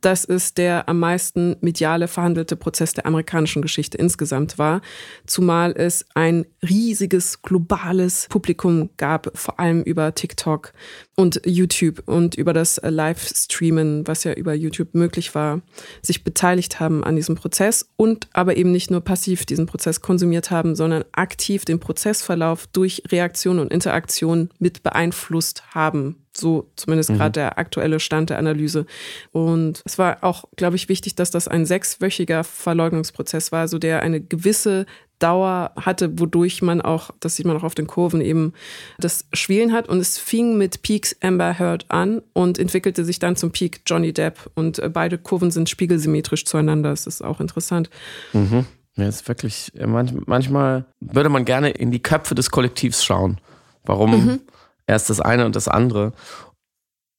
dass 0.00 0.24
es 0.24 0.54
der 0.54 0.88
am 0.88 0.98
meisten 0.98 1.56
mediale 1.60 2.08
verhandelte 2.08 2.56
Prozess 2.56 2.94
der 2.94 3.06
amerikanischen 3.06 3.62
Geschichte 3.62 3.98
insgesamt 3.98 4.58
war, 4.58 4.80
zumal 5.26 5.72
es 5.76 6.06
ein 6.14 6.46
riesiges 6.62 7.42
globales 7.42 8.26
Publikum 8.28 8.90
gab, 8.96 9.30
vor 9.36 9.60
allem 9.60 9.82
über 9.82 10.14
TikTok 10.14 10.72
und 11.20 11.42
YouTube 11.44 12.02
und 12.06 12.34
über 12.34 12.54
das 12.54 12.80
Livestreamen, 12.82 14.06
was 14.06 14.24
ja 14.24 14.32
über 14.32 14.54
YouTube 14.54 14.94
möglich 14.94 15.34
war, 15.34 15.60
sich 16.00 16.24
beteiligt 16.24 16.80
haben 16.80 17.04
an 17.04 17.14
diesem 17.14 17.34
Prozess 17.34 17.90
und 17.96 18.26
aber 18.32 18.56
eben 18.56 18.72
nicht 18.72 18.90
nur 18.90 19.02
passiv 19.02 19.44
diesen 19.44 19.66
Prozess 19.66 20.00
konsumiert 20.00 20.50
haben, 20.50 20.74
sondern 20.74 21.04
aktiv 21.12 21.66
den 21.66 21.78
Prozessverlauf 21.78 22.66
durch 22.68 23.02
Reaktion 23.12 23.58
und 23.58 23.70
Interaktion 23.70 24.48
mit 24.58 24.82
beeinflusst 24.82 25.62
haben 25.74 26.16
so 26.32 26.70
zumindest 26.76 27.10
mhm. 27.10 27.16
gerade 27.16 27.32
der 27.32 27.58
aktuelle 27.58 28.00
Stand 28.00 28.30
der 28.30 28.38
Analyse. 28.38 28.86
Und 29.32 29.82
es 29.84 29.98
war 29.98 30.22
auch, 30.22 30.44
glaube 30.56 30.76
ich, 30.76 30.88
wichtig, 30.88 31.16
dass 31.16 31.32
das 31.32 31.48
ein 31.48 31.66
sechswöchiger 31.66 32.44
Verleugnungsprozess 32.44 33.50
war, 33.50 33.66
so 33.66 33.78
der 33.78 34.02
eine 34.02 34.20
gewisse 34.20 34.86
Dauer 35.20 35.72
hatte, 35.76 36.18
wodurch 36.18 36.62
man 36.62 36.80
auch, 36.80 37.10
das 37.20 37.36
sieht 37.36 37.46
man 37.46 37.56
auch 37.56 37.62
auf 37.62 37.74
den 37.74 37.86
Kurven 37.86 38.20
eben, 38.20 38.52
das 38.98 39.26
Schwielen 39.32 39.72
hat. 39.72 39.88
Und 39.88 39.98
es 39.98 40.18
fing 40.18 40.58
mit 40.58 40.82
Peaks 40.82 41.16
Amber 41.20 41.58
Heard 41.58 41.86
an 41.88 42.22
und 42.32 42.58
entwickelte 42.58 43.04
sich 43.04 43.18
dann 43.18 43.36
zum 43.36 43.52
Peak 43.52 43.82
Johnny 43.86 44.12
Depp. 44.12 44.50
Und 44.54 44.78
äh, 44.78 44.88
beide 44.88 45.18
Kurven 45.18 45.50
sind 45.50 45.68
spiegelsymmetrisch 45.68 46.44
zueinander. 46.44 46.90
Das 46.90 47.06
ist 47.06 47.22
auch 47.22 47.40
interessant. 47.40 47.90
Mhm. 48.32 48.66
Ja, 48.96 49.06
ist 49.06 49.28
wirklich, 49.28 49.72
manchmal 49.86 50.84
würde 51.00 51.28
man 51.28 51.44
gerne 51.44 51.70
in 51.70 51.90
die 51.90 52.02
Köpfe 52.02 52.34
des 52.34 52.50
Kollektivs 52.50 53.04
schauen. 53.04 53.40
Warum 53.84 54.10
mhm. 54.10 54.40
Erst 54.86 55.08
das 55.08 55.20
eine 55.20 55.46
und 55.46 55.54
das 55.54 55.68
andere. 55.68 56.12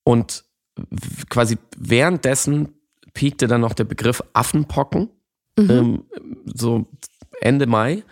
Und 0.04 0.44
quasi 1.30 1.58
währenddessen 1.78 2.74
piekte 3.14 3.48
dann 3.48 3.62
noch 3.62 3.74
der 3.74 3.84
Begriff 3.86 4.22
Affenpocken, 4.34 5.10
mhm. 5.58 5.70
ähm, 5.70 6.04
so 6.46 6.88
Ende 7.42 7.68
Mai. 7.68 8.04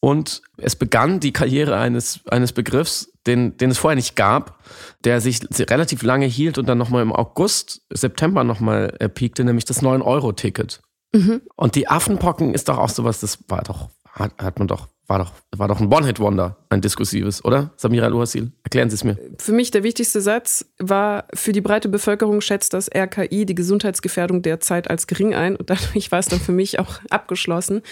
Und 0.00 0.42
es 0.58 0.76
begann 0.76 1.18
die 1.18 1.32
Karriere 1.32 1.78
eines, 1.78 2.20
eines 2.28 2.52
Begriffs, 2.52 3.10
den, 3.26 3.56
den 3.56 3.70
es 3.70 3.78
vorher 3.78 3.96
nicht 3.96 4.16
gab, 4.16 4.62
der 5.02 5.20
sich 5.22 5.40
relativ 5.58 6.02
lange 6.02 6.26
hielt 6.26 6.58
und 6.58 6.68
dann 6.68 6.76
nochmal 6.76 7.02
im 7.02 7.12
August, 7.12 7.80
September 7.88 8.44
nochmal 8.44 8.94
erpiekte, 8.98 9.44
nämlich 9.44 9.64
das 9.64 9.82
9-Euro-Ticket. 9.82 10.82
Mhm. 11.14 11.40
Und 11.56 11.74
die 11.74 11.88
Affenpocken 11.88 12.52
ist 12.52 12.68
doch 12.68 12.76
auch 12.76 12.90
sowas, 12.90 13.20
das 13.20 13.38
war 13.48 13.62
doch, 13.62 13.88
hat, 14.12 14.32
hat 14.36 14.58
man 14.58 14.68
doch 14.68 14.88
war 15.06 15.18
doch, 15.18 15.32
war 15.54 15.68
doch 15.68 15.80
ein 15.80 15.92
One-Hit-Wonder, 15.92 16.56
ein 16.70 16.80
diskursives, 16.80 17.44
oder? 17.44 17.72
Samira 17.76 18.06
Luhasil, 18.06 18.52
erklären 18.62 18.88
Sie 18.88 18.94
es 18.94 19.04
mir. 19.04 19.18
Für 19.38 19.52
mich 19.52 19.70
der 19.70 19.82
wichtigste 19.82 20.22
Satz 20.22 20.64
war, 20.78 21.26
für 21.34 21.52
die 21.52 21.60
breite 21.60 21.90
Bevölkerung 21.90 22.40
schätzt 22.40 22.72
das 22.72 22.88
RKI 22.88 23.44
die 23.44 23.54
Gesundheitsgefährdung 23.54 24.40
derzeit 24.40 24.88
als 24.88 25.06
gering 25.06 25.34
ein 25.34 25.56
und 25.56 25.68
dadurch 25.68 26.10
war 26.10 26.20
es 26.20 26.26
dann 26.26 26.40
für 26.40 26.52
mich 26.52 26.78
auch 26.78 27.00
abgeschlossen. 27.10 27.82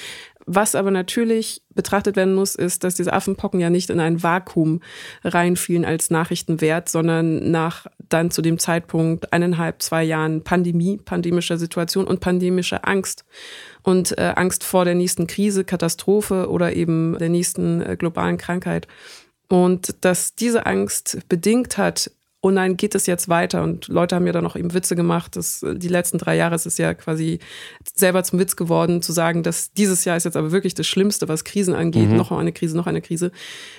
Was 0.46 0.74
aber 0.74 0.90
natürlich 0.90 1.62
betrachtet 1.74 2.16
werden 2.16 2.34
muss, 2.34 2.54
ist, 2.54 2.84
dass 2.84 2.96
diese 2.96 3.12
Affenpocken 3.12 3.60
ja 3.60 3.70
nicht 3.70 3.90
in 3.90 4.00
ein 4.00 4.22
Vakuum 4.22 4.80
reinfielen 5.24 5.84
als 5.84 6.10
Nachrichtenwert, 6.10 6.88
sondern 6.88 7.50
nach 7.50 7.86
dann 8.08 8.30
zu 8.30 8.42
dem 8.42 8.58
Zeitpunkt 8.58 9.32
eineinhalb, 9.32 9.82
zwei 9.82 10.02
Jahren 10.02 10.42
Pandemie, 10.42 10.98
pandemischer 10.98 11.58
Situation 11.58 12.06
und 12.06 12.20
pandemischer 12.20 12.86
Angst 12.86 13.24
und 13.82 14.18
äh, 14.18 14.32
Angst 14.36 14.64
vor 14.64 14.84
der 14.84 14.94
nächsten 14.94 15.26
Krise, 15.26 15.64
Katastrophe 15.64 16.50
oder 16.50 16.74
eben 16.74 17.16
der 17.18 17.28
nächsten 17.28 17.80
äh, 17.80 17.96
globalen 17.96 18.36
Krankheit. 18.36 18.88
Und 19.48 19.94
dass 20.00 20.34
diese 20.34 20.66
Angst 20.66 21.18
bedingt 21.28 21.78
hat, 21.78 22.10
und 22.44 22.56
dann 22.56 22.76
geht 22.76 22.96
es 22.96 23.06
jetzt 23.06 23.28
weiter. 23.28 23.62
Und 23.62 23.86
Leute 23.86 24.16
haben 24.16 24.26
ja 24.26 24.32
dann 24.32 24.44
auch 24.44 24.56
eben 24.56 24.74
Witze 24.74 24.96
gemacht. 24.96 25.36
Dass 25.36 25.64
die 25.64 25.86
letzten 25.86 26.18
drei 26.18 26.34
Jahre 26.34 26.56
ist 26.56 26.66
es 26.66 26.76
ja 26.76 26.92
quasi 26.92 27.38
selber 27.94 28.24
zum 28.24 28.40
Witz 28.40 28.56
geworden, 28.56 29.00
zu 29.00 29.12
sagen, 29.12 29.44
dass 29.44 29.72
dieses 29.72 30.04
Jahr 30.04 30.16
ist 30.16 30.24
jetzt 30.24 30.36
aber 30.36 30.50
wirklich 30.50 30.74
das 30.74 30.88
Schlimmste, 30.88 31.28
was 31.28 31.44
Krisen 31.44 31.72
angeht. 31.72 32.08
Mhm. 32.08 32.16
Noch 32.16 32.32
eine 32.32 32.52
Krise, 32.52 32.76
noch 32.76 32.88
eine 32.88 33.00
Krise. 33.00 33.30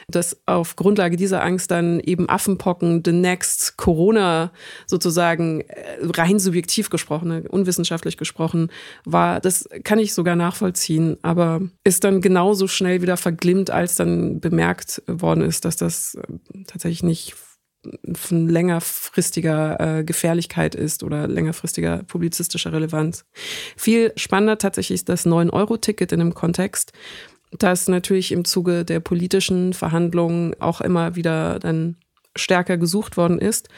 Dass 0.07 0.37
auf 0.45 0.77
Grundlage 0.77 1.17
dieser 1.17 1.43
Angst 1.43 1.71
dann 1.71 1.99
eben 1.99 2.29
Affenpocken, 2.29 3.01
the 3.03 3.11
next 3.11 3.75
Corona 3.75 4.53
sozusagen 4.87 5.59
äh, 5.67 5.97
rein 6.15 6.39
subjektiv 6.39 6.89
gesprochen, 6.89 7.27
ne, 7.27 7.43
unwissenschaftlich 7.49 8.15
gesprochen 8.15 8.69
war. 9.03 9.41
Das 9.41 9.67
kann 9.83 9.99
ich 9.99 10.13
sogar 10.13 10.37
nachvollziehen, 10.37 11.17
aber 11.21 11.59
ist 11.83 12.05
dann 12.05 12.21
genauso 12.21 12.69
schnell 12.69 13.01
wieder 13.01 13.17
verglimmt, 13.17 13.71
als 13.71 13.95
dann 13.95 14.39
bemerkt 14.39 15.03
worden 15.07 15.41
ist, 15.41 15.65
dass 15.65 15.75
das 15.75 16.15
äh, 16.15 16.21
tatsächlich 16.65 17.03
nicht 17.03 17.35
von 18.13 18.47
längerfristiger 18.47 19.99
äh, 19.99 20.03
Gefährlichkeit 20.03 20.75
ist 20.75 21.03
oder 21.03 21.27
längerfristiger 21.27 22.03
publizistischer 22.03 22.73
Relevanz. 22.73 23.25
Viel 23.77 24.13
spannender 24.15 24.57
tatsächlich 24.57 24.95
ist 24.95 25.09
das 25.09 25.25
9-Euro-Ticket 25.25 26.11
in 26.11 26.21
einem 26.21 26.33
Kontext, 26.33 26.93
das 27.51 27.87
natürlich 27.87 28.31
im 28.31 28.45
Zuge 28.45 28.85
der 28.85 28.99
politischen 28.99 29.73
Verhandlungen 29.73 30.55
auch 30.59 30.81
immer 30.81 31.15
wieder 31.15 31.59
dann 31.59 31.97
stärker 32.35 32.77
gesucht 32.77 33.15
worden 33.15 33.37
ist 33.39 33.69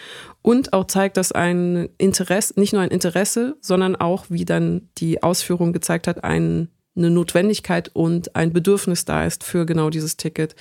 und 0.42 0.74
auch 0.74 0.88
zeigt, 0.88 1.18
dass 1.18 1.32
ein 1.32 1.90
Interesse, 1.98 2.54
nicht 2.58 2.74
nur 2.74 2.82
ein 2.82 2.90
Interesse, 2.90 3.58
sondern 3.60 3.96
auch, 3.96 4.26
wie 4.30 4.46
dann 4.46 4.90
die 4.98 5.24
Ausführung 5.24 5.74
gezeigt 5.74 6.08
hat, 6.08 6.24
ein 6.24 6.70
eine 6.96 7.10
Notwendigkeit 7.10 7.90
und 7.94 8.36
ein 8.36 8.54
Bedürfnis 8.54 9.06
da 9.06 9.26
ist 9.26 9.44
für 9.44 9.66
genau 9.66 9.90
dieses 9.90 10.18
Ticket. 10.18 10.56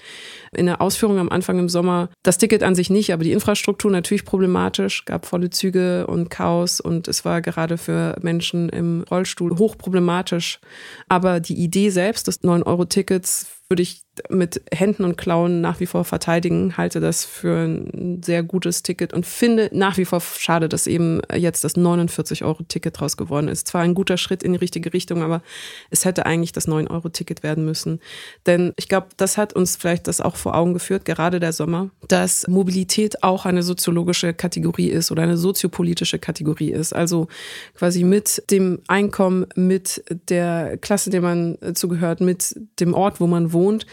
In 0.53 0.67
der 0.67 0.81
Ausführung 0.81 1.19
am 1.19 1.29
Anfang 1.29 1.59
im 1.59 1.69
Sommer, 1.69 2.09
das 2.23 2.39
Ticket 2.39 2.63
an 2.63 2.75
sich 2.75 2.91
nicht, 2.91 3.13
aber 3.13 3.25
die 3.25 3.33
Infrastruktur 3.33 3.91
natürlich 3.91 4.25
problematisch, 4.25 5.05
gab 5.05 5.27
volle 5.27 5.51
Züge 5.51 6.07
und 6.07 6.31
Chaos 6.31 6.81
und 6.81 7.09
es 7.09 7.25
war 7.25 7.41
gerade 7.41 7.79
für 7.79 8.17
Menschen 8.23 8.69
im 8.69 9.05
Rollstuhl 9.11 9.59
hochproblematisch. 9.59 10.61
Aber 11.09 11.41
die 11.41 11.55
Idee 11.55 11.91
selbst 11.91 12.27
des 12.27 12.43
9-Euro-Tickets 12.43 13.47
würde 13.69 13.83
ich 13.83 14.04
mit 14.29 14.63
Händen 14.73 15.05
und 15.05 15.17
Klauen 15.17 15.61
nach 15.61 15.81
wie 15.81 15.87
vor 15.87 16.05
verteidigen, 16.05 16.77
halte 16.77 17.01
das 17.01 17.25
für 17.25 17.65
ein 17.65 18.23
sehr 18.25 18.43
gutes 18.43 18.83
Ticket 18.83 19.13
und 19.13 19.27
finde 19.27 19.71
nach 19.73 19.97
wie 19.97 20.05
vor 20.05 20.21
schade, 20.21 20.69
dass 20.69 20.87
eben 20.87 21.21
jetzt 21.35 21.65
das 21.65 21.77
49-Euro-Ticket 21.77 23.01
draus 23.01 23.17
geworden 23.17 23.49
ist. 23.49 23.69
Zwar 23.69 23.83
ein 23.83 23.95
guter 23.95 24.17
Schritt 24.17 24.43
in 24.43 24.53
die 24.53 24.59
richtige 24.59 24.93
Richtung, 24.93 25.23
aber 25.23 25.43
es 25.91 26.05
hätte 26.05 26.27
eigentlich 26.27 26.53
das 26.53 26.69
9-Euro-Ticket 26.69 27.43
werden 27.43 27.65
müssen. 27.65 28.01
Denn 28.47 28.73
ich 28.77 28.89
glaube, 28.89 29.09
das 29.17 29.37
hat 29.37 29.53
uns 29.53 29.77
vielleicht 29.77 30.07
das 30.07 30.21
auch 30.21 30.37
vor 30.37 30.55
Augen 30.55 30.75
geführt, 30.75 31.05
gerade 31.05 31.41
der 31.41 31.53
Sommer, 31.53 31.91
dass 32.09 32.47
Mobilität 32.49 33.23
auch 33.23 33.47
eine 33.47 33.63
soziologische 33.63 34.35
Kategorie 34.35 34.89
ist 34.89 35.11
oder 35.11 35.23
eine 35.23 35.37
soziopolitische 35.37 36.19
Kategorie 36.19 36.71
ist. 36.73 36.93
Also 36.93 37.29
quasi 37.75 38.05
mit 38.05 38.43
dem 38.51 38.81
Einkommen, 38.89 39.47
mit 39.57 40.05
der 40.29 40.77
Klasse, 40.79 41.11
der 41.11 41.21
man 41.21 41.59
zugehört, 41.75 42.21
mit 42.21 42.55
dem 42.81 42.95
Ort, 42.95 43.21
wo 43.21 43.27
man 43.27 43.53
wohnt, 43.53 43.87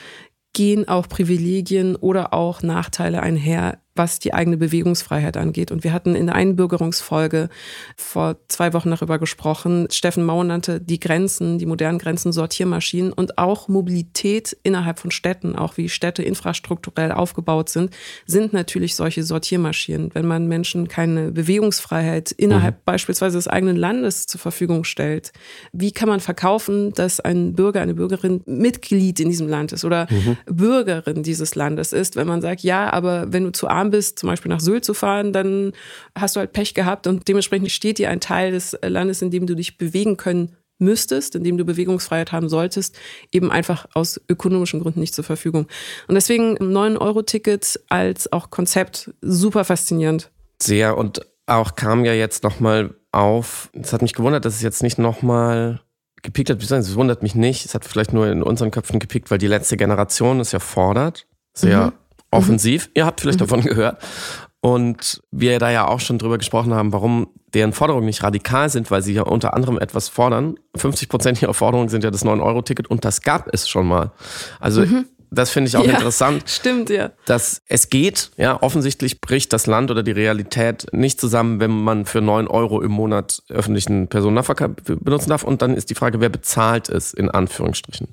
gehen 0.54 0.88
auch 0.88 1.08
Privilegien 1.08 1.96
oder 1.96 2.34
auch 2.34 2.62
Nachteile 2.62 3.22
einher, 3.22 3.80
was 3.96 4.20
die 4.20 4.34
eigene 4.34 4.58
Bewegungsfreiheit 4.58 5.36
angeht. 5.36 5.72
Und 5.72 5.84
wir 5.84 5.92
hatten 5.92 6.16
in 6.16 6.28
der 6.28 6.36
Einbürgerungsfolge 6.36 7.50
vor 7.98 8.38
zwei 8.48 8.74
Wochen 8.74 8.90
darüber 8.90 9.20
gesprochen. 9.20 9.88
Steffen 9.92 10.24
Mau 10.24 10.44
nannte 10.44 10.80
die 10.80 11.00
Grenzen, 11.00 11.60
die 11.60 11.66
modernen 11.66 12.00
Grenzen 12.00 12.32
Sortiermaschinen 12.32 13.12
und 13.12 13.38
auch 13.38 13.68
Mobilität 13.68 14.56
innerhalb 14.64 15.00
von 15.00 15.12
Städten, 15.12 15.56
auch 15.56 15.76
wie 15.78 15.90
Städte 15.90 16.24
infrastrukturell 16.24 17.12
aufgebaut 17.12 17.70
sind, 17.70 17.94
sind 18.26 18.54
natürlich 18.54 18.96
solche 18.96 19.24
Sortiermaschinen. 19.24 20.12
Wenn 20.14 20.26
man 20.26 20.48
Menschen 20.48 20.88
keine 20.88 21.32
Bewegungsfreiheit 21.32 22.32
innerhalb 22.32 22.76
mhm. 22.76 22.82
beispielsweise 22.86 23.38
des 23.38 23.48
eigenen 23.50 23.76
Landes 23.76 24.26
zur 24.26 24.40
Verfügung 24.40 24.86
stellt, 24.86 25.34
wie 25.74 25.92
kann 25.92 26.08
man 26.08 26.22
verkaufen, 26.22 26.94
dass 26.94 27.20
ein 27.20 27.54
Bürger, 27.54 27.82
eine 27.82 27.96
Bürgerin 27.96 28.42
Mitglied 28.46 29.20
in 29.20 29.30
diesem 29.30 29.50
Land 29.50 29.74
ist 29.74 29.84
oder 29.84 30.08
mhm. 30.10 30.38
Bürgerin 30.46 31.24
dieses 31.24 31.56
Landes 31.56 31.92
ist, 31.92 32.16
wenn 32.16 32.28
man 32.28 32.42
sagt, 32.42 32.62
ja, 32.62 32.92
aber 32.94 33.34
wenn 33.34 33.44
du 33.44 33.52
zu 33.52 33.68
arm 33.68 33.81
bist, 33.90 34.20
zum 34.20 34.30
Beispiel 34.30 34.50
nach 34.50 34.60
Sylt 34.60 34.86
zu 34.86 34.94
fahren, 34.94 35.34
dann 35.34 35.74
hast 36.18 36.36
du 36.36 36.40
halt 36.40 36.54
Pech 36.54 36.74
gehabt 36.74 37.08
und 37.08 37.28
dementsprechend 37.28 37.72
steht 37.72 37.98
dir 37.98 38.10
ein 38.10 38.20
Teil 38.20 38.52
des 38.52 38.78
Landes, 38.84 39.22
in 39.22 39.32
dem 39.32 39.48
du 39.48 39.56
dich 39.56 39.78
bewegen 39.78 40.18
können 40.18 40.56
müsstest, 40.82 41.36
in 41.36 41.44
dem 41.44 41.58
du 41.58 41.64
Bewegungsfreiheit 41.64 42.32
haben 42.32 42.50
solltest, 42.50 42.98
eben 43.32 43.52
einfach 43.52 43.86
aus 43.94 44.20
ökonomischen 44.28 44.82
Gründen 44.82 45.00
nicht 45.00 45.16
zur 45.16 45.24
Verfügung. 45.24 45.68
Und 46.08 46.16
deswegen 46.16 46.58
9-Euro-Ticket 46.58 47.80
als 47.88 48.32
auch 48.34 48.50
Konzept 48.50 49.12
super 49.22 49.64
faszinierend. 49.64 50.32
Sehr 50.62 50.98
und 50.98 51.26
auch 51.46 51.76
kam 51.76 52.04
ja 52.04 52.14
jetzt 52.14 52.44
nochmal 52.44 52.96
auf, 53.12 53.70
es 53.74 53.94
hat 53.94 54.02
mich 54.02 54.14
gewundert, 54.14 54.46
dass 54.46 54.56
es 54.56 54.62
jetzt 54.62 54.84
nicht 54.84 54.98
nochmal 54.98 55.82
gepickt 56.22 56.50
hat, 56.50 56.62
es 56.62 56.96
wundert 56.96 57.24
mich 57.24 57.36
nicht, 57.36 57.66
es 57.66 57.74
hat 57.74 57.86
vielleicht 57.86 58.14
nur 58.14 58.28
in 58.28 58.44
unseren 58.44 58.72
Köpfen 58.72 59.00
gepickt, 59.00 59.32
weil 59.32 59.38
die 59.38 59.48
letzte 59.48 59.78
Generation 59.78 60.40
es 60.40 60.52
ja 60.52 60.60
fordert, 60.60 61.28
sehr 61.54 61.88
mhm 61.88 62.01
offensiv. 62.32 62.88
Mhm. 62.88 62.92
Ihr 62.96 63.06
habt 63.06 63.22
vielleicht 63.22 63.40
mhm. 63.40 63.46
davon 63.46 63.62
gehört. 63.62 64.02
Und 64.62 65.22
wir 65.32 65.58
da 65.58 65.72
ja 65.72 65.88
auch 65.88 66.00
schon 66.00 66.20
drüber 66.20 66.38
gesprochen 66.38 66.74
haben, 66.74 66.94
warum 66.94 67.30
deren 67.54 67.74
Forderungen 67.74 68.06
nicht 68.06 68.24
radikal 68.24 68.70
sind, 68.70 68.92
weil 68.92 69.02
sie 69.02 69.14
ja 69.14 69.24
unter 69.24 69.56
anderem 69.56 69.80
etwas 69.80 70.08
fordern. 70.08 70.56
50 70.76 71.10
Prozent 71.10 71.42
ihrer 71.42 71.54
Forderungen 71.56 71.90
sind 71.90 72.04
ja 72.04 72.12
das 72.12 72.24
9-Euro-Ticket 72.24 72.88
und 72.88 73.04
das 73.04 73.22
gab 73.22 73.52
es 73.54 73.68
schon 73.68 73.88
mal. 73.88 74.12
Also 74.60 74.82
mhm 74.86 75.06
das 75.34 75.50
finde 75.50 75.70
ich 75.70 75.78
auch 75.78 75.86
ja, 75.86 75.94
interessant. 75.94 76.44
Stimmt, 76.46 76.90
ja. 76.90 77.12
Dass 77.26 77.62
es 77.68 77.90
geht, 77.90 78.32
ja, 78.36 78.62
offensichtlich 78.62 79.22
bricht 79.22 79.54
das 79.54 79.66
Land 79.66 79.90
oder 79.90 80.04
die 80.04 80.12
Realität 80.12 80.88
nicht 80.92 81.22
zusammen, 81.22 81.62
wenn 81.62 81.72
man 81.72 82.06
für 82.06 82.22
neun 82.22 82.48
Euro 82.48 82.82
im 82.82 82.92
Monat 82.92 83.42
öffentlichen 83.50 84.10
Personennahverkehr 84.10 84.68
benutzen 84.68 85.30
darf. 85.30 85.44
Und 85.44 85.62
dann 85.62 85.74
ist 85.74 85.90
die 85.90 85.96
Frage, 85.96 86.20
wer 86.20 86.30
bezahlt 86.30 86.90
es, 86.90 87.14
in 87.14 87.30
Anführungsstrichen. 87.30 88.10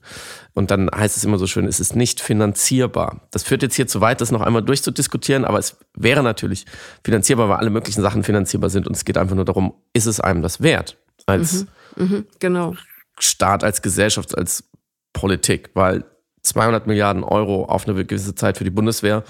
Und 0.54 0.70
dann 0.70 0.88
heißt 0.94 1.16
es 1.16 1.24
immer 1.24 1.38
so 1.38 1.48
schön, 1.48 1.66
es 1.66 1.80
ist 1.80 1.96
nicht 1.96 2.20
finanzierbar. 2.20 3.26
Das 3.32 3.42
führt 3.42 3.62
jetzt 3.62 3.74
hier 3.74 3.88
zu 3.88 4.00
weit, 4.00 4.20
das 4.20 4.30
noch 4.30 4.40
einmal 4.40 4.62
durchzudiskutieren, 4.62 5.44
aber 5.44 5.58
es 5.58 5.76
wäre 5.94 6.22
natürlich 6.22 6.66
finanzierbar, 7.04 7.48
weil 7.48 7.56
alle 7.56 7.70
möglichen 7.70 8.00
Sachen 8.00 8.22
finanzierbar 8.22 8.70
sind. 8.70 8.86
Und 8.86 8.96
es 8.96 9.04
geht 9.04 9.18
einfach 9.18 9.34
nur 9.34 9.44
darum, 9.44 9.74
ist 9.92 10.06
es 10.06 10.20
einem 10.20 10.42
das 10.42 10.60
wert? 10.60 10.96
Als 11.26 11.66
mhm, 11.96 12.04
mhm, 12.04 12.26
genau. 12.38 12.74
Staat, 13.18 13.64
als 13.64 13.82
Gesellschaft, 13.82 14.38
als 14.38 14.64
Politik, 15.12 15.70
weil 15.74 16.04
200 16.42 16.86
Milliarden 16.86 17.24
Euro 17.24 17.64
auf 17.64 17.86
eine 17.88 18.04
gewisse 18.04 18.34
Zeit 18.34 18.58
für 18.58 18.64
die 18.64 18.70
Bundeswehr. 18.70 19.24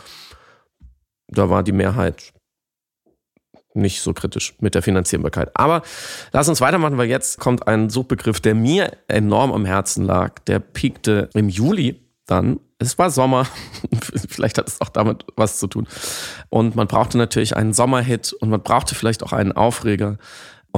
Da 1.29 1.51
war 1.51 1.63
die 1.63 1.73
Mehrheit 1.73 2.33
nicht 3.75 4.01
so 4.01 4.13
kritisch 4.13 4.55
mit 4.61 4.75
der 4.75 4.83
Finanzierbarkeit. 4.83 5.51
Aber 5.55 5.83
lass 6.33 6.49
uns 6.49 6.61
weitermachen, 6.61 6.99
weil 6.99 7.09
jetzt 7.09 7.39
kommt 7.39 7.69
ein 7.69 7.91
Suchbegriff, 7.91 8.41
der 8.41 8.55
mir 8.55 8.97
enorm 9.09 9.53
am 9.53 9.65
Herzen 9.65 10.05
lag. 10.05 10.39
Der 10.41 10.59
piekte 10.59 11.31
im 11.35 11.49
Juli 11.49 12.01
dann. 12.27 12.61
Es 12.79 12.99
war 12.99 13.11
Sommer. 13.11 13.47
vielleicht 14.29 14.59
hat 14.59 14.69
es 14.69 14.81
auch 14.81 14.89
damit 14.89 15.25
was 15.37 15.59
zu 15.59 15.67
tun. 15.67 15.87
Und 16.49 16.77
man 16.77 16.87
brauchte 16.87 17.19
natürlich 17.19 17.57
einen 17.57 17.73
Sommerhit 17.73 18.33
und 18.35 18.51
man 18.51 18.63
brauchte 18.63 18.95
vielleicht 18.95 19.23
auch 19.23 19.33
einen 19.33 19.53
Aufreger. 19.53 20.19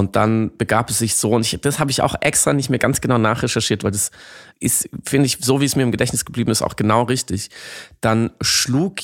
Und 0.00 0.16
dann 0.16 0.56
begab 0.56 0.88
es 0.90 0.98
sich 0.98 1.14
so, 1.14 1.30
und 1.30 1.42
ich, 1.42 1.60
das 1.60 1.78
habe 1.78 1.90
ich 1.90 2.00
auch 2.00 2.14
extra 2.20 2.54
nicht 2.54 2.70
mehr 2.70 2.78
ganz 2.78 3.00
genau 3.00 3.18
nachrecherchiert, 3.18 3.84
weil 3.84 3.90
das 3.90 4.10
ist, 4.58 4.88
finde 5.04 5.26
ich, 5.26 5.38
so 5.40 5.60
wie 5.60 5.66
es 5.66 5.76
mir 5.76 5.82
im 5.82 5.92
Gedächtnis 5.92 6.24
geblieben 6.24 6.50
ist, 6.50 6.62
auch 6.62 6.74
genau 6.74 7.02
richtig. 7.02 7.50
Dann 8.00 8.30
schlug 8.40 8.96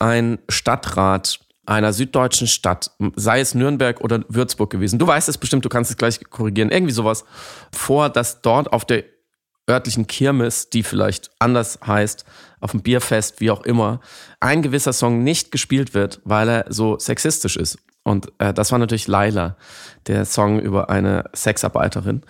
ein 0.00 0.38
Stadtrat 0.48 1.38
einer 1.66 1.92
süddeutschen 1.92 2.48
Stadt, 2.48 2.90
sei 3.14 3.38
es 3.38 3.54
Nürnberg 3.54 4.00
oder 4.00 4.24
Würzburg 4.28 4.70
gewesen, 4.70 4.98
du 4.98 5.06
weißt 5.06 5.28
es 5.28 5.38
bestimmt, 5.38 5.64
du 5.64 5.68
kannst 5.68 5.92
es 5.92 5.96
gleich 5.96 6.18
korrigieren, 6.28 6.72
irgendwie 6.72 6.92
sowas, 6.92 7.24
vor, 7.72 8.08
dass 8.08 8.42
dort 8.42 8.72
auf 8.72 8.84
der 8.84 9.04
örtlichen 9.68 10.08
Kirmes, 10.08 10.68
die 10.70 10.82
vielleicht 10.82 11.30
anders 11.38 11.78
heißt, 11.86 12.24
auf 12.60 12.72
dem 12.72 12.82
Bierfest, 12.82 13.40
wie 13.40 13.52
auch 13.52 13.62
immer, 13.62 14.00
ein 14.40 14.62
gewisser 14.62 14.92
Song 14.92 15.22
nicht 15.22 15.52
gespielt 15.52 15.94
wird, 15.94 16.20
weil 16.24 16.48
er 16.48 16.64
so 16.70 16.98
sexistisch 16.98 17.56
ist. 17.56 17.78
Und 18.02 18.32
äh, 18.38 18.54
das 18.54 18.72
war 18.72 18.78
natürlich 18.78 19.08
Laila, 19.08 19.56
der 20.06 20.24
Song 20.24 20.58
über 20.58 20.90
eine 20.90 21.24
Sexarbeiterin. 21.34 22.22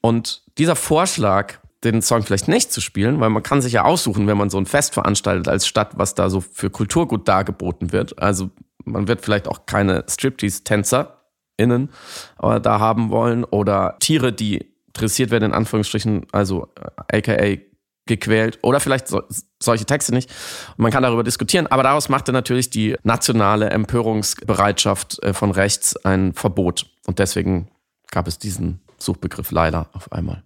Und 0.00 0.42
dieser 0.58 0.76
Vorschlag, 0.76 1.54
den 1.84 2.02
Song 2.02 2.22
vielleicht 2.22 2.48
nicht 2.48 2.72
zu 2.72 2.80
spielen, 2.80 3.20
weil 3.20 3.30
man 3.30 3.42
kann 3.42 3.62
sich 3.62 3.72
ja 3.72 3.84
aussuchen, 3.84 4.26
wenn 4.26 4.36
man 4.36 4.50
so 4.50 4.58
ein 4.58 4.66
Fest 4.66 4.94
veranstaltet 4.94 5.48
als 5.48 5.66
Stadt, 5.66 5.92
was 5.96 6.14
da 6.14 6.30
so 6.30 6.40
für 6.40 6.70
Kulturgut 6.70 7.28
dargeboten 7.28 7.92
wird. 7.92 8.20
Also 8.20 8.50
man 8.84 9.08
wird 9.08 9.24
vielleicht 9.24 9.48
auch 9.48 9.66
keine 9.66 10.04
Striptease-TänzerInnen 10.08 11.90
äh, 12.42 12.60
da 12.60 12.80
haben 12.80 13.10
wollen 13.10 13.44
oder 13.44 13.96
Tiere, 14.00 14.32
die 14.32 14.72
dressiert 14.92 15.30
werden, 15.30 15.44
in 15.44 15.52
Anführungsstrichen, 15.52 16.26
also 16.32 16.68
aka 17.08 17.32
äh, 17.32 17.60
gequält 18.08 18.58
oder 18.62 18.80
vielleicht 18.80 19.06
so, 19.06 19.22
solche 19.62 19.84
Texte 19.84 20.12
nicht. 20.12 20.30
Und 20.76 20.82
man 20.82 20.90
kann 20.90 21.04
darüber 21.04 21.22
diskutieren, 21.22 21.66
aber 21.68 21.84
daraus 21.84 22.08
machte 22.08 22.32
natürlich 22.32 22.70
die 22.70 22.96
nationale 23.04 23.70
Empörungsbereitschaft 23.70 25.22
äh, 25.22 25.32
von 25.32 25.52
rechts 25.52 25.96
ein 26.04 26.32
Verbot. 26.34 26.86
Und 27.06 27.20
deswegen 27.20 27.68
gab 28.10 28.26
es 28.26 28.38
diesen 28.38 28.80
Suchbegriff 28.98 29.52
leider 29.52 29.88
auf 29.92 30.10
einmal. 30.12 30.42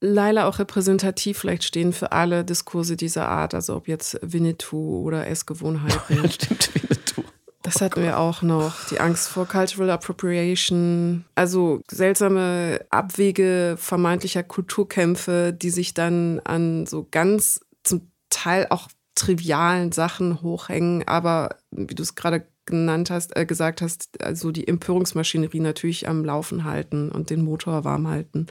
Laila 0.00 0.48
auch 0.48 0.58
repräsentativ 0.58 1.38
vielleicht 1.38 1.62
stehen 1.62 1.92
für 1.92 2.10
alle 2.10 2.44
Diskurse 2.44 2.96
dieser 2.96 3.28
Art, 3.28 3.54
also 3.54 3.76
ob 3.76 3.86
jetzt 3.86 4.18
Winnetou 4.20 5.02
oder 5.04 5.28
Essgewohnheiten. 5.28 6.28
Stimmt, 6.30 6.74
Winnetou. 6.74 7.22
Das 7.62 7.80
hatten 7.80 8.02
wir 8.02 8.18
auch 8.18 8.42
noch. 8.42 8.88
Die 8.88 9.00
Angst 9.00 9.28
vor 9.28 9.46
Cultural 9.46 9.90
Appropriation. 9.90 11.24
Also 11.34 11.80
seltsame 11.90 12.84
Abwege 12.90 13.76
vermeintlicher 13.78 14.42
Kulturkämpfe, 14.42 15.52
die 15.52 15.70
sich 15.70 15.94
dann 15.94 16.40
an 16.40 16.86
so 16.86 17.06
ganz 17.10 17.60
zum 17.84 18.10
Teil 18.30 18.66
auch 18.70 18.88
trivialen 19.14 19.92
Sachen 19.92 20.42
hochhängen, 20.42 21.06
aber 21.06 21.56
wie 21.70 21.94
du 21.94 22.02
es 22.02 22.14
gerade 22.14 22.46
genannt 22.64 23.10
hast, 23.10 23.36
äh, 23.36 23.44
gesagt 23.44 23.82
hast, 23.82 24.22
also 24.22 24.50
die 24.52 24.68
Empörungsmaschinerie 24.68 25.60
natürlich 25.60 26.08
am 26.08 26.24
Laufen 26.24 26.64
halten 26.64 27.10
und 27.10 27.30
den 27.30 27.42
Motor 27.42 27.84
warm 27.84 28.08
halten. 28.08 28.46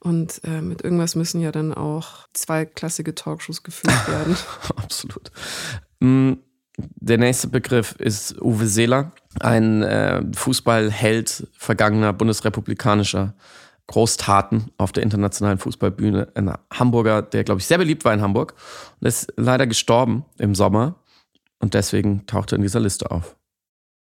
Und 0.00 0.40
äh, 0.44 0.60
mit 0.60 0.82
irgendwas 0.82 1.14
müssen 1.14 1.40
ja 1.40 1.52
dann 1.52 1.72
auch 1.72 2.26
zweiklassige 2.32 3.14
Talkshows 3.14 3.62
geführt 3.62 4.08
werden. 4.08 4.36
Absolut. 4.76 5.30
Mm, 6.00 6.34
der 6.76 7.18
nächste 7.18 7.48
Begriff 7.48 7.92
ist 7.98 8.40
Uwe 8.40 8.66
Seeler, 8.66 9.12
ein 9.40 9.82
äh, 9.82 10.22
Fußballheld 10.34 11.48
vergangener 11.56 12.12
bundesrepublikanischer 12.12 13.34
Großtaten 13.86 14.70
auf 14.78 14.92
der 14.92 15.02
internationalen 15.02 15.58
Fußballbühne. 15.58 16.28
Ein 16.34 16.54
Hamburger, 16.72 17.22
der, 17.22 17.44
glaube 17.44 17.60
ich, 17.60 17.66
sehr 17.66 17.78
beliebt 17.78 18.04
war 18.04 18.14
in 18.14 18.22
Hamburg 18.22 18.54
und 19.00 19.06
ist 19.06 19.32
leider 19.36 19.66
gestorben 19.66 20.24
im 20.38 20.54
Sommer 20.54 20.96
und 21.60 21.74
deswegen 21.74 22.26
taucht 22.26 22.52
er 22.52 22.56
in 22.56 22.62
dieser 22.62 22.80
Liste 22.80 23.10
auf. 23.10 23.36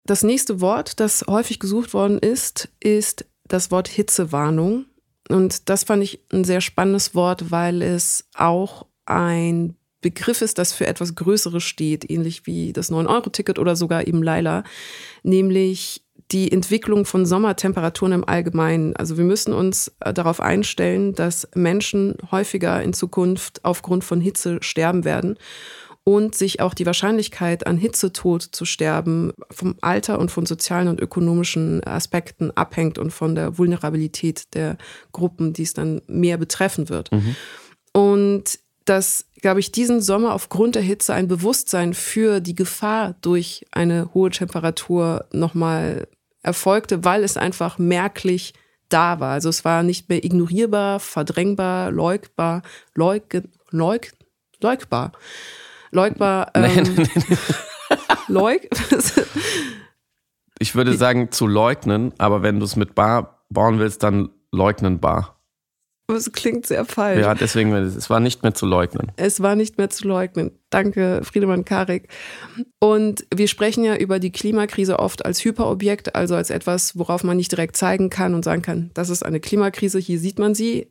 Das 0.06 0.22
nächste 0.22 0.60
Wort, 0.60 1.00
das 1.00 1.24
häufig 1.26 1.58
gesucht 1.58 1.94
worden 1.94 2.18
ist, 2.18 2.68
ist 2.80 3.26
das 3.48 3.70
Wort 3.70 3.88
Hitzewarnung. 3.88 4.86
Und 5.28 5.68
das 5.70 5.84
fand 5.84 6.02
ich 6.02 6.20
ein 6.32 6.44
sehr 6.44 6.60
spannendes 6.60 7.14
Wort, 7.14 7.50
weil 7.50 7.80
es 7.80 8.28
auch 8.34 8.86
ein 9.06 9.76
Begriff 10.04 10.42
ist, 10.42 10.58
das 10.58 10.74
für 10.74 10.86
etwas 10.86 11.14
Größeres 11.14 11.62
steht, 11.62 12.10
ähnlich 12.10 12.46
wie 12.46 12.74
das 12.74 12.92
9-Euro-Ticket 12.92 13.58
oder 13.58 13.74
sogar 13.74 14.06
eben 14.06 14.22
Laila, 14.22 14.62
nämlich 15.22 16.04
die 16.30 16.52
Entwicklung 16.52 17.06
von 17.06 17.24
Sommertemperaturen 17.24 18.12
im 18.12 18.28
Allgemeinen. 18.28 18.94
Also 18.96 19.16
wir 19.16 19.24
müssen 19.24 19.54
uns 19.54 19.92
äh, 20.00 20.12
darauf 20.12 20.40
einstellen, 20.40 21.14
dass 21.14 21.48
Menschen 21.54 22.16
häufiger 22.30 22.82
in 22.82 22.92
Zukunft 22.92 23.64
aufgrund 23.64 24.04
von 24.04 24.20
Hitze 24.20 24.58
sterben 24.60 25.04
werden 25.04 25.38
und 26.04 26.34
sich 26.34 26.60
auch 26.60 26.74
die 26.74 26.84
Wahrscheinlichkeit 26.84 27.66
an 27.66 27.78
Hitzetod 27.78 28.42
zu 28.42 28.66
sterben 28.66 29.32
vom 29.50 29.76
Alter 29.80 30.18
und 30.18 30.30
von 30.30 30.44
sozialen 30.44 30.88
und 30.88 31.00
ökonomischen 31.00 31.82
Aspekten 31.84 32.50
abhängt 32.50 32.98
und 32.98 33.10
von 33.10 33.34
der 33.34 33.56
Vulnerabilität 33.56 34.54
der 34.54 34.76
Gruppen, 35.12 35.54
die 35.54 35.62
es 35.62 35.72
dann 35.72 36.02
mehr 36.06 36.36
betreffen 36.36 36.90
wird. 36.90 37.10
Mhm. 37.10 37.36
Und 37.94 38.58
dass, 38.84 39.26
glaube 39.40 39.60
ich, 39.60 39.72
diesen 39.72 40.00
Sommer 40.00 40.34
aufgrund 40.34 40.74
der 40.74 40.82
Hitze 40.82 41.14
ein 41.14 41.28
Bewusstsein 41.28 41.94
für 41.94 42.40
die 42.40 42.54
Gefahr 42.54 43.14
durch 43.22 43.66
eine 43.70 44.12
hohe 44.14 44.30
Temperatur 44.30 45.26
nochmal 45.32 46.06
erfolgte, 46.42 47.04
weil 47.04 47.24
es 47.24 47.36
einfach 47.36 47.78
merklich 47.78 48.54
da 48.88 49.20
war. 49.20 49.32
Also 49.32 49.48
es 49.48 49.64
war 49.64 49.82
nicht 49.82 50.08
mehr 50.08 50.22
ignorierbar, 50.24 51.00
verdrängbar, 51.00 51.90
leugbar, 51.90 52.62
leug, 52.94 53.42
leug, 53.70 54.12
leugbar 54.60 55.12
leugbar. 55.94 56.50
Ähm, 56.54 57.08
leug. 58.28 58.68
ich 60.58 60.74
würde 60.74 60.94
sagen 60.96 61.30
zu 61.30 61.46
leugnen, 61.46 62.12
aber 62.18 62.42
wenn 62.42 62.58
du 62.58 62.64
es 62.64 62.76
mit 62.76 62.94
bar 62.94 63.44
bauen 63.50 63.78
willst, 63.78 64.02
dann 64.02 64.30
leugnenbar. 64.50 65.33
Es 66.06 66.32
klingt 66.32 66.66
sehr 66.66 66.84
falsch. 66.84 67.20
Ja, 67.20 67.34
deswegen, 67.34 67.72
es 67.72 68.10
war 68.10 68.20
nicht 68.20 68.42
mehr 68.42 68.52
zu 68.52 68.66
leugnen. 68.66 69.10
Es 69.16 69.40
war 69.40 69.56
nicht 69.56 69.78
mehr 69.78 69.88
zu 69.88 70.06
leugnen. 70.06 70.50
Danke, 70.68 71.22
Friedemann 71.24 71.64
Karik. 71.64 72.08
Und 72.78 73.26
wir 73.34 73.48
sprechen 73.48 73.84
ja 73.84 73.96
über 73.96 74.18
die 74.18 74.32
Klimakrise 74.32 74.98
oft 74.98 75.24
als 75.24 75.42
Hyperobjekt, 75.42 76.14
also 76.14 76.34
als 76.34 76.50
etwas, 76.50 76.98
worauf 76.98 77.24
man 77.24 77.38
nicht 77.38 77.52
direkt 77.52 77.76
zeigen 77.76 78.10
kann 78.10 78.34
und 78.34 78.44
sagen 78.44 78.60
kann, 78.60 78.90
das 78.92 79.08
ist 79.08 79.24
eine 79.24 79.40
Klimakrise, 79.40 79.98
hier 79.98 80.18
sieht 80.18 80.38
man 80.38 80.54
sie. 80.54 80.88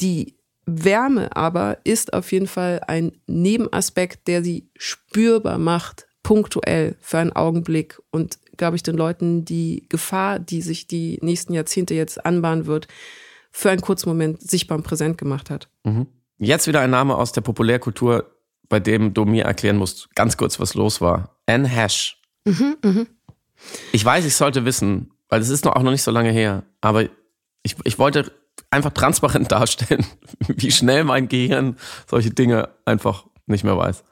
Die 0.00 0.36
Wärme 0.66 1.36
aber 1.36 1.78
ist 1.84 2.12
auf 2.12 2.32
jeden 2.32 2.48
Fall 2.48 2.80
ein 2.88 3.12
Nebenaspekt, 3.28 4.26
der 4.26 4.42
sie 4.42 4.68
spürbar 4.76 5.58
macht, 5.58 6.08
punktuell 6.24 6.96
für 7.00 7.18
einen 7.18 7.32
Augenblick 7.32 8.00
und, 8.10 8.38
glaube 8.56 8.74
ich, 8.74 8.82
den 8.82 8.96
Leuten 8.96 9.44
die 9.44 9.86
Gefahr, 9.88 10.40
die 10.40 10.62
sich 10.62 10.88
die 10.88 11.20
nächsten 11.22 11.54
Jahrzehnte 11.54 11.94
jetzt 11.94 12.26
anbahnen 12.26 12.66
wird, 12.66 12.88
für 13.56 13.70
einen 13.70 13.80
kurzen 13.80 14.10
Moment 14.10 14.42
sichtbar 14.42 14.76
und 14.76 14.84
präsent 14.84 15.16
gemacht 15.16 15.48
hat. 15.48 15.70
Mhm. 15.82 16.08
Jetzt 16.36 16.66
wieder 16.66 16.80
ein 16.80 16.90
Name 16.90 17.16
aus 17.16 17.32
der 17.32 17.40
Populärkultur, 17.40 18.30
bei 18.68 18.80
dem 18.80 19.14
du 19.14 19.24
mir 19.24 19.44
erklären 19.44 19.78
musst, 19.78 20.14
ganz 20.14 20.36
kurz, 20.36 20.60
was 20.60 20.74
los 20.74 21.00
war. 21.00 21.38
Anne 21.46 21.66
Hash. 21.66 22.20
Mhm, 22.44 22.76
mh. 22.84 23.06
Ich 23.92 24.04
weiß, 24.04 24.26
ich 24.26 24.36
sollte 24.36 24.66
wissen, 24.66 25.10
weil 25.30 25.40
es 25.40 25.48
ist 25.48 25.64
noch 25.64 25.74
auch 25.74 25.82
noch 25.82 25.90
nicht 25.90 26.02
so 26.02 26.10
lange 26.10 26.30
her, 26.30 26.64
aber 26.82 27.04
ich, 27.62 27.76
ich 27.84 27.98
wollte 27.98 28.30
einfach 28.68 28.92
transparent 28.92 29.50
darstellen, 29.52 30.04
wie 30.48 30.70
schnell 30.70 31.04
mein 31.04 31.28
Gehirn 31.28 31.76
solche 32.06 32.32
Dinge 32.32 32.68
einfach 32.84 33.24
nicht 33.46 33.64
mehr 33.64 33.78
weiß. 33.78 34.04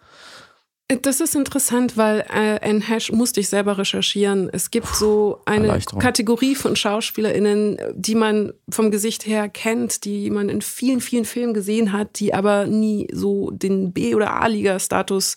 Das 0.88 1.20
ist 1.20 1.34
interessant, 1.34 1.96
weil 1.96 2.20
äh, 2.28 2.60
ein 2.60 2.82
Hash 2.82 3.10
musste 3.10 3.40
ich 3.40 3.48
selber 3.48 3.78
recherchieren. 3.78 4.50
Es 4.52 4.70
gibt 4.70 4.86
so 4.86 5.40
eine 5.46 5.78
Kategorie 5.98 6.54
von 6.54 6.76
SchauspielerInnen, 6.76 7.78
die 7.94 8.14
man 8.14 8.52
vom 8.68 8.90
Gesicht 8.90 9.26
her 9.26 9.48
kennt, 9.48 10.04
die 10.04 10.28
man 10.28 10.50
in 10.50 10.60
vielen, 10.60 11.00
vielen 11.00 11.24
Filmen 11.24 11.54
gesehen 11.54 11.92
hat, 11.92 12.20
die 12.20 12.34
aber 12.34 12.66
nie 12.66 13.08
so 13.12 13.50
den 13.50 13.94
B- 13.94 14.14
oder 14.14 14.34
A-Liga-Status, 14.34 15.36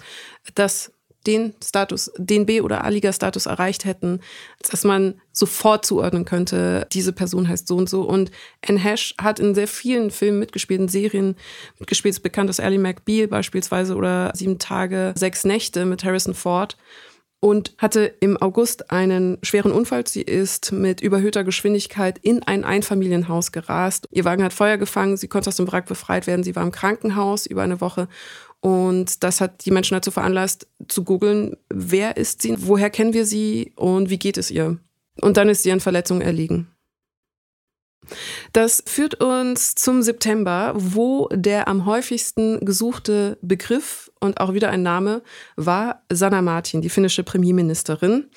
das 0.53 0.91
den 1.27 1.53
Status, 1.63 2.11
den 2.17 2.45
B- 2.45 2.61
oder 2.61 2.83
A-Liga-Status 2.83 3.45
erreicht 3.45 3.85
hätten, 3.85 4.21
dass 4.69 4.83
man 4.83 5.21
sofort 5.31 5.85
zuordnen 5.85 6.25
könnte, 6.25 6.87
diese 6.93 7.13
Person 7.13 7.47
heißt 7.47 7.67
so 7.67 7.75
und 7.75 7.89
so. 7.89 8.01
Und 8.01 8.31
Anne 8.67 8.79
Hash 8.79 9.13
hat 9.21 9.39
in 9.39 9.53
sehr 9.53 9.67
vielen 9.67 10.09
Filmen 10.09 10.39
mitgespielt, 10.39 10.81
in 10.81 10.87
Serien 10.87 11.35
mitgespielt, 11.77 12.15
ist 12.15 12.21
bekannt 12.21 12.49
aus 12.49 12.59
Ally 12.59 12.77
McBeal 12.77 13.27
beispielsweise 13.27 13.95
oder 13.95 14.31
Sieben 14.33 14.57
Tage, 14.57 15.13
Sechs 15.15 15.43
Nächte 15.43 15.85
mit 15.85 16.03
Harrison 16.03 16.33
Ford 16.33 16.77
und 17.39 17.73
hatte 17.77 18.15
im 18.19 18.35
August 18.37 18.89
einen 18.89 19.37
schweren 19.43 19.71
Unfall. 19.71 20.07
Sie 20.07 20.21
ist 20.21 20.71
mit 20.71 21.01
überhöhter 21.01 21.43
Geschwindigkeit 21.43 22.17
in 22.17 22.41
ein 22.43 22.63
Einfamilienhaus 22.63 23.51
gerast. 23.51 24.07
Ihr 24.11 24.25
Wagen 24.25 24.43
hat 24.43 24.53
Feuer 24.53 24.77
gefangen, 24.77 25.17
sie 25.17 25.27
konnte 25.27 25.49
aus 25.49 25.57
dem 25.57 25.71
Wrack 25.71 25.85
befreit 25.85 26.25
werden. 26.25 26.43
Sie 26.43 26.55
war 26.55 26.63
im 26.63 26.71
Krankenhaus 26.71 27.45
über 27.45 27.61
eine 27.61 27.79
Woche 27.79 28.07
und 28.61 29.23
das 29.23 29.41
hat 29.41 29.65
die 29.65 29.71
Menschen 29.71 29.95
dazu 29.95 30.11
veranlasst, 30.11 30.67
zu 30.87 31.03
googeln, 31.03 31.57
wer 31.69 32.17
ist 32.17 32.41
sie, 32.41 32.55
woher 32.57 32.89
kennen 32.89 33.13
wir 33.13 33.25
sie 33.25 33.73
und 33.75 34.09
wie 34.09 34.19
geht 34.19 34.37
es 34.37 34.51
ihr. 34.51 34.77
Und 35.21 35.37
dann 35.37 35.49
ist 35.49 35.63
sie 35.63 35.71
an 35.71 35.79
Verletzungen 35.79 36.21
erliegen. 36.21 36.67
Das 38.53 38.83
führt 38.85 39.21
uns 39.21 39.75
zum 39.75 40.01
September, 40.01 40.73
wo 40.75 41.27
der 41.31 41.67
am 41.67 41.85
häufigsten 41.85 42.63
gesuchte 42.65 43.37
Begriff 43.41 44.11
und 44.19 44.39
auch 44.39 44.53
wieder 44.53 44.69
ein 44.69 44.81
Name 44.81 45.21
war 45.55 46.03
Sanna 46.11 46.41
Martin, 46.41 46.81
die 46.81 46.89
finnische 46.89 47.23
Premierministerin. 47.23 48.29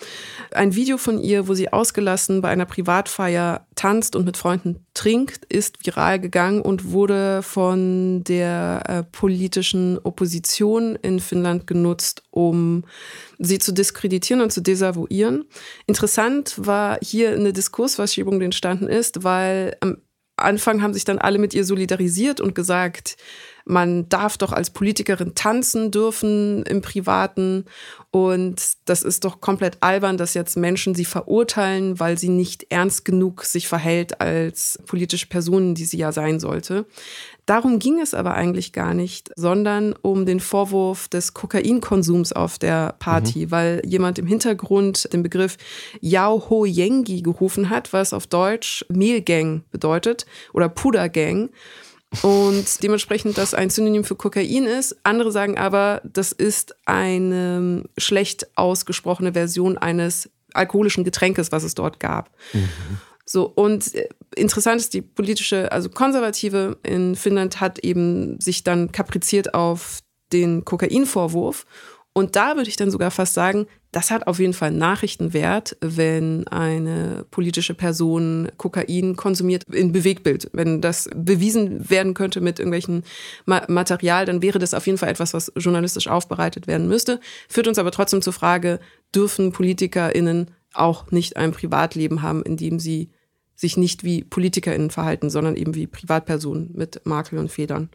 Ein 0.52 0.74
Video 0.74 0.98
von 0.98 1.18
ihr, 1.18 1.48
wo 1.48 1.54
sie 1.54 1.72
ausgelassen 1.72 2.40
bei 2.40 2.48
einer 2.48 2.66
Privatfeier 2.66 3.66
tanzt 3.80 4.14
und 4.14 4.26
mit 4.26 4.36
Freunden 4.36 4.84
trinkt, 4.92 5.46
ist 5.46 5.86
viral 5.86 6.20
gegangen 6.20 6.60
und 6.60 6.92
wurde 6.92 7.42
von 7.42 8.22
der 8.24 8.82
äh, 8.86 9.02
politischen 9.04 9.98
Opposition 10.00 10.96
in 10.96 11.18
Finnland 11.18 11.66
genutzt, 11.66 12.22
um 12.30 12.84
sie 13.38 13.58
zu 13.58 13.72
diskreditieren 13.72 14.42
und 14.42 14.52
zu 14.52 14.60
desavouieren. 14.60 15.46
Interessant 15.86 16.54
war 16.58 16.98
hier 17.00 17.32
eine 17.32 17.54
Diskursverschiebung, 17.54 18.38
die 18.38 18.44
entstanden 18.44 18.86
ist, 18.86 19.24
weil 19.24 19.78
am 19.80 19.96
Anfang 20.36 20.82
haben 20.82 20.92
sich 20.92 21.04
dann 21.04 21.18
alle 21.18 21.38
mit 21.38 21.54
ihr 21.54 21.64
solidarisiert 21.64 22.42
und 22.42 22.54
gesagt, 22.54 23.16
man 23.70 24.08
darf 24.08 24.36
doch 24.36 24.52
als 24.52 24.70
Politikerin 24.70 25.34
tanzen 25.34 25.90
dürfen 25.90 26.62
im 26.64 26.82
Privaten. 26.82 27.64
Und 28.10 28.60
das 28.86 29.02
ist 29.02 29.24
doch 29.24 29.40
komplett 29.40 29.78
albern, 29.80 30.16
dass 30.16 30.34
jetzt 30.34 30.56
Menschen 30.56 30.94
sie 30.94 31.04
verurteilen, 31.04 32.00
weil 32.00 32.18
sie 32.18 32.28
nicht 32.28 32.66
ernst 32.70 33.04
genug 33.04 33.44
sich 33.44 33.68
verhält 33.68 34.20
als 34.20 34.80
politische 34.86 35.28
Person, 35.28 35.74
die 35.74 35.84
sie 35.84 35.98
ja 35.98 36.10
sein 36.10 36.40
sollte. 36.40 36.86
Darum 37.46 37.78
ging 37.78 38.00
es 38.00 38.14
aber 38.14 38.34
eigentlich 38.34 38.72
gar 38.72 38.94
nicht, 38.94 39.30
sondern 39.36 39.94
um 40.02 40.26
den 40.26 40.40
Vorwurf 40.40 41.08
des 41.08 41.34
Kokainkonsums 41.34 42.32
auf 42.32 42.58
der 42.58 42.94
Party, 42.98 43.46
mhm. 43.46 43.50
weil 43.50 43.82
jemand 43.84 44.18
im 44.18 44.26
Hintergrund 44.26 45.12
den 45.12 45.22
Begriff 45.22 45.56
Yao 46.00 46.48
Ho 46.50 46.64
Yengi 46.64 47.22
gerufen 47.22 47.70
hat, 47.70 47.92
was 47.92 48.12
auf 48.12 48.26
Deutsch 48.26 48.84
Mehlgang 48.88 49.62
bedeutet 49.70 50.26
oder 50.52 50.68
Pudergang 50.68 51.50
und 52.22 52.82
dementsprechend 52.82 53.38
das 53.38 53.54
ein 53.54 53.70
Synonym 53.70 54.04
für 54.04 54.16
Kokain 54.16 54.64
ist. 54.64 54.96
Andere 55.04 55.30
sagen 55.30 55.58
aber, 55.58 56.02
das 56.04 56.32
ist 56.32 56.74
eine 56.84 57.84
schlecht 57.96 58.48
ausgesprochene 58.56 59.32
Version 59.32 59.78
eines 59.78 60.28
alkoholischen 60.52 61.04
Getränkes, 61.04 61.52
was 61.52 61.62
es 61.62 61.74
dort 61.74 62.00
gab. 62.00 62.30
Mhm. 62.52 62.68
So, 63.24 63.46
und 63.46 63.94
äh, 63.94 64.08
interessant 64.34 64.80
ist, 64.80 64.92
die 64.92 65.02
politische, 65.02 65.70
also 65.70 65.88
Konservative 65.88 66.78
in 66.82 67.14
Finnland 67.14 67.60
hat 67.60 67.78
eben 67.78 68.40
sich 68.40 68.64
dann 68.64 68.90
kapriziert 68.90 69.54
auf 69.54 70.00
den 70.32 70.64
Kokainvorwurf 70.64 71.64
und 72.12 72.34
da 72.34 72.56
würde 72.56 72.68
ich 72.68 72.76
dann 72.76 72.90
sogar 72.90 73.10
fast 73.10 73.34
sagen, 73.34 73.66
das 73.92 74.12
hat 74.12 74.26
auf 74.28 74.38
jeden 74.38 74.52
Fall 74.52 74.70
Nachrichtenwert, 74.70 75.76
wenn 75.80 76.46
eine 76.46 77.24
politische 77.30 77.74
Person 77.74 78.48
Kokain 78.56 79.16
konsumiert 79.16 79.64
in 79.64 79.90
Bewegtbild. 79.90 80.48
Wenn 80.52 80.80
das 80.80 81.10
bewiesen 81.14 81.90
werden 81.90 82.14
könnte 82.14 82.40
mit 82.40 82.60
irgendwelchen 82.60 83.02
Material, 83.46 84.26
dann 84.26 84.42
wäre 84.42 84.60
das 84.60 84.74
auf 84.74 84.86
jeden 84.86 84.98
Fall 84.98 85.08
etwas, 85.08 85.34
was 85.34 85.52
journalistisch 85.56 86.06
aufbereitet 86.06 86.68
werden 86.68 86.86
müsste. 86.86 87.18
Führt 87.48 87.66
uns 87.66 87.78
aber 87.78 87.90
trotzdem 87.90 88.22
zur 88.22 88.32
Frage, 88.32 88.78
dürfen 89.14 89.50
PolitikerInnen 89.50 90.52
auch 90.72 91.10
nicht 91.10 91.36
ein 91.36 91.50
Privatleben 91.50 92.22
haben, 92.22 92.42
in 92.44 92.56
dem 92.56 92.78
sie 92.78 93.10
sich 93.56 93.76
nicht 93.76 94.04
wie 94.04 94.22
PolitikerInnen 94.22 94.90
verhalten, 94.90 95.30
sondern 95.30 95.56
eben 95.56 95.74
wie 95.74 95.88
Privatpersonen 95.88 96.70
mit 96.74 97.04
Makel 97.04 97.38
und 97.38 97.50
Federn. 97.50 97.90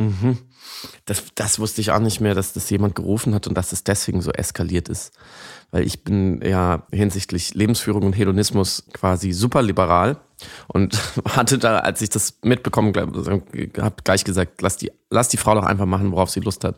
Mhm. 0.00 0.38
Das, 1.04 1.24
das 1.34 1.58
wusste 1.58 1.82
ich 1.82 1.90
auch 1.90 1.98
nicht 1.98 2.20
mehr, 2.20 2.34
dass 2.34 2.54
das 2.54 2.70
jemand 2.70 2.94
gerufen 2.94 3.34
hat 3.34 3.46
und 3.46 3.54
dass 3.54 3.72
es 3.72 3.84
deswegen 3.84 4.22
so 4.22 4.32
eskaliert 4.32 4.88
ist. 4.88 5.12
Weil 5.70 5.86
ich 5.86 6.04
bin 6.04 6.40
ja 6.42 6.86
hinsichtlich 6.90 7.54
Lebensführung 7.54 8.04
und 8.04 8.14
Hedonismus 8.14 8.84
quasi 8.94 9.32
super 9.32 9.60
liberal 9.60 10.16
und 10.68 10.98
hatte 11.28 11.58
da, 11.58 11.80
als 11.80 12.00
ich 12.00 12.08
das 12.08 12.38
mitbekommen 12.42 12.94
habe, 12.96 13.94
gleich 14.02 14.24
gesagt, 14.24 14.62
lass 14.62 14.78
die, 14.78 14.90
lass 15.10 15.28
die 15.28 15.36
Frau 15.36 15.54
doch 15.54 15.64
einfach 15.64 15.86
machen, 15.86 16.12
worauf 16.12 16.30
sie 16.30 16.40
Lust 16.40 16.64
hat 16.64 16.76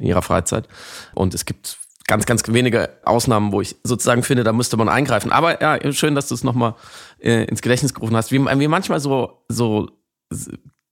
in 0.00 0.06
ihrer 0.06 0.22
Freizeit. 0.22 0.66
Und 1.14 1.32
es 1.32 1.44
gibt 1.44 1.78
ganz, 2.08 2.26
ganz 2.26 2.42
wenige 2.48 2.90
Ausnahmen, 3.04 3.52
wo 3.52 3.60
ich 3.60 3.76
sozusagen 3.84 4.24
finde, 4.24 4.42
da 4.42 4.52
müsste 4.52 4.76
man 4.76 4.88
eingreifen. 4.88 5.30
Aber 5.30 5.62
ja, 5.62 5.92
schön, 5.92 6.16
dass 6.16 6.26
du 6.26 6.34
es 6.34 6.42
nochmal 6.42 6.74
äh, 7.20 7.44
ins 7.44 7.62
Gedächtnis 7.62 7.94
gerufen 7.94 8.16
hast, 8.16 8.32
wie, 8.32 8.44
wie 8.44 8.68
manchmal 8.68 8.98
so, 8.98 9.44
so 9.48 9.88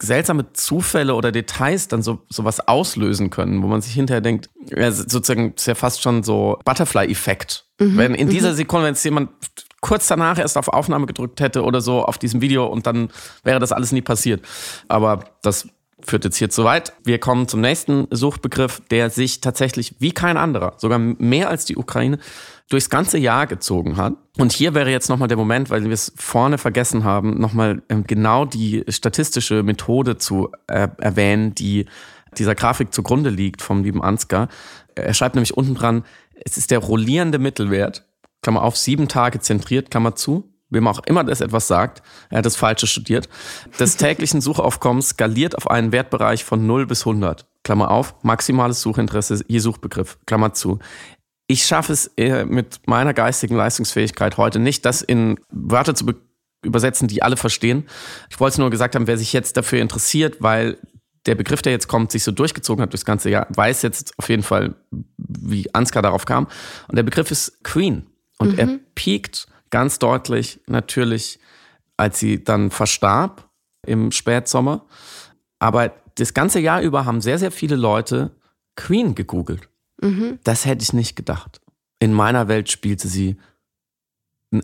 seltsame 0.03 0.53
Zufälle 0.53 1.15
oder 1.15 1.33
Details 1.33 1.89
dann 1.89 2.03
so 2.03 2.21
sowas 2.29 2.67
auslösen 2.67 3.31
können, 3.31 3.63
wo 3.63 3.69
man 3.69 3.81
sich 3.81 3.95
hinterher 3.95 4.21
denkt, 4.21 4.51
ja, 4.75 4.91
sozusagen 4.91 5.55
ist 5.55 5.67
ja 5.67 5.75
fast 5.75 6.03
schon 6.03 6.23
so 6.23 6.59
Butterfly-Effekt. 6.65 7.67
Mhm. 7.79 7.97
Wenn 7.97 8.15
in 8.15 8.29
dieser 8.29 8.53
mhm. 8.53 8.57
Sekunde, 8.57 8.87
wenn 8.87 8.95
es 8.95 9.05
jemand 9.05 9.31
kurz 9.81 10.07
danach 10.07 10.39
erst 10.39 10.59
auf 10.59 10.69
Aufnahme 10.69 11.07
gedrückt 11.07 11.41
hätte 11.41 11.63
oder 11.63 11.81
so 11.81 12.05
auf 12.05 12.19
diesem 12.19 12.41
Video 12.41 12.67
und 12.67 12.87
dann 12.87 13.11
wäre 13.45 13.59
das 13.61 13.73
alles 13.73 13.93
nie 13.93 14.03
passiert. 14.03 14.45
Aber 14.89 15.25
das 15.43 15.69
führt 16.05 16.25
jetzt 16.25 16.37
hier 16.37 16.51
zu 16.51 16.65
weit. 16.65 16.93
Wir 17.05 17.19
kommen 17.19 17.49
zum 17.49 17.61
nächsten 17.61 18.07
Suchbegriff, 18.11 18.83
der 18.91 19.11
sich 19.11 19.41
tatsächlich 19.41 19.95
wie 19.99 20.13
kein 20.13 20.37
anderer, 20.37 20.75
sogar 20.79 20.99
mehr 20.99 21.49
als 21.49 21.65
die 21.65 21.77
Ukraine, 21.77 22.19
durchs 22.73 22.91
ganze 22.91 23.19
Jahr 23.19 23.47
gezogen 23.47 23.97
hat. 23.97 24.15
Und 24.39 24.53
hier 24.53 24.75
wäre 24.75 24.91
jetzt 24.91 25.09
nochmal 25.09 25.29
der 25.29 25.37
Moment, 25.37 25.71
weil 25.71 25.85
wir 25.85 25.93
es 25.93 26.13
vorne 26.17 26.59
vergessen 26.59 27.05
haben, 27.05 27.39
nochmal 27.39 27.83
ähm, 27.89 28.05
genau 28.07 28.45
die 28.45 28.85
statistische 28.89 29.63
Methode 29.63 30.17
zu 30.17 30.51
äh, 30.69 30.89
erwähnen, 30.99 31.55
die 31.55 31.87
dieser 32.39 32.55
Grafik 32.55 32.95
zugrunde 32.95 33.31
liegt 33.31 33.61
vom 33.61 33.85
lieben 33.85 34.03
Ansgar. 34.03 34.49
Er 34.95 35.13
schreibt 35.13 35.35
nämlich 35.35 35.57
unten 35.57 35.75
dran, 35.75 36.05
es 36.45 36.57
ist 36.57 36.71
der 36.71 36.79
rollierende 36.79 37.39
Mittelwert, 37.39 38.07
Klammer 38.41 38.63
auf, 38.63 38.77
sieben 38.77 39.07
Tage 39.07 39.39
zentriert, 39.41 39.91
Klammer 39.91 40.17
zu, 40.17 40.51
wem 40.71 40.89
auch 40.89 41.01
immer 41.05 41.25
das 41.25 41.43
etwas 41.43 41.69
sagt, 41.69 42.03
er 42.31 42.39
hat 42.39 42.47
das 42.47 42.57
Falsche 42.57 42.87
studiert, 42.87 43.29
des 43.79 43.99
täglichen 43.99 44.41
Suchaufkommens 44.41 45.11
skaliert 45.11 45.57
auf 45.57 45.71
einen 45.71 45.93
Wertbereich 45.93 46.45
von 46.45 46.67
0 46.67 46.87
bis 46.87 47.07
100. 47.07 47.47
Klammer 47.63 47.91
auf, 47.91 48.15
maximales 48.23 48.81
Suchinteresse 48.81 49.45
je 49.47 49.59
Suchbegriff, 49.59 50.19
Klammer 50.27 50.55
zu 50.55 50.79
ich 51.53 51.65
schaffe 51.67 51.93
es 51.93 52.07
äh, 52.17 52.47
mit 52.47 52.81
meiner 52.87 53.13
geistigen 53.13 53.57
Leistungsfähigkeit 53.57 54.39
heute 54.39 54.59
nicht, 54.59 54.87
das 54.87 55.03
in 55.03 55.39
Wörter 55.51 55.95
zu 55.95 56.07
übersetzen, 56.65 57.09
die 57.09 57.23
alle 57.23 57.37
verstehen. 57.37 57.87
Ich 58.31 58.41
wollte 58.41 58.55
es 58.55 58.59
nur 58.59 58.71
gesagt 58.71 58.95
haben, 58.95 59.07
wer 59.07 59.19
sich 59.19 59.33
jetzt 59.35 59.59
dafür 59.59 59.81
interessiert, 59.81 60.39
weil 60.41 60.79
der 61.27 61.35
Begriff, 61.35 61.61
der 61.61 61.73
jetzt 61.73 61.89
kommt, 61.89 62.11
sich 62.11 62.25
so 62.25 62.33
durchgezogen 62.33 62.83
hat 62.83 62.93
durchs 62.93 63.05
ganze 63.05 63.29
Jahr, 63.29 63.47
weiß 63.51 63.83
jetzt 63.83 64.15
auf 64.19 64.29
jeden 64.31 64.43
Fall, 64.43 64.75
wie 65.19 65.73
Ansgar 65.75 66.03
darauf 66.03 66.25
kam. 66.25 66.49
Und 66.89 66.97
der 66.97 67.03
Begriff 67.03 67.31
ist 67.31 67.63
Queen. 67.63 68.07
Und 68.39 68.53
mhm. 68.53 68.59
er 68.59 68.79
piekt 68.95 69.47
ganz 69.71 69.99
deutlich 69.99 70.61
natürlich, 70.67 71.39
als 71.97 72.19
sie 72.19 72.43
dann 72.43 72.71
verstarb 72.71 73.51
im 73.87 74.11
Spätsommer. 74.11 74.87
Aber 75.59 75.93
das 76.17 76.35
ganze 76.35 76.61
Jahr 76.61 76.81
über 76.81 77.05
haben 77.05 77.21
sehr, 77.21 77.39
sehr 77.39 77.53
viele 77.53 77.77
Leute 77.77 78.33
Queen 78.75 79.15
gegoogelt. 79.15 79.69
Mhm. 80.03 80.39
Das 80.45 80.67
hätte 80.67 80.83
ich 80.83 80.93
nicht 80.93 81.17
gedacht. 81.17 81.61
In 81.99 82.13
meiner 82.13 82.49
Welt 82.49 82.71
spielte 82.71 83.09
sie 83.09 83.37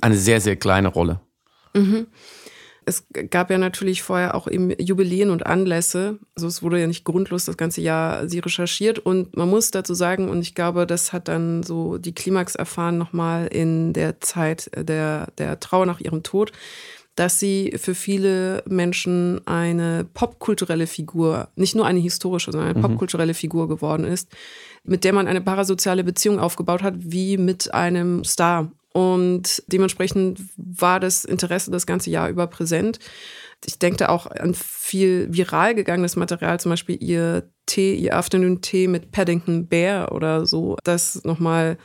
eine 0.00 0.16
sehr, 0.16 0.40
sehr 0.40 0.56
kleine 0.56 0.88
Rolle. 0.88 1.20
Mhm. 1.74 2.08
Es 2.84 3.06
gab 3.30 3.50
ja 3.50 3.58
natürlich 3.58 4.02
vorher 4.02 4.34
auch 4.34 4.48
eben 4.48 4.70
Jubiläen 4.80 5.28
und 5.28 5.44
Anlässe. 5.44 6.18
Also 6.34 6.46
es 6.46 6.62
wurde 6.62 6.80
ja 6.80 6.86
nicht 6.86 7.04
grundlos 7.04 7.44
das 7.44 7.58
ganze 7.58 7.82
Jahr 7.82 8.26
sie 8.28 8.38
recherchiert. 8.38 8.98
Und 8.98 9.36
man 9.36 9.50
muss 9.50 9.70
dazu 9.70 9.92
sagen, 9.92 10.30
und 10.30 10.40
ich 10.40 10.54
glaube, 10.54 10.86
das 10.86 11.12
hat 11.12 11.28
dann 11.28 11.62
so 11.62 11.98
die 11.98 12.14
Klimax 12.14 12.54
erfahren 12.54 12.96
nochmal 12.96 13.48
in 13.48 13.92
der 13.92 14.22
Zeit 14.22 14.70
der, 14.74 15.30
der 15.36 15.60
Trauer 15.60 15.84
nach 15.84 16.00
ihrem 16.00 16.22
Tod, 16.22 16.52
dass 17.14 17.38
sie 17.38 17.74
für 17.76 17.94
viele 17.94 18.62
Menschen 18.66 19.46
eine 19.46 20.06
popkulturelle 20.14 20.86
Figur, 20.86 21.48
nicht 21.56 21.74
nur 21.74 21.84
eine 21.84 21.98
historische, 21.98 22.52
sondern 22.52 22.70
eine 22.70 22.78
mhm. 22.78 22.82
popkulturelle 22.82 23.34
Figur 23.34 23.68
geworden 23.68 24.04
ist, 24.04 24.30
mit 24.88 25.04
der 25.04 25.12
man 25.12 25.28
eine 25.28 25.40
parasoziale 25.40 26.04
Beziehung 26.04 26.38
aufgebaut 26.38 26.82
hat, 26.82 26.94
wie 26.98 27.36
mit 27.36 27.72
einem 27.74 28.24
Star. 28.24 28.72
Und 28.92 29.62
dementsprechend 29.68 30.40
war 30.56 30.98
das 30.98 31.24
Interesse 31.24 31.70
das 31.70 31.86
ganze 31.86 32.10
Jahr 32.10 32.28
über 32.28 32.46
präsent. 32.46 32.98
Ich 33.64 33.78
denke 33.78 34.08
auch 34.08 34.26
an 34.26 34.54
viel 34.54 35.28
viral 35.30 35.74
gegangenes 35.74 36.16
Material, 36.16 36.58
zum 36.60 36.70
Beispiel 36.70 36.96
ihr 37.00 37.48
Tee, 37.66 37.94
ihr 37.94 38.16
Afternoon-Tee 38.16 38.88
mit 38.88 39.10
Paddington 39.10 39.66
Bear 39.66 40.12
oder 40.12 40.46
so, 40.46 40.76
das 40.84 41.22
nochmal 41.24 41.76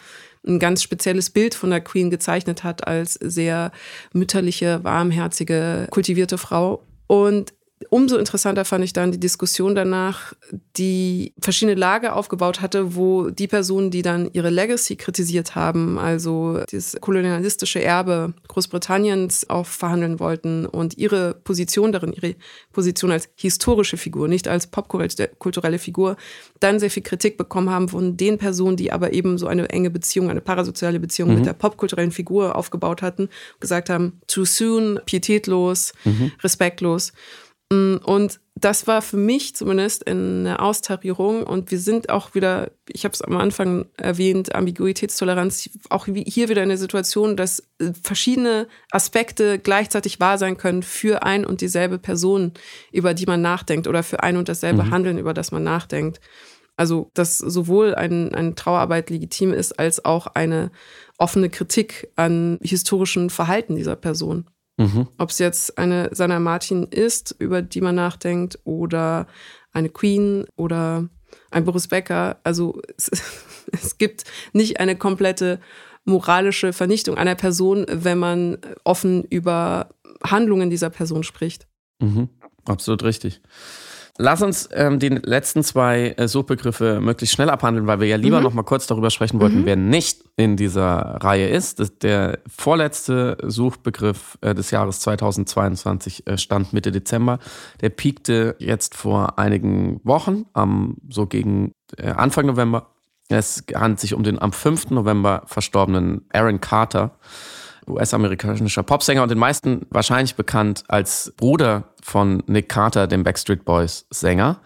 ein 0.46 0.60
ganz 0.60 0.84
spezielles 0.84 1.30
Bild 1.30 1.56
von 1.56 1.70
der 1.70 1.82
Queen 1.82 2.10
gezeichnet 2.10 2.64
hat 2.64 2.88
als 2.88 3.14
sehr 3.14 3.72
mütterliche, 4.14 4.84
warmherzige, 4.84 5.88
kultivierte 5.90 6.38
Frau. 6.38 6.84
Und 7.08 7.54
Umso 7.90 8.18
interessanter 8.18 8.66
fand 8.66 8.84
ich 8.84 8.94
dann 8.94 9.12
die 9.12 9.20
Diskussion 9.20 9.76
danach, 9.76 10.34
die 10.78 11.34
verschiedene 11.40 11.76
Lager 11.76 12.16
aufgebaut 12.16 12.62
hatte, 12.62 12.96
wo 12.96 13.30
die 13.30 13.48
Personen, 13.48 13.92
die 13.92 14.02
dann 14.02 14.30
ihre 14.34 14.50
Legacy 14.50 14.96
kritisiert 14.96 15.56
haben, 15.56 15.98
also 15.98 16.62
das 16.72 16.98
kolonialistische 17.00 17.82
Erbe 17.82 18.34
Großbritanniens 18.48 19.50
auch 19.50 19.66
verhandeln 19.66 20.20
wollten 20.20 20.66
und 20.66 20.98
ihre 20.98 21.34
Position 21.34 21.92
darin, 21.92 22.14
ihre 22.14 22.36
Position 22.72 23.12
als 23.12 23.30
historische 23.36 23.98
Figur, 23.98 24.28
nicht 24.28 24.48
als 24.48 24.68
popkulturelle 24.68 25.80
Figur, 25.80 26.18
dann 26.60 26.80
sehr 26.80 26.90
viel 26.90 27.04
Kritik 27.04 27.38
bekommen 27.38 27.70
haben 27.70 27.90
von 27.90 28.18
den 28.18 28.38
Personen, 28.38 28.78
die 28.78 28.92
aber 28.92 29.14
eben 29.14 29.38
so 29.38 29.48
eine 29.48 29.70
enge 29.70 29.90
Beziehung, 29.90 30.30
eine 30.30 30.42
parasoziale 30.42 31.00
Beziehung 31.00 31.30
mhm. 31.30 31.36
mit 31.36 31.46
der 31.46 31.54
popkulturellen 31.54 32.12
Figur 32.12 32.56
aufgebaut 32.56 33.02
hatten, 33.02 33.30
gesagt 33.60 33.90
haben, 33.90 34.20
too 34.28 34.46
soon, 34.46 35.00
pietätlos, 35.06 35.94
mhm. 36.04 36.32
respektlos. 36.42 37.14
Mm, 37.74 37.98
und 38.04 38.40
das 38.56 38.86
war 38.88 39.02
für 39.02 39.18
mich 39.18 39.56
zumindest 39.56 40.08
eine 40.08 40.60
Austarierung. 40.60 41.44
Und 41.44 41.72
wir 41.72 41.80
sind 41.80 42.10
auch 42.10 42.36
wieder, 42.36 42.72
ich 42.88 43.04
habe 43.04 43.14
es 43.14 43.22
am 43.22 43.36
Anfang 43.36 43.88
erwähnt, 43.98 44.54
Ambiguitätstoleranz, 44.54 45.70
auch 45.90 46.06
hier 46.06 46.50
wieder 46.50 46.62
eine 46.62 46.78
Situation, 46.78 47.36
dass 47.36 47.62
äh, 47.80 47.92
verschiedene 48.02 48.68
Aspekte 48.92 49.58
gleichzeitig 49.58 50.20
wahr 50.20 50.38
sein 50.38 50.58
können 50.58 50.84
für 50.84 51.24
ein 51.24 51.46
und 51.46 51.62
dieselbe 51.62 51.98
Person, 51.98 52.54
über 52.92 53.14
die 53.14 53.26
man 53.26 53.42
nachdenkt, 53.42 53.88
oder 53.88 54.04
für 54.04 54.22
ein 54.22 54.38
und 54.38 54.50
dasselbe 54.50 54.84
mhm. 54.84 54.92
Handeln, 54.92 55.18
über 55.18 55.34
das 55.34 55.52
man 55.52 55.64
nachdenkt. 55.64 56.22
Also, 56.76 57.12
dass 57.14 57.38
sowohl 57.38 57.94
ein, 57.96 58.34
eine 58.34 58.56
Trauerarbeit 58.56 59.10
legitim 59.10 59.54
ist, 59.54 59.78
als 59.80 60.06
auch 60.06 60.28
eine 60.28 60.72
offene 61.18 61.50
Kritik 61.50 62.10
an 62.16 62.60
historischen 62.62 63.30
Verhalten 63.30 63.76
dieser 63.76 63.96
Person. 63.96 64.50
Mhm. 64.78 65.08
Ob 65.18 65.30
es 65.30 65.40
jetzt 65.40 65.78
eine 65.78 66.10
Sanna 66.14 66.40
Martin 66.40 66.84
ist, 66.84 67.36
über 67.38 67.62
die 67.62 67.82
man 67.82 67.96
nachdenkt, 67.96 68.60
oder 68.64 69.28
eine 69.72 69.90
Queen 69.90 70.46
oder 70.56 71.10
ein 71.52 71.66
Boris 71.66 71.88
Becker. 71.88 72.40
Also 72.44 72.82
es, 72.98 73.10
es 73.72 73.98
gibt 73.98 74.24
nicht 74.54 74.80
eine 74.80 74.96
komplette 74.96 75.60
moralische 76.06 76.74
Vernichtung 76.74 77.18
einer 77.18 77.36
Person, 77.36 77.86
wenn 77.90 78.18
man 78.18 78.58
offen 78.84 79.24
über 79.24 79.90
Handlungen 80.26 80.70
dieser 80.70 80.90
Person 80.90 81.24
spricht. 81.24 81.68
Mhm. 82.00 82.30
Absolut 82.66 83.04
richtig. 83.04 83.42
Lass 84.20 84.44
uns 84.44 84.70
ähm, 84.74 85.00
die 85.00 85.10
letzten 85.10 85.64
zwei 85.64 86.14
äh, 86.18 86.28
Suchbegriffe 86.28 87.00
möglichst 87.02 87.34
schnell 87.34 87.50
abhandeln, 87.50 87.88
weil 87.88 88.00
wir 88.00 88.08
ja 88.08 88.16
lieber 88.16 88.38
mhm. 88.38 88.44
noch 88.44 88.54
mal 88.54 88.62
kurz 88.62 88.86
darüber 88.86 89.10
sprechen 89.10 89.42
wollten, 89.42 89.62
mhm. 89.62 89.66
wer 89.66 89.76
nicht 89.76 90.24
in 90.36 90.56
dieser 90.56 91.18
Reihe 91.24 91.50
ist. 91.50 91.80
Das, 91.80 91.98
der 91.98 92.38
vorletzte 92.48 93.38
Suchbegriff 93.42 94.38
äh, 94.42 94.54
des 94.54 94.70
Jahres 94.70 95.00
2022 95.00 96.28
äh, 96.28 96.38
stand 96.38 96.74
Mitte 96.74 96.92
Dezember. 96.92 97.40
Der 97.82 97.90
piekte 97.90 98.56
jetzt 98.60 98.94
vor 98.94 99.40
einigen 99.40 100.00
Wochen, 100.04 100.46
am 100.54 100.98
so 101.10 101.26
gegen 101.26 101.74
äh, 101.98 102.10
Anfang 102.10 102.46
November. 102.46 102.92
Es 103.30 103.64
handelt 103.74 104.00
sich 104.00 104.14
um 104.14 104.22
den 104.22 104.40
am 104.40 104.52
5. 104.52 104.92
November 104.92 105.42
verstorbenen 105.48 106.26
Aaron 106.32 106.62
Carter. 106.62 107.18
US-amerikanischer 107.88 108.84
Popsänger 108.84 109.24
und 109.24 109.30
den 109.30 109.38
meisten 109.38 109.86
wahrscheinlich 109.90 110.36
bekannt 110.36 110.84
als 110.88 111.34
Bruder 111.38 111.94
von 112.02 112.44
Nick 112.48 112.70
Carter, 112.70 113.08
dem 113.08 113.24
Backstreet 113.24 113.66
Boys 113.66 114.06
Sänger. 114.10 114.60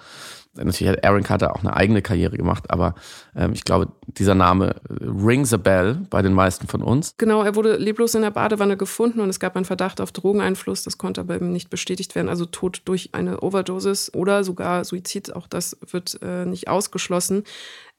Natürlich 0.65 0.91
hat 0.91 1.05
Aaron 1.05 1.23
Carter 1.23 1.55
auch 1.55 1.59
eine 1.59 1.75
eigene 1.75 2.01
Karriere 2.01 2.37
gemacht, 2.37 2.69
aber 2.69 2.95
ähm, 3.35 3.53
ich 3.53 3.63
glaube, 3.63 3.89
dieser 4.07 4.35
Name 4.35 4.75
rings 4.89 5.53
a 5.53 5.57
bell 5.57 6.01
bei 6.09 6.21
den 6.21 6.33
meisten 6.33 6.67
von 6.67 6.81
uns. 6.81 7.15
Genau, 7.17 7.43
er 7.43 7.55
wurde 7.55 7.77
leblos 7.77 8.15
in 8.15 8.21
der 8.21 8.31
Badewanne 8.31 8.77
gefunden 8.77 9.19
und 9.19 9.29
es 9.29 9.39
gab 9.39 9.55
einen 9.55 9.65
Verdacht 9.65 10.01
auf 10.01 10.11
Drogeneinfluss. 10.11 10.83
Das 10.83 10.97
konnte 10.97 11.21
aber 11.21 11.35
eben 11.35 11.51
nicht 11.51 11.69
bestätigt 11.69 12.15
werden. 12.15 12.29
Also 12.29 12.45
Tod 12.45 12.81
durch 12.85 13.09
eine 13.13 13.41
Overdosis 13.41 14.13
oder 14.13 14.43
sogar 14.43 14.83
Suizid, 14.83 15.35
auch 15.35 15.47
das 15.47 15.77
wird 15.91 16.19
äh, 16.21 16.45
nicht 16.45 16.67
ausgeschlossen. 16.67 17.43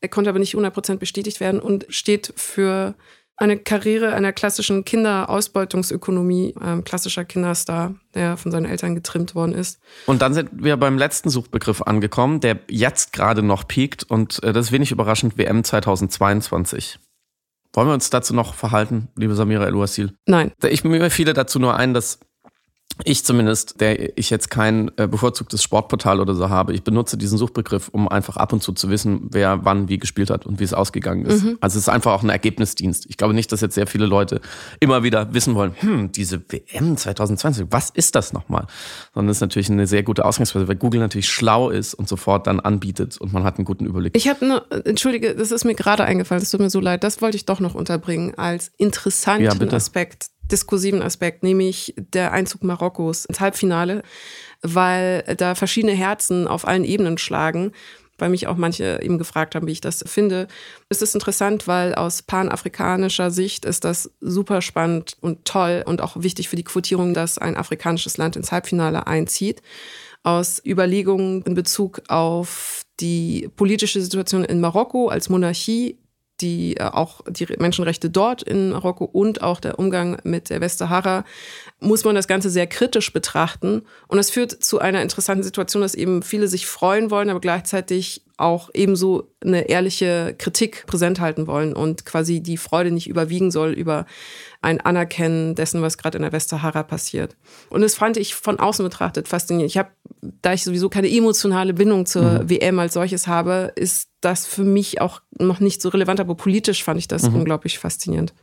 Er 0.00 0.08
konnte 0.08 0.30
aber 0.30 0.38
nicht 0.38 0.54
100% 0.54 0.96
bestätigt 0.96 1.40
werden 1.40 1.60
und 1.60 1.86
steht 1.88 2.32
für 2.36 2.94
eine 3.38 3.56
Karriere 3.56 4.12
einer 4.12 4.32
klassischen 4.32 4.84
Kinderausbeutungsökonomie, 4.84 6.54
ähm, 6.62 6.84
klassischer 6.84 7.24
Kinderstar, 7.24 7.94
der 8.14 8.36
von 8.36 8.50
seinen 8.50 8.66
Eltern 8.66 8.96
getrimmt 8.96 9.34
worden 9.34 9.52
ist. 9.54 9.80
Und 10.06 10.22
dann 10.22 10.34
sind 10.34 10.50
wir 10.52 10.76
beim 10.76 10.98
letzten 10.98 11.30
Suchbegriff 11.30 11.82
angekommen, 11.82 12.40
der 12.40 12.58
jetzt 12.68 13.12
gerade 13.12 13.42
noch 13.42 13.66
piekt 13.66 14.02
und 14.02 14.42
äh, 14.42 14.52
das 14.52 14.66
ist 14.66 14.72
wenig 14.72 14.90
überraschend, 14.90 15.38
WM 15.38 15.62
2022. 15.62 16.98
Wollen 17.72 17.88
wir 17.88 17.94
uns 17.94 18.10
dazu 18.10 18.34
noch 18.34 18.54
verhalten, 18.54 19.08
liebe 19.14 19.34
Samira 19.34 19.66
El-Wassil? 19.66 20.14
Nein. 20.26 20.52
Ich 20.68 20.82
mir 20.84 21.10
fiele 21.10 21.32
dazu 21.32 21.58
nur 21.58 21.76
ein, 21.76 21.94
dass 21.94 22.18
ich 23.04 23.24
zumindest, 23.24 23.80
der 23.80 24.18
ich 24.18 24.30
jetzt 24.30 24.50
kein 24.50 24.90
äh, 24.96 25.06
bevorzugtes 25.06 25.62
Sportportal 25.62 26.20
oder 26.20 26.34
so 26.34 26.48
habe, 26.48 26.74
ich 26.74 26.82
benutze 26.82 27.16
diesen 27.16 27.38
Suchbegriff, 27.38 27.88
um 27.88 28.08
einfach 28.08 28.36
ab 28.36 28.52
und 28.52 28.62
zu 28.62 28.72
zu 28.72 28.90
wissen, 28.90 29.28
wer 29.30 29.64
wann 29.64 29.88
wie 29.88 29.98
gespielt 29.98 30.30
hat 30.30 30.46
und 30.46 30.58
wie 30.58 30.64
es 30.64 30.74
ausgegangen 30.74 31.24
ist. 31.26 31.44
Mhm. 31.44 31.58
Also 31.60 31.78
es 31.78 31.84
ist 31.84 31.88
einfach 31.88 32.12
auch 32.12 32.22
ein 32.22 32.28
Ergebnisdienst. 32.28 33.06
Ich 33.08 33.16
glaube 33.16 33.34
nicht, 33.34 33.52
dass 33.52 33.60
jetzt 33.60 33.76
sehr 33.76 33.86
viele 33.86 34.06
Leute 34.06 34.40
immer 34.80 35.04
wieder 35.04 35.32
wissen 35.32 35.54
wollen, 35.54 35.74
hm, 35.76 36.12
diese 36.12 36.40
WM 36.50 36.96
2020, 36.96 37.66
was 37.70 37.90
ist 37.90 38.14
das 38.16 38.32
nochmal? 38.32 38.66
Sondern 39.14 39.30
es 39.30 39.38
ist 39.38 39.42
natürlich 39.42 39.70
eine 39.70 39.86
sehr 39.86 40.02
gute 40.02 40.24
Ausgangsweise, 40.24 40.66
weil 40.66 40.76
Google 40.76 41.00
natürlich 41.00 41.28
schlau 41.28 41.70
ist 41.70 41.94
und 41.94 42.08
sofort 42.08 42.46
dann 42.48 42.58
anbietet 42.58 43.18
und 43.18 43.32
man 43.32 43.44
hat 43.44 43.58
einen 43.58 43.64
guten 43.64 43.86
Überblick. 43.86 44.16
Ich 44.16 44.28
habe 44.28 44.44
eine, 44.44 44.84
entschuldige, 44.84 45.36
das 45.36 45.52
ist 45.52 45.64
mir 45.64 45.74
gerade 45.74 46.04
eingefallen, 46.04 46.42
es 46.42 46.50
tut 46.50 46.60
mir 46.60 46.70
so 46.70 46.80
leid, 46.80 47.04
das 47.04 47.22
wollte 47.22 47.36
ich 47.36 47.46
doch 47.46 47.60
noch 47.60 47.74
unterbringen 47.76 48.34
als 48.36 48.72
interessanten 48.76 49.44
ja, 49.44 49.76
Aspekt 49.76 50.30
diskursiven 50.50 51.02
Aspekt, 51.02 51.42
nämlich 51.42 51.94
der 51.96 52.32
Einzug 52.32 52.64
Marokkos 52.64 53.24
ins 53.24 53.40
Halbfinale, 53.40 54.02
weil 54.62 55.22
da 55.36 55.54
verschiedene 55.54 55.94
Herzen 55.94 56.48
auf 56.48 56.66
allen 56.66 56.84
Ebenen 56.84 57.18
schlagen 57.18 57.72
weil 58.18 58.28
mich 58.30 58.46
auch 58.46 58.56
manche 58.56 59.00
eben 59.02 59.16
gefragt 59.16 59.54
haben, 59.54 59.66
wie 59.66 59.72
ich 59.72 59.80
das 59.80 60.04
finde. 60.06 60.48
Es 60.88 61.02
ist 61.02 61.14
interessant, 61.14 61.66
weil 61.66 61.94
aus 61.94 62.22
panafrikanischer 62.22 63.30
Sicht 63.30 63.64
ist 63.64 63.84
das 63.84 64.10
super 64.20 64.60
spannend 64.60 65.16
und 65.20 65.44
toll 65.44 65.84
und 65.86 66.02
auch 66.02 66.20
wichtig 66.20 66.48
für 66.48 66.56
die 66.56 66.64
Quotierung, 66.64 67.14
dass 67.14 67.38
ein 67.38 67.56
afrikanisches 67.56 68.16
Land 68.16 68.36
ins 68.36 68.52
Halbfinale 68.52 69.06
einzieht. 69.06 69.62
Aus 70.24 70.60
Überlegungen 70.64 71.42
in 71.42 71.54
Bezug 71.54 72.02
auf 72.08 72.82
die 73.00 73.48
politische 73.54 74.00
Situation 74.00 74.44
in 74.44 74.60
Marokko 74.60 75.08
als 75.08 75.28
Monarchie 75.28 75.96
die 76.40 76.76
äh, 76.76 76.84
auch 76.84 77.20
die 77.28 77.46
Menschenrechte 77.58 78.10
dort 78.10 78.42
in 78.42 78.70
Marokko 78.70 79.04
und 79.04 79.42
auch 79.42 79.60
der 79.60 79.78
Umgang 79.78 80.18
mit 80.24 80.50
der 80.50 80.60
Westsahara, 80.60 81.24
muss 81.80 82.04
man 82.04 82.14
das 82.14 82.28
Ganze 82.28 82.50
sehr 82.50 82.66
kritisch 82.66 83.12
betrachten. 83.12 83.82
Und 84.08 84.18
es 84.18 84.30
führt 84.30 84.52
zu 84.52 84.78
einer 84.78 85.02
interessanten 85.02 85.44
Situation, 85.44 85.82
dass 85.82 85.94
eben 85.94 86.22
viele 86.22 86.48
sich 86.48 86.66
freuen 86.66 87.10
wollen, 87.10 87.30
aber 87.30 87.40
gleichzeitig 87.40 88.22
auch 88.38 88.70
ebenso 88.72 89.32
eine 89.44 89.68
ehrliche 89.68 90.34
Kritik 90.38 90.86
präsent 90.86 91.18
halten 91.20 91.48
wollen 91.48 91.74
und 91.74 92.04
quasi 92.04 92.40
die 92.40 92.56
Freude 92.56 92.92
nicht 92.92 93.08
überwiegen 93.08 93.50
soll 93.50 93.72
über 93.72 94.06
ein 94.62 94.80
Anerkennen 94.80 95.56
dessen, 95.56 95.82
was 95.82 95.98
gerade 95.98 96.18
in 96.18 96.22
der 96.22 96.32
Westsahara 96.32 96.84
passiert. 96.84 97.36
Und 97.68 97.82
das 97.82 97.96
fand 97.96 98.16
ich 98.16 98.34
von 98.34 98.58
außen 98.60 98.84
betrachtet 98.84 99.28
faszinierend. 99.28 99.70
Ich 99.70 99.78
habe, 99.78 99.90
da 100.20 100.52
ich 100.52 100.64
sowieso 100.64 100.88
keine 100.88 101.10
emotionale 101.10 101.74
Bindung 101.74 102.06
zur 102.06 102.42
mhm. 102.42 102.50
WM 102.50 102.78
als 102.78 102.94
solches 102.94 103.26
habe, 103.26 103.72
ist 103.76 104.08
das 104.20 104.46
für 104.46 104.64
mich 104.64 105.00
auch 105.00 105.20
noch 105.38 105.60
nicht 105.60 105.80
so 105.80 105.88
relevant, 105.88 106.20
aber 106.20 106.34
politisch 106.34 106.82
fand 106.82 106.98
ich 106.98 107.08
das 107.08 107.22
mhm. 107.22 107.36
unglaublich 107.36 107.78
faszinierend. 107.78 108.34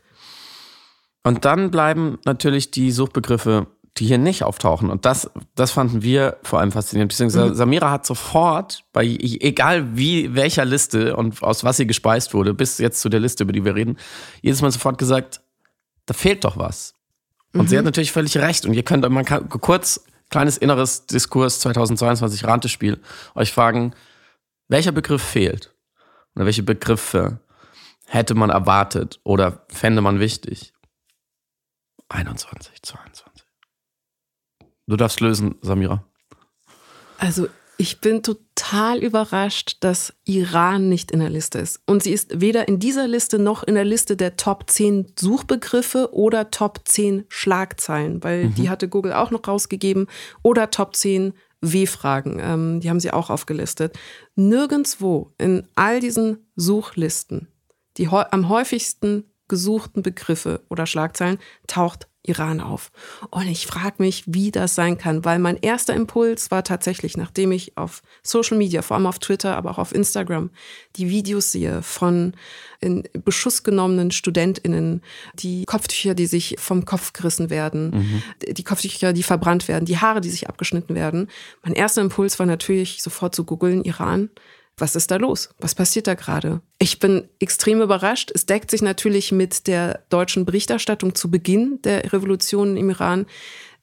Und 1.24 1.44
dann 1.44 1.72
bleiben 1.72 2.20
natürlich 2.26 2.72
die 2.72 2.92
Suchbegriffe, 2.92 3.68
die 3.98 4.06
hier 4.06 4.18
nicht 4.18 4.44
auftauchen. 4.44 4.90
Und 4.90 5.06
das, 5.06 5.30
das 5.56 5.72
fanden 5.72 6.04
wir 6.04 6.38
vor 6.44 6.60
allem 6.60 6.72
faszinierend. 6.72 7.12
Beziehungsweise 7.12 7.50
mhm. 7.50 7.56
Samira 7.56 7.92
hat 7.92 8.06
sofort 8.06 8.84
bei, 8.92 9.06
egal 9.06 9.98
wie, 9.98 10.36
welcher 10.36 10.66
Liste 10.66 11.16
und 11.16 11.42
aus 11.42 11.64
was 11.64 11.78
sie 11.78 11.88
gespeist 11.88 12.34
wurde, 12.34 12.54
bis 12.54 12.78
jetzt 12.78 13.02
zu 13.02 13.10
der 13.10 13.22
Liste, 13.22 13.44
über 13.44 13.54
die 13.54 13.64
wir 13.64 13.76
reden, 13.76 13.98
jedes 14.42 14.62
Mal 14.62 14.72
sofort 14.72 14.98
gesagt, 14.98 15.42
da 16.06 16.14
fehlt 16.14 16.44
doch 16.44 16.58
was. 16.58 16.94
Und 17.54 17.64
mhm. 17.64 17.68
sie 17.68 17.78
hat 17.78 17.86
natürlich 17.86 18.12
völlig 18.12 18.38
recht. 18.38 18.66
Und 18.66 18.74
ihr 18.74 18.84
könnt, 18.84 19.10
man 19.10 19.26
kann 19.26 19.48
kurz, 19.50 20.06
kleines 20.30 20.58
inneres 20.58 21.06
Diskurs 21.06 21.60
2022 21.60 22.46
Rantespiel, 22.46 23.02
euch 23.36 23.52
fragen, 23.54 23.94
welcher 24.68 24.92
Begriff 24.92 25.24
fehlt? 25.24 25.74
Oder 26.36 26.46
welche 26.46 26.64
Begriffe 26.64 27.40
hätte 28.08 28.36
man 28.36 28.50
erwartet 28.50 29.20
oder 29.24 29.66
fände 29.70 30.02
man 30.02 30.20
wichtig? 30.20 30.74
21, 32.10 32.82
22. 32.82 33.26
Du 34.88 34.96
darfst 34.96 35.20
lösen, 35.20 35.56
Samira. 35.62 36.04
Also 37.18 37.48
ich 37.78 38.00
bin 38.00 38.24
total 38.24 39.00
überrascht, 39.00 39.78
dass 39.82 40.14
Iran 40.24 40.90
nicht 40.90 41.12
in 41.12 41.20
der 41.20 41.30
Liste 41.30 41.60
ist. 41.60 41.82
Und 41.86 42.04
sie 42.04 42.12
ist 42.12 42.40
weder 42.40 42.68
in 42.68 42.80
dieser 42.80 43.08
Liste 43.08 43.40
noch 43.40 43.64
in 43.64 43.76
der 43.76 43.86
Liste 43.86 44.16
der 44.16 44.38
Top 44.38 44.70
10 44.70 45.14
Suchbegriffe 45.20 46.14
oder 46.14 46.52
Top 46.52 46.82
10 46.86 47.26
Schlagzeilen, 47.28 48.24
weil 48.24 48.46
mhm. 48.46 48.56
die 48.56 48.70
hatte 48.70 48.88
Google 48.88 49.14
auch 49.14 49.32
noch 49.32 49.48
rausgegeben, 49.48 50.08
oder 50.42 50.72
Top 50.72 50.96
10 50.96 51.34
W-Fragen. 51.62 52.40
Ähm, 52.40 52.80
die 52.80 52.90
haben 52.90 53.00
sie 53.00 53.12
auch 53.12 53.30
aufgelistet. 53.30 53.98
Nirgendwo 54.36 55.34
in 55.38 55.68
all 55.76 56.00
diesen 56.00 56.48
Suchlisten, 56.56 57.48
die 57.98 58.08
am 58.08 58.50
häufigsten 58.50 59.26
gesuchten 59.48 60.02
Begriffe 60.02 60.64
oder 60.70 60.86
Schlagzeilen, 60.86 61.38
taucht 61.68 62.08
Iran 62.28 62.62
auf. 62.62 62.92
Und 63.30 63.48
ich 63.48 63.68
frage 63.68 63.96
mich, 64.00 64.24
wie 64.26 64.52
das 64.52 64.76
sein 64.76 64.98
kann, 64.98 65.26
weil 65.26 65.40
mein 65.40 65.58
erster 65.58 65.94
Impuls 65.94 66.52
war 66.52 66.64
tatsächlich, 66.64 67.18
nachdem 67.18 67.52
ich 67.52 67.78
auf 67.78 68.02
Social 68.24 68.58
Media, 68.58 68.82
vor 68.82 68.98
allem 68.98 69.06
auf 69.06 69.20
Twitter, 69.20 69.56
aber 69.56 69.72
auch 69.72 69.78
auf 69.78 69.94
Instagram, 69.94 70.50
die 70.96 71.10
Videos 71.10 71.52
sehe 71.52 71.82
von 71.82 72.34
in 72.82 73.04
Beschuss 73.24 73.64
genommenen 73.64 74.12
StudentInnen, 74.12 75.02
die 75.34 75.66
Kopftücher, 75.66 76.14
die 76.14 76.28
sich 76.28 76.56
vom 76.60 76.86
Kopf 76.86 77.14
gerissen 77.14 77.50
werden, 77.50 77.92
mhm. 77.92 78.54
die 78.54 78.64
Kopftücher, 78.64 79.14
die 79.14 79.24
verbrannt 79.24 79.68
werden, 79.68 79.86
die 79.86 79.98
Haare, 79.98 80.22
die 80.22 80.30
sich 80.30 80.48
abgeschnitten 80.48 80.96
werden. 80.96 81.30
Mein 81.64 81.74
erster 81.74 82.02
Impuls 82.02 82.38
war 82.38 82.46
natürlich 82.46 83.02
sofort 83.02 83.34
zu 83.36 83.44
googeln, 83.44 83.84
Iran 83.84 84.30
was 84.78 84.96
ist 84.96 85.12
da 85.12 85.16
los? 85.16 85.50
Was 85.60 85.76
passiert 85.76 86.08
da 86.08 86.16
gerade? 86.16 86.62
Ich 86.80 87.00
bin 87.00 87.30
extrem 87.40 87.82
überrascht. 87.82 88.32
Es 88.34 88.46
deckt 88.46 88.72
sich 88.72 88.82
natürlich 88.82 89.32
mit 89.32 89.68
der 89.68 90.04
deutschen 90.10 90.46
Berichterstattung 90.46 91.16
zu 91.16 91.32
Beginn 91.32 91.80
der 91.84 92.12
Revolution 92.12 92.76
im 92.76 92.90
Iran, 92.90 93.26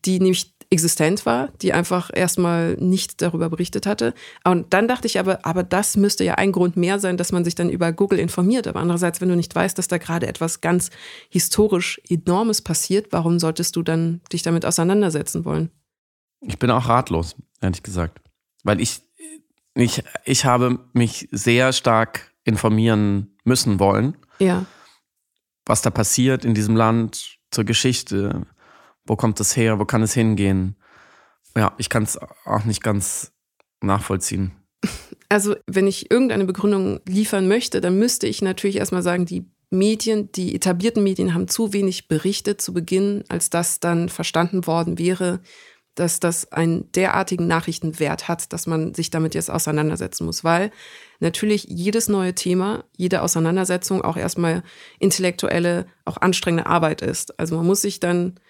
die 0.05 0.19
nämlich 0.21 0.53
existent 0.73 1.27
war, 1.27 1.49
die 1.61 1.75
einfach 1.75 2.11
erstmal 2.13 2.75
nicht 2.77 3.21
darüber 3.21 3.51
berichtet 3.51 3.87
hatte. 3.87 4.15
Und 4.43 4.73
dann 4.73 4.89
dachte 4.89 5.07
ich 5.07 5.19
aber, 5.19 5.45
aber 5.45 5.63
das 5.63 5.99
müsste 5.99 6.25
ja 6.25 6.37
ein 6.37 6.51
Grund 6.51 6.77
mehr 6.77 6.99
sein, 6.99 7.19
dass 7.19 7.31
man 7.31 7.45
sich 7.45 7.55
dann 7.55 7.69
über 7.69 7.93
Google 7.93 8.19
informiert. 8.19 8.67
Aber 8.67 8.81
andererseits, 8.81 9.21
wenn 9.21 9.29
du 9.29 9.37
nicht 9.37 9.55
weißt, 9.55 9.77
dass 9.77 9.89
da 9.89 9.99
gerade 9.99 10.27
etwas 10.27 10.63
ganz 10.63 10.91
historisch 11.29 12.01
Enormes 12.09 12.63
passiert, 12.63 13.09
warum 13.11 13.39
solltest 13.39 13.77
du 13.77 13.83
dann 13.83 14.23
dich 14.33 14.43
damit 14.43 14.65
auseinandersetzen 14.65 15.45
wollen? 15.45 15.71
Ich 16.41 16.59
bin 16.59 16.71
auch 16.71 16.89
ratlos, 16.89 17.37
ehrlich 17.61 17.83
gesagt. 17.83 18.21
Weil 18.65 18.81
ich 18.81 19.03
ich, 19.75 20.03
ich 20.25 20.45
habe 20.45 20.79
mich 20.93 21.29
sehr 21.33 21.73
stark 21.73 22.33
informieren 22.45 23.37
müssen 23.45 23.79
wollen. 23.79 24.17
Ja. 24.39 24.67
Was 25.65 25.83
da 25.83 25.91
passiert 25.91 26.45
in 26.45 26.55
diesem 26.55 26.77
Land 26.77 27.39
zur 27.51 27.65
Geschichte, 27.65 28.47
Wo 29.05 29.17
kommt 29.17 29.41
das 29.41 29.57
her? 29.57 29.79
Wo 29.79 29.85
kann 29.85 30.03
es 30.03 30.15
hingehen? 30.15 30.77
Ja, 31.57 31.75
ich 31.79 31.89
kann 31.89 32.05
es 32.05 32.19
auch 32.45 32.65
nicht 32.65 32.83
ganz 32.83 33.33
nachvollziehen. 33.81 34.53
Also, 35.29 35.57
wenn 35.67 35.87
ich 35.87 36.11
irgendeine 36.11 36.45
Begründung 36.45 37.01
liefern 37.07 37.49
möchte, 37.49 37.81
dann 37.81 37.99
müsste 37.99 38.27
ich 38.27 38.43
natürlich 38.43 38.77
erstmal 38.77 39.03
sagen, 39.03 39.27
die 39.27 39.51
Medien, 39.71 40.31
die 40.33 40.55
etablierten 40.55 41.03
Medien 41.03 41.35
haben 41.35 41.49
zu 41.49 41.73
wenig 41.73 42.07
berichtet 42.07 42.61
zu 42.61 42.75
Beginn, 42.75 43.25
als 43.29 43.49
das 43.49 43.81
dann 43.81 44.09
verstanden 44.09 44.67
worden 44.67 44.99
wäre, 44.99 45.41
dass 45.95 46.21
das 46.21 46.51
einen 46.53 46.91
derartigen 46.93 47.47
Nachrichtenwert 47.47 48.29
hat, 48.29 48.53
dass 48.53 48.67
man 48.67 48.95
sich 48.95 49.11
damit 49.11 49.35
jetzt 49.35 49.51
auseinandersetzen 49.51 50.25
muss, 50.25 50.43
weil 50.43 50.71
natürlich 51.21 51.65
jedes 51.65 52.09
neue 52.09 52.35
Thema, 52.35 52.85
jede 52.97 53.23
Auseinandersetzung 53.23 54.03
auch 54.03 54.17
erstmal 54.17 54.63
intellektuelle, 54.99 55.87
auch 56.05 56.17
anstrengende 56.17 56.67
Arbeit 56.67 57.03
ist. 57.03 57.39
Also 57.39 57.57
man 57.57 57.67
muss 57.67 57.83
sich 57.83 58.01
dann 58.01 58.41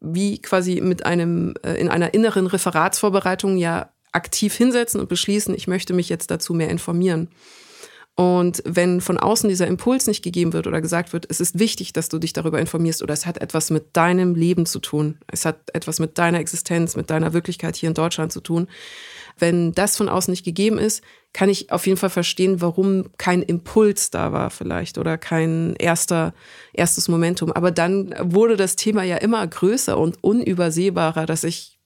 wie 0.00 0.40
quasi 0.40 0.80
mit 0.80 1.06
einem 1.06 1.54
äh, 1.62 1.74
in 1.74 1.88
einer 1.88 2.14
inneren 2.14 2.46
Referatsvorbereitung 2.46 3.56
ja 3.56 3.90
aktiv 4.12 4.54
hinsetzen 4.54 5.00
und 5.00 5.08
beschließen, 5.08 5.54
ich 5.54 5.68
möchte 5.68 5.92
mich 5.92 6.08
jetzt 6.08 6.30
dazu 6.30 6.54
mehr 6.54 6.70
informieren. 6.70 7.28
Und 8.20 8.62
wenn 8.66 9.00
von 9.00 9.16
außen 9.16 9.48
dieser 9.48 9.66
Impuls 9.66 10.06
nicht 10.06 10.22
gegeben 10.22 10.52
wird 10.52 10.66
oder 10.66 10.82
gesagt 10.82 11.14
wird, 11.14 11.24
es 11.30 11.40
ist 11.40 11.58
wichtig, 11.58 11.94
dass 11.94 12.10
du 12.10 12.18
dich 12.18 12.34
darüber 12.34 12.60
informierst 12.60 13.02
oder 13.02 13.14
es 13.14 13.24
hat 13.24 13.38
etwas 13.38 13.70
mit 13.70 13.96
deinem 13.96 14.34
Leben 14.34 14.66
zu 14.66 14.78
tun, 14.78 15.16
es 15.28 15.46
hat 15.46 15.56
etwas 15.72 16.00
mit 16.00 16.18
deiner 16.18 16.38
Existenz, 16.38 16.96
mit 16.96 17.08
deiner 17.08 17.32
Wirklichkeit 17.32 17.76
hier 17.76 17.88
in 17.88 17.94
Deutschland 17.94 18.30
zu 18.30 18.42
tun, 18.42 18.68
wenn 19.38 19.72
das 19.72 19.96
von 19.96 20.10
außen 20.10 20.30
nicht 20.30 20.44
gegeben 20.44 20.76
ist, 20.76 21.02
kann 21.32 21.48
ich 21.48 21.72
auf 21.72 21.86
jeden 21.86 21.96
Fall 21.96 22.10
verstehen, 22.10 22.60
warum 22.60 23.06
kein 23.16 23.40
Impuls 23.40 24.10
da 24.10 24.34
war 24.34 24.50
vielleicht 24.50 24.98
oder 24.98 25.16
kein 25.16 25.74
erster, 25.78 26.34
erstes 26.74 27.08
Momentum. 27.08 27.50
Aber 27.50 27.70
dann 27.70 28.14
wurde 28.20 28.58
das 28.58 28.76
Thema 28.76 29.02
ja 29.02 29.16
immer 29.16 29.46
größer 29.46 29.96
und 29.96 30.22
unübersehbarer, 30.22 31.24
dass 31.24 31.42
ich 31.42 31.78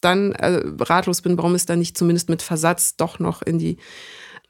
dann 0.00 0.30
äh, 0.34 0.62
ratlos 0.78 1.20
bin, 1.20 1.36
warum 1.36 1.56
es 1.56 1.66
dann 1.66 1.80
nicht 1.80 1.98
zumindest 1.98 2.28
mit 2.28 2.42
Versatz 2.42 2.94
doch 2.94 3.18
noch 3.18 3.42
in 3.42 3.58
die 3.58 3.78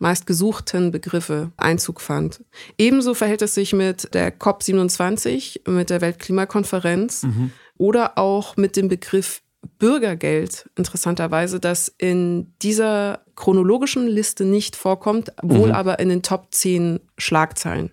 meistgesuchten 0.00 0.90
Begriffe 0.90 1.52
Einzug 1.56 2.00
fand. 2.00 2.42
Ebenso 2.78 3.14
verhält 3.14 3.42
es 3.42 3.54
sich 3.54 3.72
mit 3.72 4.12
der 4.14 4.36
COP27, 4.36 5.70
mit 5.70 5.90
der 5.90 6.00
Weltklimakonferenz 6.00 7.22
mhm. 7.22 7.52
oder 7.78 8.18
auch 8.18 8.56
mit 8.56 8.76
dem 8.76 8.88
Begriff 8.88 9.42
Bürgergeld, 9.78 10.70
interessanterweise, 10.76 11.60
das 11.60 11.94
in 11.98 12.54
dieser 12.62 13.20
chronologischen 13.36 14.06
Liste 14.06 14.44
nicht 14.44 14.74
vorkommt, 14.74 15.32
wohl 15.42 15.68
mhm. 15.68 15.74
aber 15.74 15.98
in 15.98 16.08
den 16.08 16.22
Top 16.22 16.48
10 16.50 17.00
Schlagzeilen. 17.18 17.90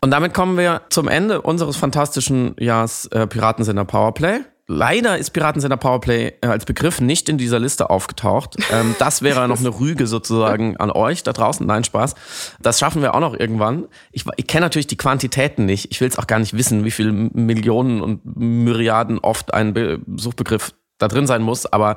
Und 0.00 0.10
damit 0.10 0.34
kommen 0.34 0.56
wir 0.56 0.82
zum 0.88 1.08
Ende 1.08 1.42
unseres 1.42 1.76
fantastischen 1.76 2.54
Jahres 2.58 3.06
äh, 3.06 3.26
Piratensender 3.26 3.84
Powerplay. 3.84 4.40
Leider 4.70 5.16
ist 5.16 5.30
Piratensender 5.30 5.78
Powerplay 5.78 6.34
äh, 6.42 6.46
als 6.46 6.66
Begriff 6.66 7.00
nicht 7.00 7.30
in 7.30 7.38
dieser 7.38 7.58
Liste 7.58 7.88
aufgetaucht. 7.88 8.56
Ähm, 8.70 8.94
das 8.98 9.22
wäre 9.22 9.48
noch 9.48 9.60
eine 9.60 9.70
Rüge 9.70 10.06
sozusagen 10.06 10.76
an 10.76 10.90
euch 10.90 11.22
da 11.22 11.32
draußen. 11.32 11.66
Nein, 11.66 11.84
Spaß. 11.84 12.14
Das 12.60 12.78
schaffen 12.78 13.00
wir 13.00 13.14
auch 13.14 13.20
noch 13.20 13.34
irgendwann. 13.34 13.86
Ich, 14.12 14.26
ich 14.36 14.46
kenne 14.46 14.66
natürlich 14.66 14.86
die 14.86 14.98
Quantitäten 14.98 15.64
nicht. 15.64 15.90
Ich 15.90 16.02
will 16.02 16.08
es 16.08 16.18
auch 16.18 16.26
gar 16.26 16.38
nicht 16.38 16.52
wissen, 16.52 16.84
wie 16.84 16.90
viele 16.90 17.12
Millionen 17.12 18.02
und 18.02 18.20
Myriaden 18.36 19.18
oft 19.20 19.54
ein 19.54 19.72
Be 19.72 20.00
Suchbegriff 20.16 20.74
da 20.98 21.08
drin 21.08 21.26
sein 21.26 21.42
muss, 21.42 21.66
aber 21.66 21.96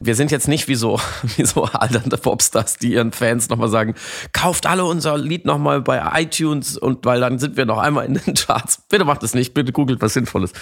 wir 0.00 0.14
sind 0.14 0.30
jetzt 0.30 0.48
nicht 0.48 0.68
wie 0.68 0.74
so, 0.74 1.00
wie 1.36 1.44
so 1.44 1.64
alternde 1.64 2.16
Popstars, 2.16 2.76
die 2.76 2.94
ihren 2.94 3.12
Fans 3.12 3.48
nochmal 3.48 3.68
sagen, 3.68 3.94
kauft 4.32 4.66
alle 4.66 4.84
unser 4.84 5.16
Lied 5.16 5.44
nochmal 5.44 5.80
bei 5.80 6.02
iTunes 6.20 6.76
und 6.76 7.04
weil 7.04 7.20
dann 7.20 7.38
sind 7.38 7.56
wir 7.56 7.64
noch 7.64 7.78
einmal 7.78 8.06
in 8.06 8.14
den 8.14 8.34
Charts. 8.34 8.82
Bitte 8.88 9.04
macht 9.04 9.22
es 9.22 9.34
nicht, 9.34 9.54
bitte 9.54 9.72
googelt 9.72 10.02
was 10.02 10.14
Sinnvolles. 10.14 10.52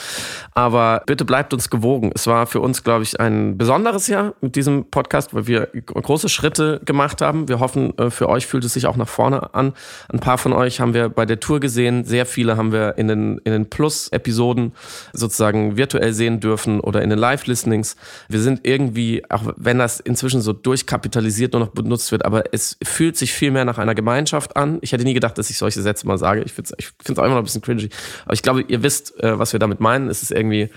Aber 0.55 1.03
bitte 1.07 1.25
bleibt 1.25 1.53
uns 1.53 1.71
gewogen. 1.71 2.13
Es 2.15 2.27
war 2.27 2.47
für 2.47 2.61
uns, 2.61 2.85
glaube 2.85 3.03
ich, 3.03 3.19
ein 3.19 3.57
besonderes 3.57 4.07
Jahr 4.07 4.35
mit 4.41 4.57
diesem 4.57 4.85
Podcast, 4.91 5.35
weil 5.35 5.47
wir 5.47 5.67
große 5.67 6.29
Schritte 6.29 6.81
gemacht 6.85 7.21
haben. 7.23 7.49
Wir 7.49 7.61
hoffen, 7.61 7.97
äh, 7.99 8.11
für 8.11 8.29
euch 8.29 8.47
fühlt 8.47 8.65
es 8.65 8.75
sich 8.75 8.87
auch 8.87 8.97
nach 8.97 9.09
vorne 9.09 9.55
an. 9.55 9.73
Ein 10.13 10.21
paar 10.21 10.39
von 10.39 10.53
euch 10.53 10.81
haben 10.81 10.95
wir 10.95 11.09
bei 11.09 11.27
der 11.27 11.41
Tour 11.41 11.61
gesehen, 11.61 12.05
sehr 12.05 12.27
viele 12.27 12.57
haben 12.57 12.73
wir 12.73 12.99
in 12.99 13.09
den, 13.09 13.39
in 13.39 13.53
den 13.53 13.71
Plus-Episoden 13.71 14.73
sozusagen 15.13 15.77
virtuell 15.77 16.13
sehen 16.13 16.41
dürfen 16.41 16.81
oder 16.81 17.03
in 17.03 17.11
den 17.11 17.19
Live-Listening 17.19 17.78
Trainings. 17.79 17.97
Wir 18.29 18.41
sind 18.41 18.61
irgendwie, 18.65 19.23
auch 19.31 19.43
wenn 19.57 19.79
das 19.79 20.01
inzwischen 20.01 20.41
so 20.41 20.53
durchkapitalisiert 20.53 21.53
nur 21.53 21.61
noch 21.61 21.71
benutzt 21.71 22.13
wird, 22.13 22.25
aber 22.25 22.45
es 22.53 22.77
fühlt 22.83 23.17
sich 23.17 23.33
viel 23.33 23.51
mehr 23.51 23.65
nach 23.65 23.79
einer 23.79 23.95
Gemeinschaft 23.95 24.57
an. 24.57 24.79
Ich 24.83 24.93
hätte 24.93 25.05
nie 25.05 25.15
gedacht, 25.15 25.39
dass 25.39 25.51
ich 25.51 25.59
solche 25.59 25.83
Sätze 25.83 26.07
mal 26.07 26.19
sage. 26.19 26.43
Ich 26.43 26.53
finde 26.53 26.75
es 26.79 26.87
ich 27.09 27.19
auch 27.19 27.25
immer 27.25 27.35
noch 27.35 27.39
ein 27.39 27.45
bisschen 27.45 27.63
cringy. 27.63 27.89
Aber 28.25 28.35
ich 28.35 28.43
glaube, 28.43 28.63
ihr 28.63 28.83
wisst, 28.83 29.19
äh, 29.23 29.39
was 29.39 29.53
wir 29.53 29.61
damit 29.61 29.81
meinen. 29.81 30.09
Es 30.09 30.23
ist 30.23 30.33
irgendwie 30.33 30.71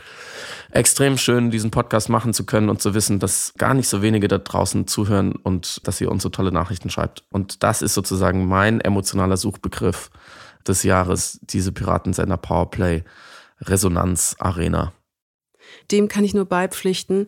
extrem 0.71 1.17
schön, 1.17 1.51
diesen 1.51 1.71
Podcast 1.71 2.09
machen 2.09 2.33
zu 2.33 2.45
können 2.45 2.69
und 2.69 2.81
zu 2.81 2.93
wissen, 2.93 3.19
dass 3.19 3.53
gar 3.57 3.73
nicht 3.73 3.89
so 3.89 4.01
wenige 4.01 4.27
da 4.27 4.37
draußen 4.37 4.87
zuhören 4.87 5.33
und 5.33 5.85
dass 5.87 5.99
ihr 5.99 6.09
uns 6.09 6.23
so 6.23 6.29
tolle 6.29 6.51
Nachrichten 6.51 6.89
schreibt. 6.89 7.23
Und 7.29 7.63
das 7.63 7.81
ist 7.81 7.93
sozusagen 7.93 8.47
mein 8.47 8.79
emotionaler 8.79 9.37
Suchbegriff 9.37 10.11
des 10.65 10.83
Jahres, 10.83 11.39
diese 11.41 11.71
Piratensender 11.71 12.37
Powerplay 12.37 13.03
Resonanz 13.59 14.35
Arena 14.39 14.93
dem 15.91 16.07
kann 16.07 16.23
ich 16.23 16.33
nur 16.33 16.45
beipflichten. 16.45 17.27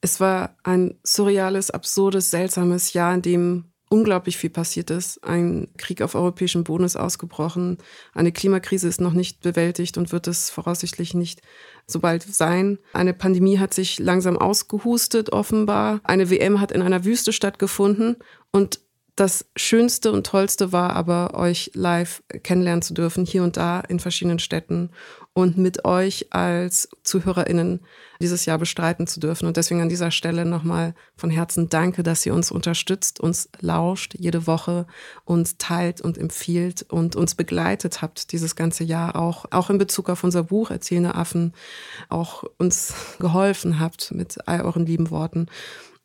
Es 0.00 0.20
war 0.20 0.56
ein 0.62 0.98
surreales, 1.04 1.70
absurdes, 1.70 2.30
seltsames 2.30 2.92
Jahr, 2.92 3.14
in 3.14 3.22
dem 3.22 3.64
unglaublich 3.94 4.36
viel 4.36 4.50
passiert 4.50 4.90
ist. 4.90 5.22
Ein 5.22 5.68
Krieg 5.76 6.02
auf 6.02 6.14
europäischem 6.14 6.64
Boden 6.64 6.84
ist 6.84 6.96
ausgebrochen. 6.96 7.78
Eine 8.12 8.32
Klimakrise 8.32 8.88
ist 8.88 9.00
noch 9.00 9.12
nicht 9.12 9.40
bewältigt 9.40 9.96
und 9.98 10.10
wird 10.10 10.26
es 10.26 10.50
voraussichtlich 10.50 11.14
nicht 11.14 11.42
so 11.86 12.00
bald 12.00 12.22
sein. 12.22 12.78
Eine 12.92 13.14
Pandemie 13.14 13.58
hat 13.58 13.72
sich 13.72 13.98
langsam 14.00 14.36
ausgehustet, 14.36 15.32
offenbar. 15.32 16.00
Eine 16.02 16.28
WM 16.28 16.60
hat 16.60 16.72
in 16.72 16.82
einer 16.82 17.04
Wüste 17.04 17.32
stattgefunden. 17.32 18.16
Und 18.50 18.80
das 19.16 19.46
Schönste 19.54 20.10
und 20.10 20.26
Tollste 20.26 20.72
war 20.72 20.96
aber, 20.96 21.34
euch 21.34 21.70
live 21.74 22.24
kennenlernen 22.42 22.82
zu 22.82 22.94
dürfen, 22.94 23.24
hier 23.24 23.44
und 23.44 23.56
da 23.56 23.80
in 23.80 24.00
verschiedenen 24.00 24.40
Städten 24.40 24.90
und 25.34 25.58
mit 25.58 25.84
euch 25.84 26.28
als 26.30 26.88
ZuhörerInnen 27.02 27.80
dieses 28.20 28.46
Jahr 28.46 28.56
bestreiten 28.56 29.08
zu 29.08 29.18
dürfen. 29.18 29.46
Und 29.46 29.56
deswegen 29.56 29.82
an 29.82 29.88
dieser 29.88 30.12
Stelle 30.12 30.44
nochmal 30.44 30.94
von 31.16 31.28
Herzen 31.28 31.68
danke, 31.68 32.04
dass 32.04 32.24
ihr 32.24 32.32
uns 32.32 32.52
unterstützt, 32.52 33.18
uns 33.18 33.48
lauscht 33.60 34.14
jede 34.16 34.46
Woche, 34.46 34.86
uns 35.24 35.58
teilt 35.58 36.00
und 36.00 36.18
empfiehlt 36.18 36.86
und 36.88 37.16
uns 37.16 37.34
begleitet 37.34 38.00
habt 38.00 38.30
dieses 38.30 38.54
ganze 38.54 38.84
Jahr 38.84 39.16
auch, 39.16 39.46
auch 39.50 39.70
in 39.70 39.78
Bezug 39.78 40.08
auf 40.08 40.22
unser 40.22 40.44
Buch 40.44 40.70
Erzählende 40.70 41.16
Affen, 41.16 41.52
auch 42.08 42.44
uns 42.58 42.94
geholfen 43.18 43.80
habt 43.80 44.12
mit 44.12 44.46
all 44.46 44.62
euren 44.62 44.86
lieben 44.86 45.10
Worten. 45.10 45.46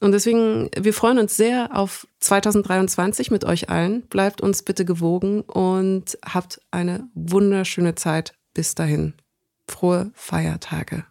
Und 0.01 0.13
deswegen, 0.13 0.69
wir 0.79 0.93
freuen 0.93 1.19
uns 1.19 1.35
sehr 1.35 1.75
auf 1.75 2.07
2023 2.21 3.31
mit 3.31 3.43
euch 3.43 3.69
allen. 3.69 4.03
Bleibt 4.03 4.39
uns 4.41 4.63
bitte 4.63 4.85
gewogen 4.85 5.41
und 5.41 6.17
habt 6.25 6.61
eine 6.71 7.09
wunderschöne 7.13 7.95
Zeit 7.95 8.33
bis 8.59 8.75
dahin, 8.75 9.13
frohe 9.69 10.11
Feiertage. 10.15 11.05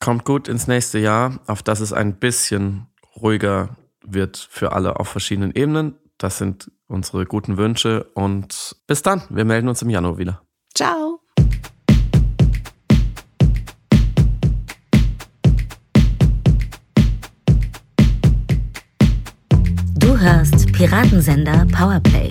Kommt 0.00 0.24
gut 0.24 0.48
ins 0.48 0.68
nächste 0.68 0.98
Jahr, 0.98 1.38
auf 1.46 1.62
das 1.62 1.80
es 1.80 1.92
ein 1.92 2.18
bisschen 2.18 2.86
ruhiger 3.14 3.76
wird 4.02 4.38
für 4.38 4.72
alle 4.72 4.98
auf 4.98 5.06
verschiedenen 5.06 5.52
Ebenen. 5.52 5.96
Das 6.16 6.38
sind 6.38 6.72
unsere 6.86 7.26
guten 7.26 7.58
Wünsche 7.58 8.04
und 8.14 8.74
bis 8.86 9.02
dann. 9.02 9.20
Wir 9.28 9.44
melden 9.44 9.68
uns 9.68 9.82
im 9.82 9.90
Januar 9.90 10.16
wieder. 10.16 10.40
Ciao. 10.74 11.20
Du 19.98 20.18
hörst 20.18 20.72
Piratensender 20.72 21.66
Powerplay. 21.70 22.30